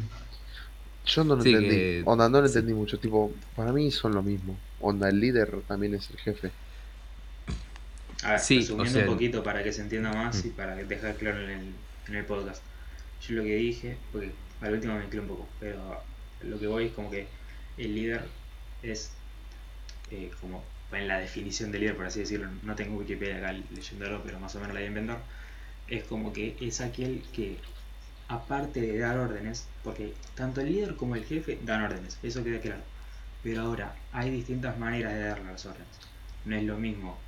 Yo 1.09 1.25
no 1.25 1.37
lo 1.37 1.43
Sí, 1.43 1.49
entendí. 1.51 1.71
que- 1.77 2.03
Onda, 2.05 2.29
no 2.29 2.41
lo 2.41 2.47
entendí 2.47 2.73
mucho. 2.75 2.99
Tipo, 2.99 3.33
para 3.57 3.73
mí 3.73 3.91
son 3.91 4.15
lo 4.15 4.23
mismo. 4.23 4.57
Onda, 4.81 5.09
el 5.09 5.19
líder 5.21 5.63
también 5.67 5.95
es 5.95 6.11
el 6.11 6.19
jefe. 6.19 6.51
A 8.25 8.33
ver, 8.33 8.41
Sí, 8.41 8.59
resumiendo 8.61 8.91
o 8.91 8.93
sea, 9.01 9.09
un 9.09 9.15
poquito 9.15 9.43
para 9.43 9.63
que 9.63 9.73
se 9.73 9.81
entienda 9.83 10.13
más 10.13 10.45
Mm. 10.45 10.49
y 10.49 10.51
para 10.51 10.75
dejar 10.77 11.15
claro 11.17 11.41
en 11.43 11.51
el, 11.51 11.73
en 12.09 12.15
el 12.15 12.25
podcast. 12.25 12.63
Yo 13.27 13.37
lo 13.37 13.43
que 13.45 13.55
dije, 13.57 13.97
porque 14.13 14.33
al 14.61 14.73
último 14.75 14.95
me 14.95 15.01
mezclé 15.01 15.21
un 15.21 15.29
poco, 15.29 15.49
pero 15.61 16.01
lo 16.43 16.59
que 16.59 16.67
voy 16.67 16.87
es 16.87 16.93
como 16.93 17.11
que 17.11 17.27
el 17.79 17.95
líder 17.95 18.23
es 18.83 19.11
eh, 20.11 20.31
como 20.41 20.65
en 20.93 21.07
la 21.07 21.19
definición 21.19 21.71
de 21.71 21.79
líder, 21.81 21.95
por 21.97 22.07
así 22.07 22.21
decirlo, 22.21 22.49
no 22.63 22.75
tengo 22.75 22.97
Wikipedia 22.99 23.37
acá 23.39 23.53
leyéndolo, 23.75 24.23
pero 24.25 24.41
más 24.41 24.55
o 24.57 24.59
menos 24.59 24.73
la 24.73 24.81
voy 24.81 24.85
a 24.87 24.89
inventar, 24.89 25.19
es 25.87 26.03
como 26.05 26.33
que 26.33 26.57
es 26.61 26.81
aquel 26.81 27.23
que 27.33 27.59
aparte 28.29 28.81
de 28.81 28.99
dar 28.99 29.19
órdenes, 29.19 29.67
porque 29.83 30.15
tanto 30.35 30.61
el 30.61 30.73
líder 30.73 30.97
como 30.97 31.17
el 31.17 31.25
jefe 31.25 31.59
dan 31.65 31.83
órdenes, 31.83 32.19
eso 32.23 32.45
queda 32.45 32.61
claro. 32.61 32.83
Pero 33.43 33.63
ahora 33.63 33.95
hay 34.13 34.31
distintas 34.31 34.79
maneras 34.79 35.15
de 35.15 35.21
dar 35.21 35.41
las 35.41 35.65
órdenes. 35.67 35.89
No 36.45 36.57
es 36.57 36.65
lo 36.65 36.77
mismo 36.77 37.19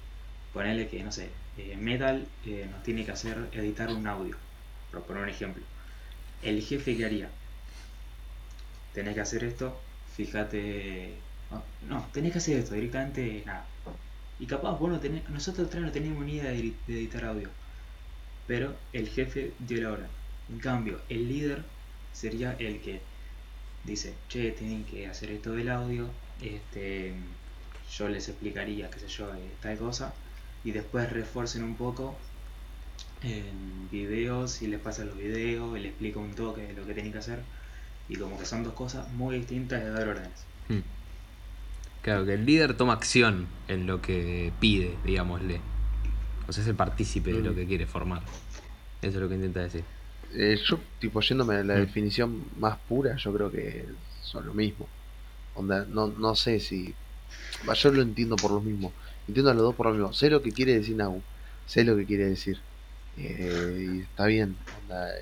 ponerle 0.53 0.89
que, 0.89 1.03
no 1.03 1.13
sé, 1.13 1.31
eh, 1.57 1.77
Metal 1.77 2.27
eh, 2.47 2.69
nos 2.71 2.83
tiene 2.83 3.05
que 3.05 3.13
hacer 3.13 3.49
editar 3.53 3.89
un 3.91 4.07
audio, 4.07 4.37
por 4.91 5.03
poner 5.03 5.23
un 5.25 5.29
ejemplo. 5.31 5.63
El 6.43 6.63
jefe 6.63 6.97
que 6.97 7.05
haría, 7.05 7.31
tenés 8.93 9.15
que 9.15 9.21
hacer 9.21 9.45
esto, 9.45 9.81
fíjate, 10.17 11.15
no, 11.89 12.07
tenés 12.13 12.33
que 12.33 12.39
hacer 12.39 12.59
esto, 12.59 12.75
directamente 12.75 13.43
nada. 13.47 13.67
Y 14.39 14.47
capaz 14.47 14.79
vos 14.79 14.91
no 14.91 15.01
tenés, 15.01 15.29
nosotros 15.31 15.69
tres 15.71 15.83
no 15.83 15.92
tenemos 15.92 16.25
ni 16.25 16.37
idea 16.37 16.51
de, 16.51 16.73
de 16.87 16.94
editar 16.98 17.25
audio, 17.27 17.48
pero 18.46 18.75
el 18.92 19.09
jefe 19.09 19.53
dio 19.59 19.83
la 19.83 19.92
orden. 19.92 20.19
En 20.53 20.59
cambio, 20.59 21.01
el 21.09 21.29
líder 21.29 21.65
sería 22.13 22.53
el 22.59 22.81
que 22.81 23.01
dice, 23.85 24.15
che, 24.29 24.51
tienen 24.53 24.85
que 24.85 25.07
hacer 25.07 25.31
esto 25.31 25.53
del 25.53 25.69
audio, 25.71 26.11
este, 26.42 27.15
yo 27.96 28.09
les 28.09 28.29
explicaría, 28.29 28.90
qué 28.90 28.98
sé 29.01 29.09
yo, 29.09 29.33
eh, 29.35 29.51
tal 29.63 29.77
cosa, 29.79 30.13
y 30.65 30.73
después 30.73 31.11
refuercen 31.11 31.63
un 31.65 31.77
poco 31.77 32.17
en 33.23 33.88
videos 33.90 34.63
y 34.63 34.67
les 34.67 34.81
pasa 34.81 35.05
los 35.05 35.17
videos 35.17 35.77
y 35.77 35.81
les 35.81 35.90
explica 35.90 36.19
un 36.19 36.33
toque 36.35 36.63
de 36.63 36.73
lo 36.75 36.87
que 36.87 36.94
tienen 36.94 37.13
que 37.13 37.19
hacer, 37.19 37.40
y 38.09 38.17
como 38.17 38.38
que 38.38 38.44
son 38.44 38.65
dos 38.65 38.75
cosas 38.75 39.11
muy 39.13 39.37
distintas 39.38 39.83
de 39.83 39.90
dar 39.90 40.09
órdenes. 40.09 40.44
Hmm. 40.69 40.81
Claro, 42.03 42.25
que 42.25 42.35
el 42.35 42.46
líder 42.46 42.75
toma 42.77 42.94
acción 42.94 43.46
en 43.69 43.87
lo 43.87 44.01
que 44.01 44.53
pide, 44.59 44.96
digámosle. 45.05 45.61
O 46.48 46.53
sea, 46.53 46.63
es 46.63 46.69
el 46.69 46.75
partícipe 46.75 47.33
de 47.33 47.42
lo 47.42 47.53
Mm. 47.53 47.55
que 47.55 47.67
quiere 47.67 47.87
formar. 47.87 48.23
Eso 49.03 49.17
es 49.19 49.23
lo 49.23 49.29
que 49.29 49.35
intenta 49.35 49.61
decir. 49.61 49.85
Eh, 50.35 50.58
yo, 50.64 50.78
tipo, 51.00 51.20
yéndome 51.20 51.56
a 51.56 51.64
la 51.64 51.74
Mm. 51.76 51.81
definición 51.81 52.44
más 52.58 52.78
pura, 52.88 53.16
yo 53.16 53.33
creo 53.33 53.50
que 53.50 53.85
son 54.22 54.46
lo 54.46 54.54
mismo. 54.54 54.87
Onda, 55.54 55.85
no, 55.88 56.06
no 56.08 56.35
sé 56.37 56.60
si. 56.60 56.94
Yo 57.74 57.92
lo 57.92 58.02
entiendo 58.02 58.37
por 58.37 58.50
lo 58.52 58.60
mismo. 58.60 58.92
Entiendo 59.28 59.50
a 59.50 59.54
los 59.54 59.62
dos 59.62 59.74
por 59.74 59.87
lo 59.87 59.92
mismo. 59.92 60.12
Sé 60.12 60.31
lo 60.31 60.42
que 60.42 60.52
quiere 60.52 60.74
decir 60.74 60.96
Nau. 60.96 61.22
sé 61.66 61.85
lo 61.85 61.96
que 61.96 62.04
quiere 62.06 62.26
decir. 62.28 62.58
Eh, 63.16 63.96
y 63.96 64.00
está 64.00 64.26
bien, 64.26 64.56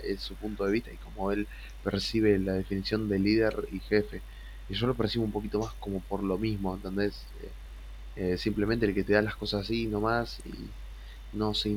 es 0.05 0.21
su 0.21 0.35
punto 0.35 0.65
de 0.65 0.73
vista 0.73 0.91
y 0.93 0.97
como 0.97 1.33
él 1.33 1.47
percibe 1.83 2.39
la 2.39 2.53
definición 2.55 3.09
de 3.09 3.19
líder 3.19 3.69
y 3.73 3.81
jefe. 3.81 4.23
Y 4.71 4.75
yo 4.75 4.87
lo 4.87 4.95
percibo 4.95 5.25
un 5.25 5.33
poquito 5.33 5.59
más 5.61 5.73
como 5.75 6.01
por 6.01 6.23
lo 6.23 6.39
mismo, 6.39 6.75
¿entendés? 6.75 7.23
Eh, 7.43 8.33
eh, 8.33 8.39
simplemente 8.39 8.87
el 8.87 8.95
que 8.95 9.05
te 9.05 9.13
da 9.15 9.23
las 9.23 9.37
cosas 9.37 9.63
así 9.65 9.87
nomás 9.87 10.41
y 10.47 11.37
no 11.37 11.53
se 11.55 11.71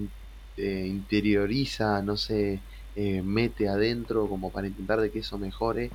interioriza, 0.57 2.01
no 2.01 2.17
se 2.17 2.59
mete 2.95 3.69
adentro 3.69 4.27
como 4.27 4.51
para 4.51 4.67
intentar 4.67 4.99
de 5.01 5.11
que 5.11 5.19
eso 5.19 5.37
mejore. 5.37 5.91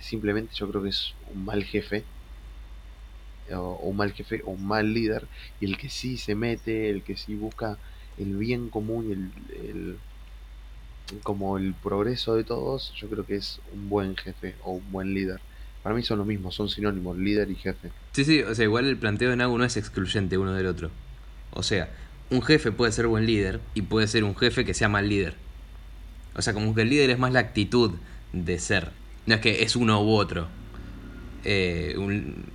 simplemente 0.00 0.54
yo 0.54 0.68
creo 0.68 0.82
que 0.82 0.88
es 0.88 1.14
un 1.34 1.44
mal 1.44 1.64
jefe 1.64 2.04
o, 3.52 3.78
un 3.82 3.96
mal 3.96 4.12
jefe 4.12 4.42
o 4.44 4.50
un 4.50 4.66
mal 4.66 4.92
líder 4.92 5.26
y 5.60 5.66
el 5.66 5.76
que 5.76 5.88
sí 5.88 6.16
se 6.16 6.34
mete, 6.34 6.90
el 6.90 7.02
que 7.02 7.16
sí 7.16 7.34
busca 7.34 7.78
el 8.18 8.36
bien 8.36 8.68
común 8.68 9.08
y 9.08 9.12
el, 9.12 9.96
como 11.22 11.58
el 11.58 11.74
progreso 11.74 12.36
de 12.36 12.44
todos, 12.44 12.92
yo 12.94 13.08
creo 13.08 13.26
que 13.26 13.36
es 13.36 13.60
un 13.74 13.88
buen 13.88 14.16
jefe 14.16 14.54
o 14.62 14.72
un 14.72 14.92
buen 14.92 15.14
líder. 15.14 15.40
Para 15.82 15.94
mí 15.94 16.02
son 16.02 16.18
lo 16.18 16.24
mismo, 16.24 16.52
son 16.52 16.68
sinónimos, 16.68 17.16
líder 17.16 17.50
y 17.50 17.54
jefe. 17.54 17.90
Sí, 18.12 18.24
sí, 18.24 18.42
o 18.42 18.54
sea, 18.54 18.64
igual 18.64 18.86
el 18.86 18.98
planteo 18.98 19.30
de 19.30 19.36
Nagu 19.36 19.56
no 19.56 19.64
es 19.64 19.76
excluyente 19.76 20.36
uno 20.36 20.52
del 20.52 20.66
otro. 20.66 20.90
O 21.52 21.62
sea, 21.62 21.90
un 22.28 22.42
jefe 22.42 22.70
puede 22.70 22.92
ser 22.92 23.06
buen 23.06 23.26
líder 23.26 23.60
y 23.74 23.82
puede 23.82 24.06
ser 24.06 24.24
un 24.24 24.36
jefe 24.36 24.64
que 24.64 24.74
sea 24.74 24.88
mal 24.88 25.08
líder. 25.08 25.36
O 26.34 26.42
sea, 26.42 26.54
como 26.54 26.74
que 26.74 26.82
el 26.82 26.90
líder 26.90 27.10
es 27.10 27.18
más 27.18 27.32
la 27.32 27.40
actitud 27.40 27.92
de 28.32 28.58
ser. 28.58 28.92
No 29.26 29.34
es 29.34 29.40
que 29.40 29.62
es 29.62 29.76
uno 29.76 30.02
u 30.02 30.14
otro. 30.14 30.48
Eh, 31.44 31.94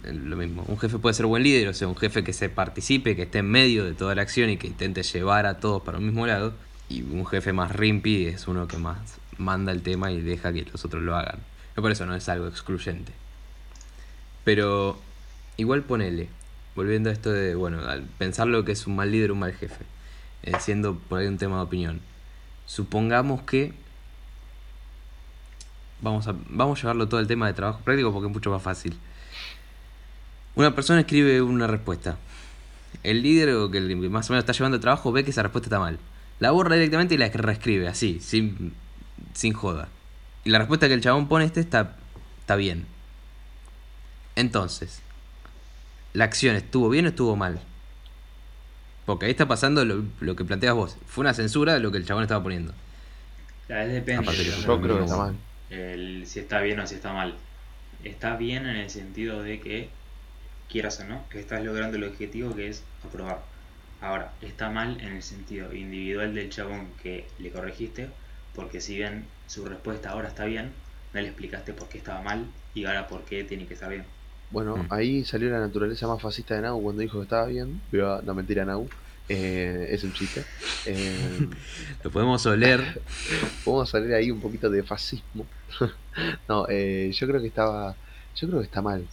lo 0.04 0.36
mismo. 0.38 0.64
Un 0.68 0.78
jefe 0.78 1.00
puede 1.00 1.14
ser 1.14 1.26
buen 1.26 1.44
líder, 1.44 1.68
o 1.68 1.74
sea, 1.74 1.88
un 1.88 1.98
jefe 1.98 2.24
que 2.24 2.34
se 2.34 2.50
participe, 2.50 3.16
que 3.16 3.24
esté 3.24 3.40
en 3.40 3.50
medio 3.50 3.84
de 3.84 3.94
toda 3.94 4.14
la 4.16 4.22
acción 4.22 4.50
y 4.50 4.58
que 4.58 4.68
intente 4.68 5.04
llevar 5.04 5.46
a 5.46 5.58
todos 5.58 5.82
para 5.82 5.98
el 5.98 6.04
mismo 6.04 6.28
lado. 6.28 6.54
Y 6.88 7.02
un 7.02 7.26
jefe 7.26 7.52
más 7.52 7.72
rimpi 7.72 8.28
es 8.28 8.48
uno 8.48 8.68
que 8.68 8.78
más 8.78 9.18
manda 9.38 9.72
el 9.72 9.82
tema 9.82 10.12
y 10.12 10.22
deja 10.22 10.54
que 10.54 10.66
los 10.72 10.86
otros 10.86 11.04
lo 11.04 11.16
hagan. 11.16 11.40
por 11.76 11.92
eso 11.92 12.06
no 12.06 12.16
es 12.16 12.30
algo 12.30 12.48
excluyente. 12.48 13.12
Pero 14.44 15.00
igual 15.58 15.84
ponele, 15.84 16.30
volviendo 16.76 17.10
a 17.10 17.14
esto 17.14 17.32
de, 17.32 17.56
bueno, 17.56 17.80
al 17.88 18.04
pensar 18.04 18.48
lo 18.48 18.64
que 18.64 18.74
es 18.74 18.86
un 18.86 18.96
mal 18.96 19.12
líder 19.12 19.32
un 19.32 19.40
mal 19.40 19.54
jefe, 19.54 19.84
eh, 20.44 20.54
siendo 20.60 20.96
por 20.96 21.20
ahí 21.20 21.28
un 21.28 21.38
tema 21.38 21.58
de 21.58 21.64
opinión. 21.64 22.02
Supongamos 22.66 23.42
que 23.44 23.74
Vamos 26.02 26.28
a, 26.28 26.36
vamos 26.50 26.78
a 26.78 26.82
llevarlo 26.82 27.08
todo 27.08 27.20
el 27.20 27.28
tema 27.28 27.48
de 27.48 27.54
trabajo 27.54 27.80
práctico 27.80 28.12
porque 28.12 28.28
es 28.28 28.34
mucho 28.34 28.52
más 28.52 28.62
fácil. 28.62 28.98
Una 30.56 30.76
persona 30.76 31.02
escribe 31.02 31.42
una 31.42 31.68
respuesta. 31.68 32.18
El 33.04 33.24
líder 33.24 33.56
o 33.56 33.72
que 33.72 33.80
más 33.82 34.30
o 34.30 34.34
menos 34.34 34.44
está 34.44 34.54
llevando 34.54 34.76
el 34.76 34.82
trabajo 34.82 35.12
ve 35.12 35.24
que 35.24 35.32
esa 35.32 35.44
respuesta 35.44 35.68
está 35.68 35.80
mal. 35.80 36.00
La 36.40 36.52
borra 36.52 36.76
directamente 36.76 37.16
y 37.16 37.18
la 37.18 37.30
reescribe 37.30 37.88
así, 37.88 38.20
sin, 38.20 38.74
sin 39.34 39.54
joda. 39.54 39.88
Y 40.44 40.50
la 40.50 40.60
respuesta 40.60 40.88
que 40.88 40.94
el 40.94 41.02
chabón 41.02 41.28
pone 41.28 41.46
este 41.46 41.60
está, 41.60 41.96
está 42.42 42.56
bien. 42.56 42.86
Entonces, 44.36 45.02
¿la 46.14 46.26
acción 46.26 46.56
estuvo 46.56 46.90
bien 46.90 47.06
o 47.06 47.10
estuvo 47.10 47.36
mal? 47.36 47.62
Porque 49.06 49.26
ahí 49.26 49.32
está 49.32 49.48
pasando 49.48 49.86
lo, 49.86 50.04
lo 50.20 50.36
que 50.36 50.46
planteas 50.46 50.74
vos. 50.74 50.98
Fue 51.06 51.22
una 51.22 51.34
censura 51.34 51.74
de 51.74 51.80
lo 51.80 51.92
que 51.92 51.98
el 51.98 52.06
chabón 52.06 52.24
estaba 52.24 52.42
poniendo. 52.42 52.74
depende. 53.68 54.34
Yo 54.34 54.82
creo 54.82 54.98
que 54.98 55.04
está 55.06 55.18
mal 55.18 55.36
el, 55.70 56.26
si 56.28 56.40
está 56.40 56.62
bien 56.62 56.80
o 56.80 56.88
si 56.88 56.96
está 56.96 57.14
mal. 57.14 57.36
Está 58.04 58.36
bien 58.36 58.68
en 58.68 58.76
el 58.76 58.90
sentido 58.90 59.42
de 59.42 59.60
que, 59.60 59.90
quieras 60.70 61.00
o 61.00 61.06
no, 61.06 61.28
que 61.30 61.40
estás 61.40 61.64
logrando 61.64 61.98
el 61.98 62.04
objetivo 62.04 62.56
que 62.56 62.70
es 62.70 62.84
aprobar. 63.04 63.42
Ahora, 64.02 64.34
está 64.42 64.70
mal 64.70 65.00
en 65.02 65.14
el 65.14 65.24
sentido 65.24 65.74
individual 65.74 66.34
del 66.36 66.50
chabón 66.50 66.90
que 67.02 67.28
le 67.40 67.52
corregiste, 67.52 68.10
porque 68.54 68.82
si 68.82 68.96
bien 68.96 69.26
su 69.48 69.66
respuesta 69.66 70.12
ahora 70.12 70.28
está 70.28 70.46
bien, 70.46 70.72
no 71.14 71.22
le 71.22 71.28
explicaste 71.28 71.74
por 71.74 71.88
qué 71.90 71.98
estaba 71.98 72.22
mal 72.22 72.46
y 72.74 72.86
ahora 72.86 73.08
por 73.08 73.24
qué 73.24 73.44
tiene 73.44 73.66
que 73.66 73.74
estar 73.74 73.90
bien. 73.90 74.06
Bueno, 74.52 74.78
mm. 74.78 74.88
ahí 74.90 75.24
salió 75.24 75.50
la 75.50 75.60
naturaleza 75.60 76.08
más 76.08 76.22
fascista 76.22 76.56
de 76.56 76.62
Nau 76.62 76.82
cuando 76.82 77.02
dijo 77.02 77.18
que 77.18 77.24
estaba 77.24 77.46
bien, 77.48 77.82
pero 77.92 78.22
no 78.22 78.34
mentira 78.34 78.66
Nau. 78.66 78.88
Eh, 79.28 79.88
es 79.90 80.04
un 80.04 80.14
chiste. 80.14 80.46
Eh, 80.86 81.50
Lo 82.04 82.12
podemos 82.12 82.46
oler. 82.46 83.02
podemos 83.66 83.90
salir 83.90 84.14
ahí 84.14 84.30
un 84.30 84.40
poquito 84.40 84.70
de 84.70 84.84
fascismo. 84.84 85.46
no, 86.48 86.68
eh, 86.70 87.12
yo 87.12 87.28
creo 87.28 87.42
que 87.42 87.48
estaba. 87.48 87.96
Yo 88.36 88.48
creo 88.48 88.60
que 88.60 88.66
está 88.66 88.82
mal. 88.82 89.08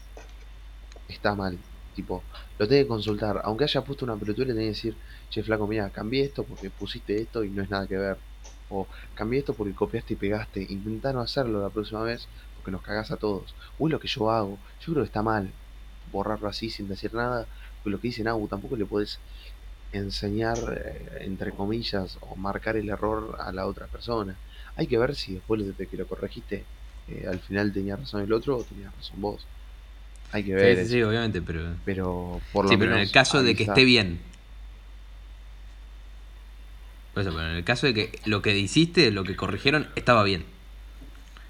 Está 1.08 1.34
mal. 1.34 1.58
Tipo, 1.94 2.22
lo 2.58 2.68
tengo 2.68 2.82
que 2.82 2.88
consultar. 2.88 3.40
Aunque 3.44 3.64
haya 3.64 3.82
puesto 3.82 4.04
una 4.04 4.14
apertura, 4.14 4.48
le 4.48 4.54
tengo 4.54 4.64
que 4.64 4.68
decir, 4.68 4.94
che, 5.30 5.42
flaco, 5.42 5.66
mira, 5.66 5.88
cambié 5.90 6.24
esto 6.24 6.44
porque 6.44 6.70
pusiste 6.70 7.20
esto 7.20 7.44
y 7.44 7.50
no 7.50 7.62
es 7.62 7.70
nada 7.70 7.86
que 7.86 7.96
ver. 7.96 8.16
O 8.68 8.86
cambié 9.14 9.40
esto 9.40 9.54
porque 9.54 9.74
copiaste 9.74 10.14
y 10.14 10.16
pegaste. 10.16 10.66
Intenta 10.68 11.12
no 11.12 11.20
hacerlo 11.20 11.62
la 11.62 11.70
próxima 11.70 12.02
vez 12.02 12.28
porque 12.62 12.70
nos 12.70 12.82
cagás 12.82 13.10
a 13.10 13.16
todos. 13.16 13.54
O 13.78 13.88
es 13.88 13.92
lo 13.92 13.98
que 13.98 14.08
yo 14.08 14.30
hago. 14.30 14.58
Yo 14.80 14.92
creo 14.92 15.02
que 15.02 15.08
está 15.08 15.22
mal 15.22 15.50
borrarlo 16.12 16.48
así 16.48 16.70
sin 16.70 16.86
decir 16.88 17.12
nada. 17.12 17.46
Porque 17.78 17.90
lo 17.90 18.00
que 18.00 18.08
dice 18.08 18.22
Nau 18.22 18.46
tampoco 18.46 18.76
le 18.76 18.86
puedes 18.86 19.18
enseñar, 19.92 20.58
eh, 20.76 21.24
entre 21.24 21.50
comillas, 21.50 22.18
o 22.20 22.36
marcar 22.36 22.76
el 22.76 22.88
error 22.88 23.36
a 23.40 23.50
la 23.52 23.66
otra 23.66 23.86
persona. 23.86 24.36
Hay 24.76 24.86
que 24.86 24.96
ver 24.96 25.16
si 25.16 25.34
después 25.34 25.76
de 25.76 25.86
que 25.86 25.96
lo 25.96 26.06
corregiste, 26.06 26.64
eh, 27.08 27.26
al 27.28 27.40
final 27.40 27.72
tenía 27.72 27.96
razón 27.96 28.22
el 28.22 28.32
otro 28.32 28.58
o 28.58 28.64
tenía 28.64 28.90
razón 28.96 29.20
vos. 29.20 29.44
Hay 30.30 30.44
que 30.44 30.54
ver. 30.54 30.86
Sí, 30.86 31.02
obviamente, 31.02 31.42
pero. 31.42 31.74
Pero 31.84 32.40
por 32.52 32.64
lo 32.64 32.70
sí, 32.70 32.76
pero 32.76 32.92
en 32.94 33.00
el 33.00 33.10
caso 33.10 33.42
de 33.42 33.54
que 33.54 33.64
esté 33.64 33.84
bien. 33.84 34.20
Por 37.12 37.22
eso, 37.22 37.32
pero 37.34 37.50
en 37.50 37.56
el 37.56 37.64
caso 37.64 37.86
de 37.86 37.92
que 37.92 38.18
lo 38.24 38.40
que 38.40 38.56
hiciste, 38.56 39.10
lo 39.10 39.24
que 39.24 39.36
corrigieron, 39.36 39.88
estaba 39.96 40.22
bien. 40.22 40.46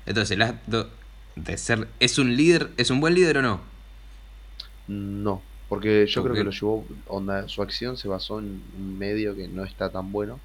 Entonces, 0.07 0.33
el 0.33 0.43
acto 0.43 0.91
de 1.37 1.57
ser. 1.57 1.89
¿Es 2.01 2.19
un 2.19 2.37
líder? 2.37 2.71
¿Es 2.77 2.91
un 2.91 3.01
buen 3.01 3.15
líder 3.15 3.39
o 3.39 3.43
no? 3.43 3.61
No. 4.89 5.43
Porque 5.73 6.07
yo 6.07 6.23
creo 6.23 6.35
que 6.35 6.45
lo 6.45 6.51
llevó, 6.51 6.85
onda, 7.07 7.49
su 7.49 7.63
acción 7.63 7.97
se 7.97 8.07
basó 8.07 8.41
en 8.41 8.63
un 8.77 8.99
medio 8.99 9.35
que 9.35 9.49
no 9.49 9.65
está 9.65 9.89
tan 9.89 10.13
bueno, 10.13 10.39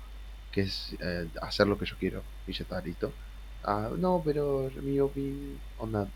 que 0.54 0.62
es 0.62 0.96
eh, 1.02 1.28
hacer 1.42 1.68
lo 1.68 1.78
que 1.78 1.86
yo 1.86 1.98
quiero, 2.00 2.24
y 2.48 2.54
ya 2.54 2.64
está 2.64 2.80
listo. 2.80 3.12
Ah, 3.62 3.90
no, 3.98 4.22
pero 4.24 4.72
mi 4.82 5.02
opinión, 5.02 5.60
onda, 5.80 6.08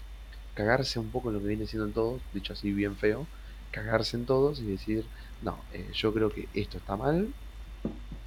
cagarse 0.54 0.98
un 0.98 1.10
poco 1.10 1.28
en 1.28 1.36
lo 1.36 1.42
que 1.42 1.50
viene 1.50 1.68
siendo 1.68 1.88
en 1.88 1.92
todos, 1.92 2.22
dicho 2.34 2.54
así 2.54 2.72
bien 2.72 2.96
feo, 2.96 3.28
cagarse 3.72 4.16
en 4.16 4.26
todos 4.26 4.62
y 4.62 4.66
decir, 4.66 5.04
no, 5.42 5.60
eh, 5.74 5.90
yo 5.94 6.14
creo 6.14 6.30
que 6.30 6.48
esto 6.54 6.78
está 6.78 6.96
mal, 6.96 7.34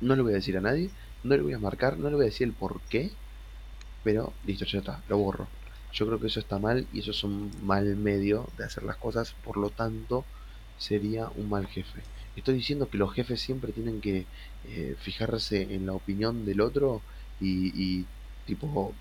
no 0.03 0.17
le 0.17 0.21
voy 0.21 0.33
a 0.33 0.37
decir 0.37 0.59
a 0.59 0.61
nadie, 0.61 0.91
no 1.23 1.35
le 1.35 1.43
voy 1.43 1.55
a 1.55 1.59
marcar, 1.59 1.97
no 1.97 2.11
le 2.11 2.17
voy 2.17 2.25
a 2.25 2.29
decir 2.29 2.47
el 2.47 2.53
por 2.53 2.83
qué, 2.91 3.11
pero 4.03 4.35
listo, 4.45 4.67
ya 4.67 4.81
está, 4.81 5.03
lo 5.09 5.17
borro. 5.17 5.49
Yo 5.95 6.07
creo 6.07 6.19
que 6.19 6.27
eso 6.27 6.41
está 6.41 6.59
mal 6.59 6.89
y 6.93 6.99
eso 7.01 7.13
es 7.13 7.23
un 7.23 7.53
mal 7.63 7.85
medio 7.97 8.49
de 8.59 8.65
hacer 8.65 8.83
las 8.83 8.97
cosas, 8.97 9.35
por 9.45 9.57
lo 9.57 9.71
tanto, 9.71 10.25
sería 10.77 11.29
un 11.37 11.49
mal 11.49 11.69
jefe. 11.69 12.01
Estoy 12.37 12.55
diciendo 12.55 12.89
que 12.89 12.99
los 12.99 13.13
jefes 13.15 13.41
siempre 13.41 13.73
tienen 13.73 14.01
que 14.01 14.27
eh, 14.65 14.97
fijarse 14.99 15.73
en 15.73 15.87
la 15.87 15.93
opinión 15.93 16.45
del 16.45 16.61
otro 16.61 17.01
y, 17.41 18.05
tipo 18.47 18.93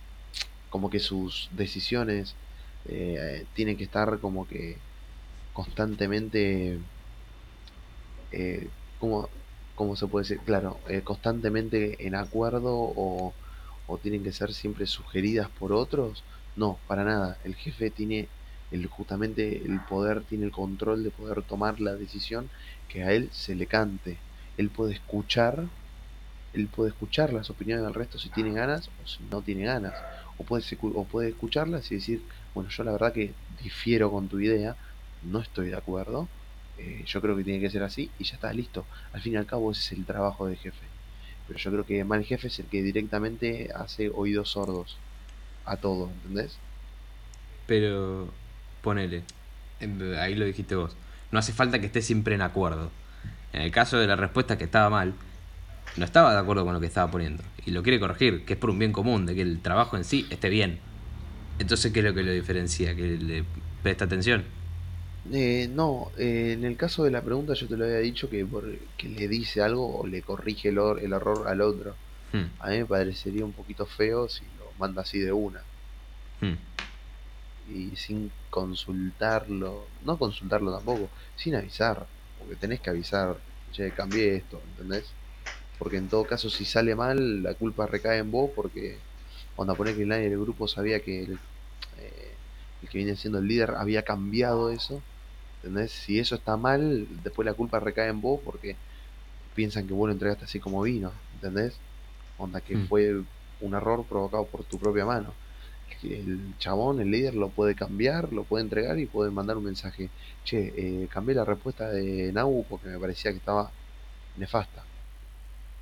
como 0.69 0.89
que 0.89 0.99
sus 0.99 1.49
decisiones 1.51 2.35
eh, 2.87 3.45
tienen 3.55 3.75
que 3.75 3.83
estar 3.85 4.19
como 4.19 4.47
que 4.47 4.77
constantemente 5.53 6.79
eh, 8.31 8.67
como 8.99 9.29
¿cómo 9.75 9.95
se 9.95 10.07
puede 10.07 10.23
decir? 10.23 10.39
Claro, 10.45 10.79
eh, 10.87 11.01
constantemente 11.01 12.05
en 12.05 12.15
acuerdo 12.15 12.71
o 12.75 13.33
tienen 14.01 14.23
que 14.23 14.31
ser 14.31 14.53
siempre 14.53 14.85
sugeridas 14.87 15.49
por 15.49 15.73
otros. 15.73 16.23
No, 16.55 16.79
para 16.87 17.03
nada. 17.03 17.37
El 17.43 17.55
jefe 17.55 17.89
tiene 17.91 18.29
justamente 18.89 19.63
el 19.65 19.81
poder 19.81 20.23
tiene 20.23 20.45
el 20.45 20.51
control 20.51 21.03
de 21.03 21.11
poder 21.11 21.43
tomar 21.43 21.79
la 21.79 21.95
decisión 21.95 22.49
que 22.87 23.03
a 23.03 23.11
él 23.13 23.29
se 23.31 23.55
le 23.55 23.67
cante. 23.67 24.17
Él 24.57 24.69
puede 24.71 24.93
escuchar, 24.93 25.69
él 26.53 26.67
puede 26.69 26.89
escuchar 26.91 27.33
las 27.33 27.49
opiniones 27.49 27.85
del 27.85 27.93
resto 27.93 28.17
si 28.19 28.29
tiene 28.29 28.53
ganas 28.53 28.89
o 29.03 29.07
si 29.07 29.23
no 29.25 29.41
tiene 29.43 29.65
ganas. 29.65 29.93
O 30.37 30.43
puede, 30.45 30.63
o 30.81 31.05
puede 31.07 31.29
escucharlas 31.29 31.91
y 31.91 31.95
decir, 31.95 32.27
bueno, 32.53 32.69
yo 32.69 32.83
la 32.83 32.91
verdad 32.93 33.13
que 33.13 33.35
difiero 33.61 34.11
con 34.11 34.27
tu 34.27 34.39
idea, 34.39 34.77
no 35.21 35.39
estoy 35.41 35.69
de 35.69 35.75
acuerdo, 35.77 36.31
eh, 36.77 37.03
yo 37.05 37.21
creo 37.21 37.35
que 37.37 37.43
tiene 37.43 37.59
que 37.59 37.69
ser 37.71 37.83
así 37.83 38.11
y 38.17 38.23
ya 38.25 38.35
está 38.35 38.51
listo. 38.53 38.87
Al 39.11 39.21
fin 39.21 39.33
y 39.33 39.35
al 39.37 39.45
cabo 39.45 39.71
ese 39.71 39.81
es 39.81 39.91
el 39.99 40.05
trabajo 40.05 40.47
de 40.47 40.55
jefe. 40.57 40.85
Pero 41.47 41.59
yo 41.59 41.71
creo 41.71 41.85
que 41.85 42.03
mal 42.05 42.23
jefe 42.23 42.47
es 42.47 42.59
el 42.59 42.67
que 42.69 42.81
directamente 42.83 43.69
hace 43.75 44.09
oídos 44.09 44.51
sordos 44.51 45.03
a 45.65 45.77
todo, 45.77 46.11
¿entendés? 46.11 46.61
Pero 47.65 48.33
ponele, 48.81 49.23
ahí 50.19 50.35
lo 50.35 50.45
dijiste 50.45 50.75
vos, 50.75 50.95
no 51.31 51.39
hace 51.39 51.53
falta 51.53 51.79
que 51.79 51.85
esté 51.87 52.01
siempre 52.01 52.35
en 52.35 52.41
acuerdo. 52.41 52.91
En 53.53 53.61
el 53.61 53.71
caso 53.71 53.97
de 53.99 54.07
la 54.07 54.15
respuesta 54.15 54.57
que 54.57 54.65
estaba 54.65 54.89
mal, 54.89 55.13
no 55.97 56.05
estaba 56.05 56.33
de 56.33 56.39
acuerdo 56.39 56.65
con 56.65 56.73
lo 56.73 56.79
que 56.79 56.87
estaba 56.87 57.11
poniendo 57.11 57.43
y 57.65 57.71
lo 57.71 57.83
quiere 57.83 57.99
corregir, 57.99 58.45
que 58.45 58.53
es 58.53 58.59
por 58.59 58.69
un 58.71 58.79
bien 58.79 58.93
común, 58.93 59.25
de 59.25 59.35
que 59.35 59.41
el 59.41 59.61
trabajo 59.61 59.97
en 59.97 60.05
sí 60.05 60.27
esté 60.31 60.49
bien. 60.49 60.79
Entonces, 61.59 61.93
¿qué 61.93 61.99
es 61.99 62.05
lo 62.05 62.13
que 62.15 62.23
lo 62.23 62.31
diferencia? 62.33 62.95
¿Que 62.95 63.03
le 63.17 63.45
presta 63.83 64.05
atención? 64.05 64.45
Eh, 65.31 65.67
no, 65.69 66.11
eh, 66.17 66.51
en 66.53 66.65
el 66.65 66.75
caso 66.77 67.03
de 67.03 67.11
la 67.11 67.23
pregunta 67.23 67.53
yo 67.53 67.67
te 67.67 67.77
lo 67.77 67.85
había 67.85 67.99
dicho 67.99 68.29
que, 68.29 68.45
por, 68.45 68.65
que 68.97 69.07
le 69.09 69.27
dice 69.29 69.61
algo 69.61 69.99
o 69.99 70.05
le 70.07 70.21
corrige 70.23 70.69
el, 70.69 70.79
or- 70.79 70.99
el 71.01 71.13
error 71.13 71.47
al 71.47 71.61
otro. 71.61 71.99
Hmm, 72.33 72.49
A 72.59 72.69
mí 72.71 72.79
me 72.79 72.85
parecería 72.87 73.45
un 73.45 73.53
poquito 73.55 73.85
feo 73.87 74.29
si 74.29 74.52
manda 74.77 75.01
así 75.03 75.19
de 75.19 75.31
una 75.33 75.65
hmm. 76.41 76.57
y 77.65 77.95
sin 77.95 78.31
consultarlo, 78.49 79.89
no 80.01 80.17
consultarlo 80.17 80.71
tampoco, 80.75 81.11
sin 81.35 81.55
avisar, 81.55 82.07
porque 82.37 82.55
tenés 82.57 82.81
que 82.81 82.89
avisar, 82.89 83.41
che, 83.71 83.93
cambié 83.93 84.35
esto, 84.35 84.61
¿entendés? 84.67 85.15
Porque 85.77 85.97
en 85.97 86.09
todo 86.09 86.25
caso 86.27 86.49
si 86.49 86.65
sale 86.65 86.95
mal 86.95 87.43
la 87.43 87.55
culpa 87.55 87.87
recae 87.87 88.19
en 88.19 88.31
vos 88.31 88.51
porque 88.55 89.01
cuando 89.55 89.77
pone 89.77 89.95
que 89.95 90.05
nadie 90.05 90.29
del 90.29 90.39
grupo 90.39 90.67
sabía 90.67 91.01
que 91.01 91.23
el, 91.23 91.39
eh, 91.97 92.37
el 92.81 92.89
que 92.89 92.97
viene 92.99 93.15
siendo 93.15 93.39
el 93.39 93.47
líder 93.47 93.71
había 93.77 94.03
cambiado 94.03 94.71
eso, 94.71 95.03
¿entendés? 95.57 95.91
Si 95.93 96.19
eso 96.19 96.35
está 96.35 96.57
mal, 96.57 97.07
después 97.23 97.45
la 97.45 97.53
culpa 97.55 97.79
recae 97.79 98.09
en 98.09 98.21
vos 98.21 98.41
porque 98.43 98.77
piensan 99.53 99.87
que 99.87 99.93
vos 99.93 100.07
lo 100.07 100.13
entregaste 100.13 100.45
así 100.45 100.59
como 100.59 100.81
vino, 100.81 101.13
¿entendés? 101.33 101.81
Onda 102.37 102.61
que 102.61 102.77
Mm. 102.77 102.85
fue 102.87 103.23
un 103.63 103.73
error 103.73 104.05
provocado 104.07 104.45
por 104.45 104.63
tu 104.63 104.77
propia 104.77 105.05
mano. 105.05 105.33
Que 106.01 106.19
El 106.19 106.53
chabón, 106.59 106.99
el 106.99 107.09
líder, 107.11 107.33
lo 107.35 107.49
puede 107.49 107.75
cambiar, 107.75 108.33
lo 108.33 108.43
puede 108.43 108.63
entregar 108.63 108.99
y 108.99 109.05
puede 109.05 109.31
mandar 109.31 109.57
un 109.57 109.63
mensaje. 109.63 110.09
Che, 110.43 110.73
eh, 110.75 111.07
cambié 111.09 111.33
la 111.35 111.45
respuesta 111.45 111.89
de 111.89 112.31
Nau 112.33 112.65
porque 112.69 112.87
me 112.89 112.99
parecía 112.99 113.31
que 113.31 113.37
estaba 113.37 113.71
nefasta. 114.37 114.83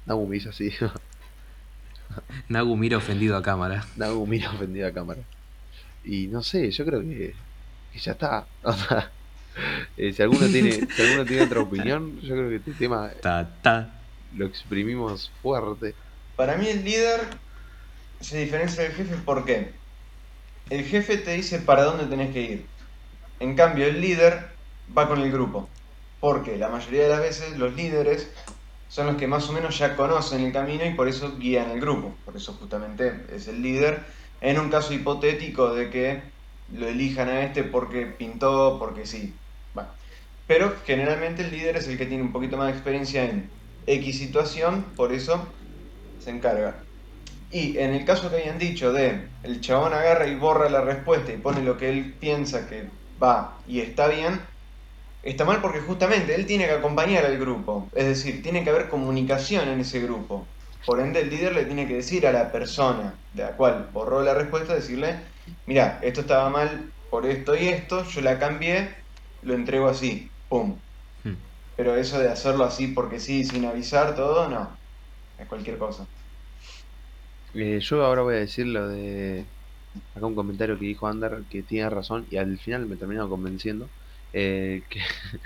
Nau 0.05 0.25
me 0.27 0.37
hizo 0.37 0.49
así. 0.49 0.71
Nagu 2.49 2.75
mira 2.75 2.97
ofendido 2.97 3.35
a 3.37 3.41
cámara. 3.41 3.85
Nau 3.95 4.25
mira 4.27 4.51
ofendida 4.51 4.87
a 4.87 4.91
cámara. 4.93 5.21
Y 6.03 6.27
no 6.27 6.43
sé, 6.43 6.69
yo 6.71 6.85
creo 6.85 7.01
que, 7.01 7.33
que 7.91 7.99
ya 7.99 8.11
está. 8.13 8.45
O 8.63 8.73
sea, 8.73 9.11
eh, 9.97 10.13
si 10.13 10.21
alguno 10.21 10.47
tiene, 10.47 10.71
si 10.71 11.01
alguno 11.01 11.25
tiene 11.25 11.43
otra 11.43 11.59
opinión, 11.59 12.19
yo 12.21 12.35
creo 12.35 12.49
que 12.49 12.55
este 12.57 12.71
tema 12.73 13.09
Ta, 13.21 13.49
ta. 13.61 13.99
lo 14.35 14.45
exprimimos 14.45 15.29
fuerte. 15.41 15.93
Para 16.37 16.57
mí 16.57 16.67
el 16.67 16.83
líder 16.85 17.19
se 18.21 18.37
diferencia 18.37 18.83
del 18.83 18.93
jefe 18.93 19.15
¿por 19.17 19.45
qué? 19.45 19.71
El 20.69 20.85
jefe 20.85 21.17
te 21.17 21.33
dice 21.33 21.59
para 21.59 21.83
dónde 21.83 22.05
tenés 22.05 22.31
que 22.31 22.41
ir. 22.41 22.65
En 23.39 23.55
cambio 23.55 23.85
el 23.87 23.99
líder 23.99 24.49
va 24.97 25.07
con 25.07 25.19
el 25.19 25.31
grupo. 25.31 25.67
Porque 26.19 26.57
la 26.57 26.69
mayoría 26.69 27.03
de 27.03 27.09
las 27.09 27.19
veces 27.19 27.57
los 27.57 27.73
líderes 27.75 28.29
son 28.87 29.07
los 29.07 29.15
que 29.15 29.27
más 29.27 29.49
o 29.49 29.53
menos 29.53 29.77
ya 29.77 29.95
conocen 29.95 30.45
el 30.45 30.53
camino 30.53 30.85
y 30.85 30.93
por 30.93 31.07
eso 31.07 31.37
guían 31.37 31.71
el 31.71 31.81
grupo. 31.81 32.13
Por 32.23 32.37
eso 32.37 32.53
justamente 32.53 33.25
es 33.33 33.47
el 33.47 33.61
líder. 33.61 34.03
En 34.39 34.59
un 34.59 34.69
caso 34.69 34.93
hipotético 34.93 35.73
de 35.73 35.89
que 35.89 36.21
lo 36.73 36.87
elijan 36.87 37.29
a 37.29 37.41
este 37.43 37.63
porque 37.63 38.05
pintó, 38.05 38.77
porque 38.79 39.05
sí. 39.05 39.33
Bueno. 39.73 39.89
Pero 40.47 40.75
generalmente 40.85 41.43
el 41.43 41.51
líder 41.51 41.77
es 41.77 41.87
el 41.87 41.97
que 41.97 42.05
tiene 42.05 42.23
un 42.23 42.31
poquito 42.31 42.57
más 42.57 42.67
de 42.67 42.73
experiencia 42.73 43.23
en 43.23 43.49
X 43.87 44.17
situación, 44.17 44.85
por 44.95 45.11
eso 45.11 45.47
se 46.19 46.29
encarga. 46.29 46.83
Y 47.51 47.77
en 47.77 47.93
el 47.93 48.05
caso 48.05 48.29
que 48.29 48.37
habían 48.37 48.57
dicho 48.57 48.93
de 48.93 49.27
el 49.43 49.59
chabón 49.59 49.93
agarra 49.93 50.27
y 50.27 50.35
borra 50.35 50.69
la 50.69 50.81
respuesta 50.81 51.33
y 51.33 51.37
pone 51.37 51.61
lo 51.61 51.77
que 51.77 51.89
él 51.89 52.13
piensa 52.19 52.67
que 52.67 52.85
va 53.21 53.57
y 53.67 53.81
está 53.81 54.07
bien, 54.07 54.39
está 55.21 55.43
mal 55.43 55.59
porque 55.61 55.81
justamente 55.81 56.33
él 56.33 56.45
tiene 56.45 56.65
que 56.65 56.71
acompañar 56.71 57.25
al 57.25 57.37
grupo. 57.37 57.89
Es 57.93 58.05
decir, 58.05 58.41
tiene 58.41 58.63
que 58.63 58.69
haber 58.69 58.87
comunicación 58.87 59.67
en 59.67 59.81
ese 59.81 59.99
grupo. 59.99 60.47
Por 60.85 60.99
ende, 60.99 61.21
el 61.21 61.29
líder 61.29 61.53
le 61.53 61.65
tiene 61.65 61.87
que 61.87 61.95
decir 61.95 62.25
a 62.25 62.31
la 62.31 62.51
persona 62.51 63.13
de 63.33 63.43
la 63.43 63.51
cual 63.51 63.89
borró 63.93 64.23
la 64.23 64.33
respuesta, 64.33 64.73
decirle, 64.73 65.15
mira, 65.65 65.99
esto 66.01 66.21
estaba 66.21 66.49
mal 66.49 66.91
por 67.09 67.25
esto 67.25 67.55
y 67.55 67.67
esto, 67.67 68.03
yo 68.05 68.21
la 68.21 68.39
cambié, 68.39 68.95
lo 69.43 69.53
entrego 69.53 69.89
así, 69.89 70.31
pum. 70.49 70.77
Hmm. 71.23 71.35
Pero 71.75 71.95
eso 71.95 72.17
de 72.17 72.29
hacerlo 72.29 72.63
así 72.63 72.87
porque 72.87 73.19
sí, 73.19 73.43
sin 73.43 73.65
avisar 73.65 74.15
todo, 74.15 74.47
no. 74.47 74.69
Es 75.37 75.47
cualquier 75.47 75.77
cosa. 75.77 76.07
Eh, 77.53 77.79
yo 77.81 78.03
ahora 78.05 78.21
voy 78.23 78.35
a 78.35 78.37
decir 78.39 78.65
lo 78.67 78.87
de 78.87 79.51
acá 80.13 80.25
un 80.27 80.35
comentario 80.35 80.77
que 80.79 80.85
dijo 80.85 81.07
Ander 81.07 81.45
que 81.49 81.63
tiene 81.63 81.89
razón 81.89 82.27
y 82.29 82.37
al 82.37 82.57
final 82.59 82.87
me 82.87 82.97
terminó 82.97 83.29
convenciendo 83.29 83.91
eh, 84.33 84.83
que, 84.89 85.01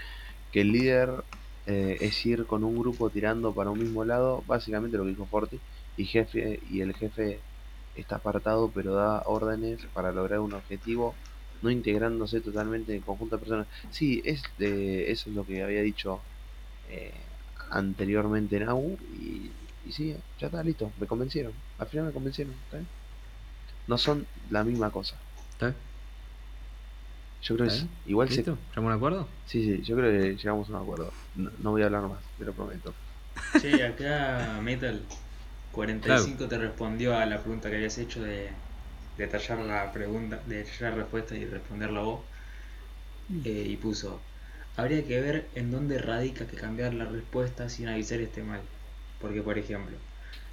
que 0.52 0.62
el 0.62 0.72
líder 0.74 1.26
eh, 1.66 1.98
es 2.02 2.26
ir 2.26 2.46
con 2.48 2.64
un 2.64 2.78
grupo 2.78 3.12
tirando 3.12 3.56
para 3.56 3.72
un 3.72 3.80
mismo 3.80 4.06
lado, 4.06 4.44
básicamente 4.44 4.98
lo 4.98 5.04
que 5.06 5.12
dijo 5.12 5.28
Forti, 5.28 5.64
y 5.96 6.06
jefe 6.06 6.60
y 6.64 6.82
el 6.82 6.96
jefe 6.96 7.46
está 7.94 8.18
apartado 8.18 8.72
pero 8.74 8.96
da 8.96 9.24
órdenes 9.26 9.88
para 9.94 10.12
lograr 10.14 10.40
un 10.42 10.54
objetivo, 10.56 11.20
no 11.62 11.72
integrándose 11.72 12.42
totalmente 12.42 12.96
en 12.96 13.04
conjunto 13.04 13.38
de 13.38 13.40
personas. 13.42 13.68
Sí, 13.90 14.22
es 14.26 14.44
eso 14.60 15.30
es 15.30 15.36
lo 15.36 15.46
que 15.46 15.64
había 15.64 15.82
dicho 15.82 16.28
eh, 16.84 17.30
anteriormente 17.72 18.60
Nau 18.60 19.00
y, 19.10 19.65
y 19.86 19.92
sí, 19.94 20.14
ya 20.38 20.48
está 20.48 20.64
listo, 20.64 20.94
me 20.98 21.08
convencieron, 21.08 21.64
al 21.78 21.88
final 21.88 22.08
me 22.08 22.14
convencieron, 22.14 22.56
¿está 22.64 22.78
bien? 22.78 22.90
No 23.88 23.98
son 23.98 24.30
la 24.50 24.64
misma 24.64 24.92
cosa. 24.92 25.22
¿Está 25.52 25.68
bien? 25.70 25.80
Yo 27.42 27.56
creo 27.56 27.70
que 27.70 27.76
¿Está 27.76 27.86
es- 27.86 27.90
igual 28.06 28.30
se. 28.30 28.46
¿Llegamos 28.70 28.78
a 28.78 28.82
un 28.82 28.92
acuerdo? 28.92 29.30
Sí, 29.46 29.64
sí, 29.64 29.84
yo 29.84 29.96
creo 29.96 30.12
que 30.12 30.36
llegamos 30.38 30.70
a 30.70 30.74
un 30.74 30.82
acuerdo. 30.82 31.14
No, 31.34 31.52
no 31.58 31.72
voy 31.72 31.82
a 31.84 31.86
hablar 31.86 32.08
más, 32.08 32.32
te 32.38 32.46
lo 32.46 32.54
prometo. 32.56 32.96
Che, 33.58 33.72
acá 33.90 34.62
Metal 34.68 34.98
45 35.76 36.48
te 36.48 36.58
respondió 36.60 37.18
a 37.18 37.26
la 37.26 37.40
pregunta 37.42 37.70
que 37.70 37.78
habías 37.78 37.98
hecho 37.98 38.22
de 38.24 38.62
detallar 39.18 39.60
la 39.60 39.92
pregunta, 39.92 40.38
de 40.46 40.58
detallar 40.58 40.92
la 40.94 40.98
respuesta 41.04 41.36
y 41.36 41.46
responderla 41.46 42.02
vos. 42.02 42.26
Eh, 43.46 43.64
y 43.70 43.78
puso, 43.78 44.28
habría 44.76 45.06
que 45.08 45.22
ver 45.22 45.50
en 45.54 45.72
dónde 45.72 46.00
radica 46.00 46.48
que 46.48 46.58
cambiar 46.58 46.94
la 46.94 47.06
respuesta 47.06 47.70
sin 47.70 47.88
avisar 47.88 48.20
esté 48.20 48.44
mal. 48.44 48.75
Porque, 49.20 49.42
por 49.42 49.58
ejemplo, 49.58 49.98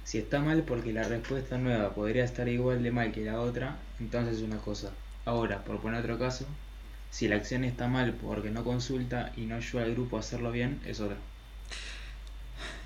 si 0.03 0.17
está 0.17 0.39
mal 0.39 0.63
porque 0.63 0.93
la 0.93 1.03
respuesta 1.03 1.57
nueva 1.57 1.93
podría 1.93 2.23
estar 2.23 2.47
igual 2.49 2.83
de 2.83 2.91
mal 2.91 3.11
que 3.11 3.23
la 3.23 3.39
otra, 3.39 3.77
entonces 3.99 4.37
es 4.37 4.43
una 4.43 4.57
cosa. 4.57 4.91
Ahora, 5.25 5.63
por 5.63 5.79
poner 5.79 6.01
otro 6.01 6.19
caso, 6.19 6.45
si 7.09 7.27
la 7.27 7.37
acción 7.37 7.63
está 7.63 7.87
mal 7.87 8.13
porque 8.13 8.49
no 8.49 8.63
consulta 8.63 9.31
y 9.37 9.41
no 9.41 9.55
ayuda 9.55 9.83
al 9.83 9.93
grupo 9.93 10.17
a 10.17 10.19
hacerlo 10.19 10.51
bien, 10.51 10.79
es 10.85 10.99
otra. 10.99 11.17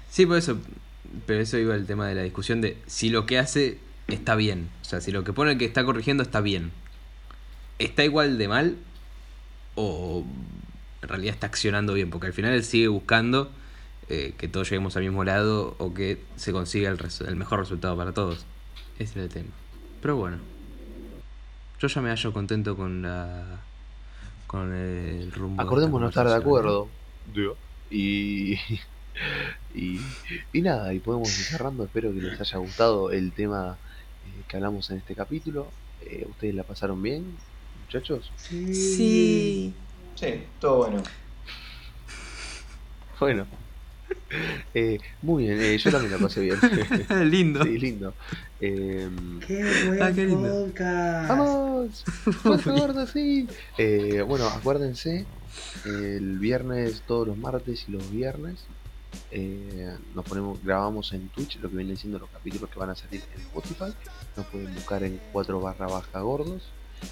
Sí, 0.10 0.26
por 0.26 0.38
eso. 0.38 0.60
Pero 1.26 1.42
eso 1.42 1.58
iba 1.58 1.74
el 1.76 1.86
tema 1.86 2.08
de 2.08 2.16
la 2.16 2.24
discusión 2.24 2.60
de 2.62 2.78
si 2.86 3.10
lo 3.10 3.26
que 3.26 3.40
hace 3.40 3.80
está 4.08 4.36
bien. 4.36 4.70
O 4.82 4.86
sea, 4.86 5.02
si 5.02 5.12
lo 5.12 5.24
que 5.24 5.34
pone 5.34 5.52
el 5.52 5.58
que 5.58 5.66
está 5.66 5.84
corrigiendo 5.86 6.24
está 6.24 6.42
bien. 6.42 6.72
¿Está 7.80 8.04
igual 8.04 8.38
de 8.38 8.48
mal? 8.48 8.78
¿O 9.76 10.26
en 11.02 11.08
realidad 11.08 11.34
está 11.34 11.48
accionando 11.48 11.94
bien? 11.94 12.10
Porque 12.10 12.28
al 12.28 12.34
final 12.34 12.54
él 12.54 12.64
sigue 12.64 12.88
buscando 12.88 13.52
eh, 14.10 14.34
que 14.38 14.48
todos 14.48 14.70
lleguemos 14.70 14.96
al 14.98 15.04
mismo 15.04 15.24
lado 15.24 15.76
o 15.80 15.94
que 15.94 16.22
se 16.36 16.52
consiga 16.52 16.90
el, 16.90 16.98
res- 16.98 17.22
el 17.22 17.36
mejor 17.36 17.60
resultado 17.60 17.96
para 17.98 18.14
todos. 18.14 18.46
Ese 19.00 19.04
es 19.20 19.26
el 19.26 19.30
tema. 19.30 19.50
Pero 20.02 20.16
bueno. 20.18 20.38
Yo 21.80 21.88
ya 21.88 22.02
me 22.02 22.10
hallo 22.10 22.34
contento 22.34 22.76
con 22.76 23.02
la. 23.04 23.60
con 24.48 24.74
el 24.74 25.32
rumbo. 25.32 25.62
Acordémonos 25.62 26.10
estar 26.10 26.28
de 26.28 26.34
acuerdo. 26.36 26.88
Y, 27.92 28.54
y, 29.76 30.00
y 30.54 30.62
nada, 30.62 30.94
y 30.94 31.00
podemos 31.00 31.28
ir 31.40 31.46
cerrando. 31.46 31.84
Espero 31.84 32.12
que 32.14 32.22
les 32.22 32.40
haya 32.42 32.58
gustado 32.58 33.12
el 33.12 33.32
tema 33.32 33.78
eh, 34.26 34.42
que 34.48 34.58
hablamos 34.58 34.90
en 34.90 34.98
este 34.98 35.14
capítulo. 35.16 35.68
Eh, 36.02 36.26
¿Ustedes 36.30 36.56
la 36.56 36.64
pasaron 36.64 37.02
bien, 37.02 37.36
muchachos? 37.86 38.32
Sí. 38.38 39.74
Sí, 40.16 40.44
todo 40.60 40.78
bueno. 40.78 41.04
Bueno. 43.20 43.46
Eh, 44.74 45.00
muy 45.22 45.46
bien, 45.46 45.60
eh, 45.62 45.78
yo 45.78 45.92
también 45.92 46.12
la 46.12 46.18
pasé 46.20 46.42
bien. 46.42 46.58
Lindo. 47.32 47.64
sí, 47.64 47.78
lindo. 47.80 48.14
Em, 48.60 49.40
¡Qué 49.40 49.64
buen 49.88 50.02
Ah, 50.02 50.12
qué 50.14 50.26
lindo. 50.26 50.66
podcast! 50.66 51.30
¡Vamos! 51.30 52.04
¡Fuerza 52.42 52.72
gorda, 52.78 53.08
sí! 53.08 53.48
Eh, 53.78 54.22
bueno, 54.28 54.48
acuérdense, 54.48 55.26
el 55.86 56.40
viernes, 56.40 57.04
todos 57.08 57.28
los 57.28 57.38
martes 57.38 57.86
y 57.88 57.92
los 57.92 58.12
viernes, 58.12 58.66
eh, 59.32 59.96
nos 60.14 60.26
ponemos, 60.26 60.64
grabamos 60.64 61.14
en 61.14 61.30
Twitch 61.30 61.58
lo 61.60 61.70
que 61.70 61.78
vienen 61.78 61.98
siendo 61.98 62.20
los 62.20 62.30
capítulos 62.30 62.70
que 62.70 62.80
van 62.80 62.90
a 62.90 62.96
salir 62.96 63.22
en 63.36 63.42
Spotify. 63.42 63.94
Nos 64.36 64.46
pueden 64.48 64.74
buscar 64.76 65.04
en 65.04 65.20
4 65.32 65.60
barra 65.62 65.88
baja 65.88 66.20
gordos. 66.22 66.64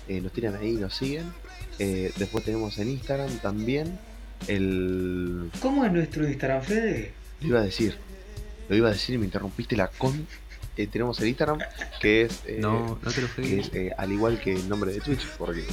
Eh, 0.07 0.20
nos 0.20 0.32
tiran 0.32 0.55
ahí, 0.55 0.74
nos 0.74 0.95
siguen. 0.95 1.32
Eh, 1.80 2.11
después 2.18 2.43
tenemos 2.43 2.78
en 2.80 2.89
Instagram 2.89 3.30
también 3.39 3.99
el... 4.47 5.49
¿Cómo 5.61 5.86
es 5.86 5.91
nuestro 5.91 6.27
Instagram, 6.27 6.61
Fede? 6.63 7.13
Lo 7.41 7.47
iba 7.47 7.59
a 7.59 7.63
decir. 7.63 7.95
Lo 8.69 8.75
iba 8.75 8.89
a 8.89 8.91
decir 8.93 9.15
y 9.15 9.17
me 9.17 9.25
interrumpiste 9.25 9.75
la 9.75 9.88
con... 9.88 10.27
Eh, 10.77 10.88
tenemos 10.88 11.19
el 11.21 11.27
Instagram 11.29 11.59
que 12.01 12.23
es... 12.23 12.41
eh, 12.45 12.57
No, 12.59 12.99
no 13.01 13.11
te 13.11 13.21
lo 13.21 13.27
que 13.33 13.59
es 13.59 13.73
eh, 13.73 13.91
al 13.97 14.11
igual 14.11 14.39
que 14.41 14.53
el 14.53 14.67
nombre 14.67 14.91
de 14.91 14.99
Twitch, 14.99 15.25
porque 15.38 15.63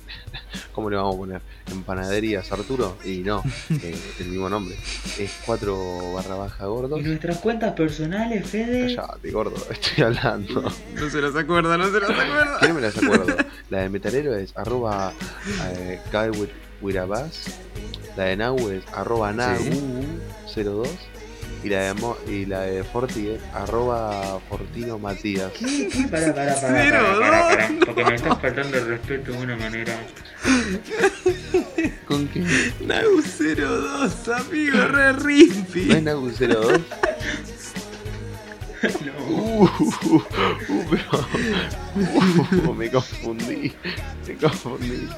¿cómo 0.72 0.88
le 0.88 0.96
vamos 0.96 1.14
a 1.16 1.18
poner? 1.18 1.42
Empanaderías 1.70 2.50
Arturo 2.50 2.96
y 3.04 3.18
no, 3.18 3.42
eh, 3.82 3.94
el 4.20 4.26
mismo 4.28 4.48
nombre. 4.48 4.74
Es 5.18 5.38
4 5.44 6.12
barra 6.14 6.34
baja 6.36 6.64
gordo. 6.66 6.98
¿Y 6.98 7.02
nuestras 7.02 7.38
cuentas 7.38 7.74
personales, 7.74 8.48
Fede? 8.48 8.94
Cállate, 8.96 9.30
gordo, 9.30 9.56
estoy 9.70 10.04
hablando. 10.04 10.62
No 10.94 11.10
se 11.10 11.20
los 11.20 11.36
acuerda, 11.36 11.76
no 11.76 11.84
se 11.90 12.00
los 12.00 12.10
acuerda. 12.10 12.58
¿Quién 12.60 12.74
me 12.74 12.80
las 12.80 12.96
acuerdo? 12.96 13.36
La 13.68 13.80
de 13.80 13.88
Metalero 13.90 14.34
es 14.34 14.56
arroba 14.56 15.12
eh, 16.80 16.84
Wirabas. 16.84 17.58
La 18.16 18.24
de 18.24 18.36
Nau 18.36 18.56
es 18.70 18.82
arroba 18.92 19.32
Nagu02. 19.32 20.88
Y 21.64 21.68
la 21.70 21.80
de, 21.80 21.94
Mo- 21.94 22.16
y 22.28 22.46
la 22.46 22.60
de 22.60 22.84
Forti 22.84 23.30
es 23.30 23.40
arroba 23.52 24.38
Fortino 24.48 24.96
Matías. 24.98 25.50
¿Qué? 25.58 25.88
¿Qué? 25.88 26.04
Pará, 26.06 26.32
Cero, 26.54 26.54
pará, 26.60 26.60
pará, 26.60 27.08
dos. 27.12 27.20
pará, 27.56 27.68
Porque 27.86 28.04
me 28.04 28.14
estás 28.14 28.40
faltando 28.40 28.78
el 28.78 28.86
respeto 28.86 29.32
de 29.32 29.38
una 29.38 29.56
manera. 29.56 29.98
¿Con 32.06 32.28
qué? 32.28 32.44
Nagu 32.80 33.20
02, 33.22 34.28
amigo, 34.28 34.76
re 34.88 35.02
¿No 35.02 35.10
es 35.10 35.22
rimpi. 35.22 35.88
Nagu02? 35.88 36.80
No. 39.04 39.12
Uh, 39.28 39.64
uh, 39.64 40.14
uh, 40.14 40.84
pero. 40.88 41.26
Uh, 42.70 42.74
me 42.74 42.88
confundí. 42.88 43.72
Me 44.24 44.34
confundí. 44.36 45.08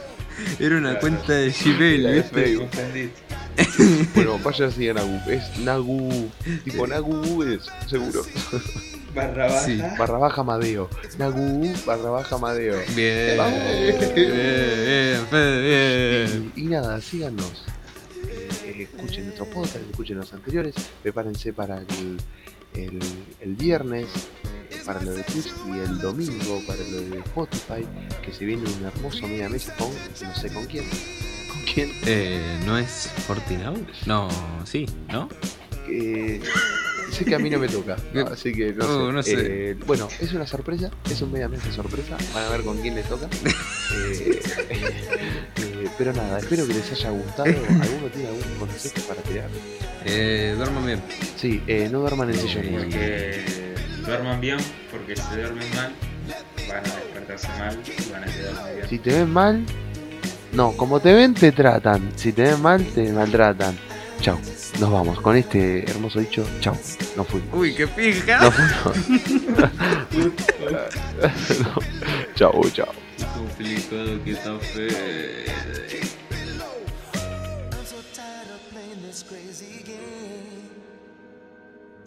Era 0.59 0.76
una 0.76 0.99
cuenta 0.99 1.32
de 1.32 1.51
Gmail, 1.64 2.03
La 2.03 2.11
¿viste? 2.11 3.11
Bueno, 4.14 4.38
vaya 4.43 4.66
así 4.66 4.88
a 4.88 4.95
Nagu. 4.95 5.20
Es 5.30 5.59
Nagu. 5.59 6.30
Tipo 6.64 6.86
Nagu 6.86 7.43
es, 7.43 7.66
seguro. 7.88 8.22
Barra 9.14 9.47
baja. 9.47 9.61
Sí, 9.64 9.82
Barra 9.99 10.18
baja 10.18 10.43
Madeo. 10.45 10.88
Nagu 11.18 11.72
barra 11.84 12.11
baja 12.11 12.38
Madeo. 12.38 12.76
Bien, 12.95 13.36
bien, 14.14 14.14
bien, 14.14 15.26
Fede, 15.28 16.26
bien. 16.28 16.53
Y, 16.55 16.61
y 16.61 16.64
nada, 16.66 17.01
síganos. 17.01 17.64
Eh, 18.28 18.86
escuchen 18.88 19.24
nuestro 19.24 19.47
podcast, 19.47 19.78
escuchen 19.91 20.16
los 20.18 20.32
anteriores. 20.32 20.74
Prepárense 21.03 21.53
para 21.53 21.78
el, 21.78 22.20
el, 22.74 23.01
el 23.41 23.55
viernes, 23.57 24.07
para 24.93 25.05
lo 25.05 25.12
de 25.12 25.22
Twitch 25.22 25.53
y 25.68 25.78
el 25.78 25.99
domingo 25.99 26.61
para 26.66 26.80
lo 26.80 27.01
de 27.01 27.18
Spotify. 27.18 27.86
Que 28.24 28.32
se 28.32 28.45
viene 28.45 28.68
un 28.68 28.84
hermoso 28.84 29.22
media 29.28 29.49
mesa 29.49 29.72
con 29.76 29.88
no 29.88 30.34
sé 30.34 30.53
con 30.53 30.66
quién. 30.66 30.84
¿Con 31.49 31.62
quién? 31.72 31.93
Eh, 32.07 32.59
¿No 32.66 32.76
es 32.76 33.09
Fortinau? 33.28 33.76
No, 34.07 34.28
sí, 34.64 34.86
¿no? 35.09 35.28
Eh, 35.88 36.41
sé 37.12 37.24
que 37.24 37.36
a 37.36 37.38
mí 37.38 37.51
no 37.51 37.61
me 37.61 37.68
toca, 37.68 37.97
así 38.32 38.53
que 38.53 38.72
no, 38.72 38.84
sé. 38.84 39.12
no 39.12 39.22
sé. 39.22 39.34
Eh, 39.36 39.74
bueno, 39.86 40.09
es 40.18 40.32
una 40.32 40.47
sorpresa, 40.47 40.91
es 41.09 41.22
un 41.22 41.30
media 41.30 41.49
mesa 41.49 41.70
sorpresa. 41.70 42.16
Van 42.34 42.47
a 42.47 42.49
ver 42.49 42.62
con 42.62 42.76
quién 42.80 42.97
le 42.97 43.05
toca. 43.05 43.28
Eh, 43.93 45.88
pero 45.99 46.12
nada, 46.12 46.38
espero 46.38 46.66
que 46.66 46.74
les 46.74 46.93
haya 46.93 47.11
gustado. 47.11 47.49
¿Alguno 47.49 48.07
tiene 48.12 48.28
algún 48.28 48.55
consejo 48.59 49.01
para 49.09 49.20
tirar? 49.22 49.49
Eh, 50.05 50.55
duerman 50.57 50.86
bien. 50.86 51.03
Sí, 51.36 51.61
eh, 51.66 51.88
no 51.91 52.01
duerman 52.01 52.30
en 52.30 52.38
sillones. 52.38 53.60
Duerman 54.05 54.40
bien, 54.40 54.59
porque 54.90 55.16
si 55.16 55.22
duermen 55.34 55.68
mal, 55.74 55.92
van 56.68 56.78
a 56.78 56.96
despertarse 56.96 57.48
mal 57.59 57.78
y 57.86 58.11
van 58.11 58.24
a 58.24 58.26
quedar 58.26 58.74
bien. 58.74 58.88
Si 58.88 58.98
te 58.98 59.11
ven 59.11 59.30
mal, 59.30 59.64
no, 60.53 60.72
como 60.72 61.01
te 61.01 61.14
ven, 61.14 61.34
te 61.34 61.53
tratan. 61.53 62.12
Si 62.16 62.32
te 62.32 62.42
ven 62.42 62.61
mal, 62.61 62.84
te 62.84 63.12
maltratan. 63.12 63.76
Chau, 64.20 64.38
nos 64.80 64.90
vamos. 64.90 65.20
Con 65.20 65.36
este 65.36 65.88
hermoso 65.90 66.20
dicho, 66.20 66.46
chau, 66.61 66.76
nos 67.16 67.26
fuimos. 67.26 67.48
Uy, 67.53 67.74
qué 67.74 67.86
pija. 67.86 68.40
Nos 68.40 68.55
fuimos. 68.55 68.98
chau, 72.34 72.70
chau. 72.70 72.88
Qué 73.16 73.24
complicado 73.34 74.24
que 74.24 74.32
está 74.32 74.59
Fede. 74.59 75.44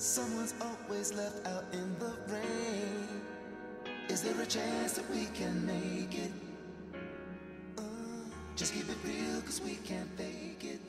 Someone's 0.04 0.54
always 0.60 1.14
left 1.14 1.48
out 1.48 1.64
in 1.72 1.98
the 1.98 2.12
rain. 2.28 3.08
Is 4.10 4.22
there 4.22 4.38
a 4.42 4.46
chance 4.46 4.92
that 4.96 5.10
we 5.10 5.28
can 5.28 5.66
make 5.66 6.14
it? 6.14 6.32
Uh, 7.78 7.82
just 8.58 8.74
keep 8.74 8.84
it 8.90 8.98
real, 9.06 9.42
cause 9.44 9.62
we 9.62 9.76
can't 9.76 10.10
fake 10.18 10.66
it. 10.66 10.82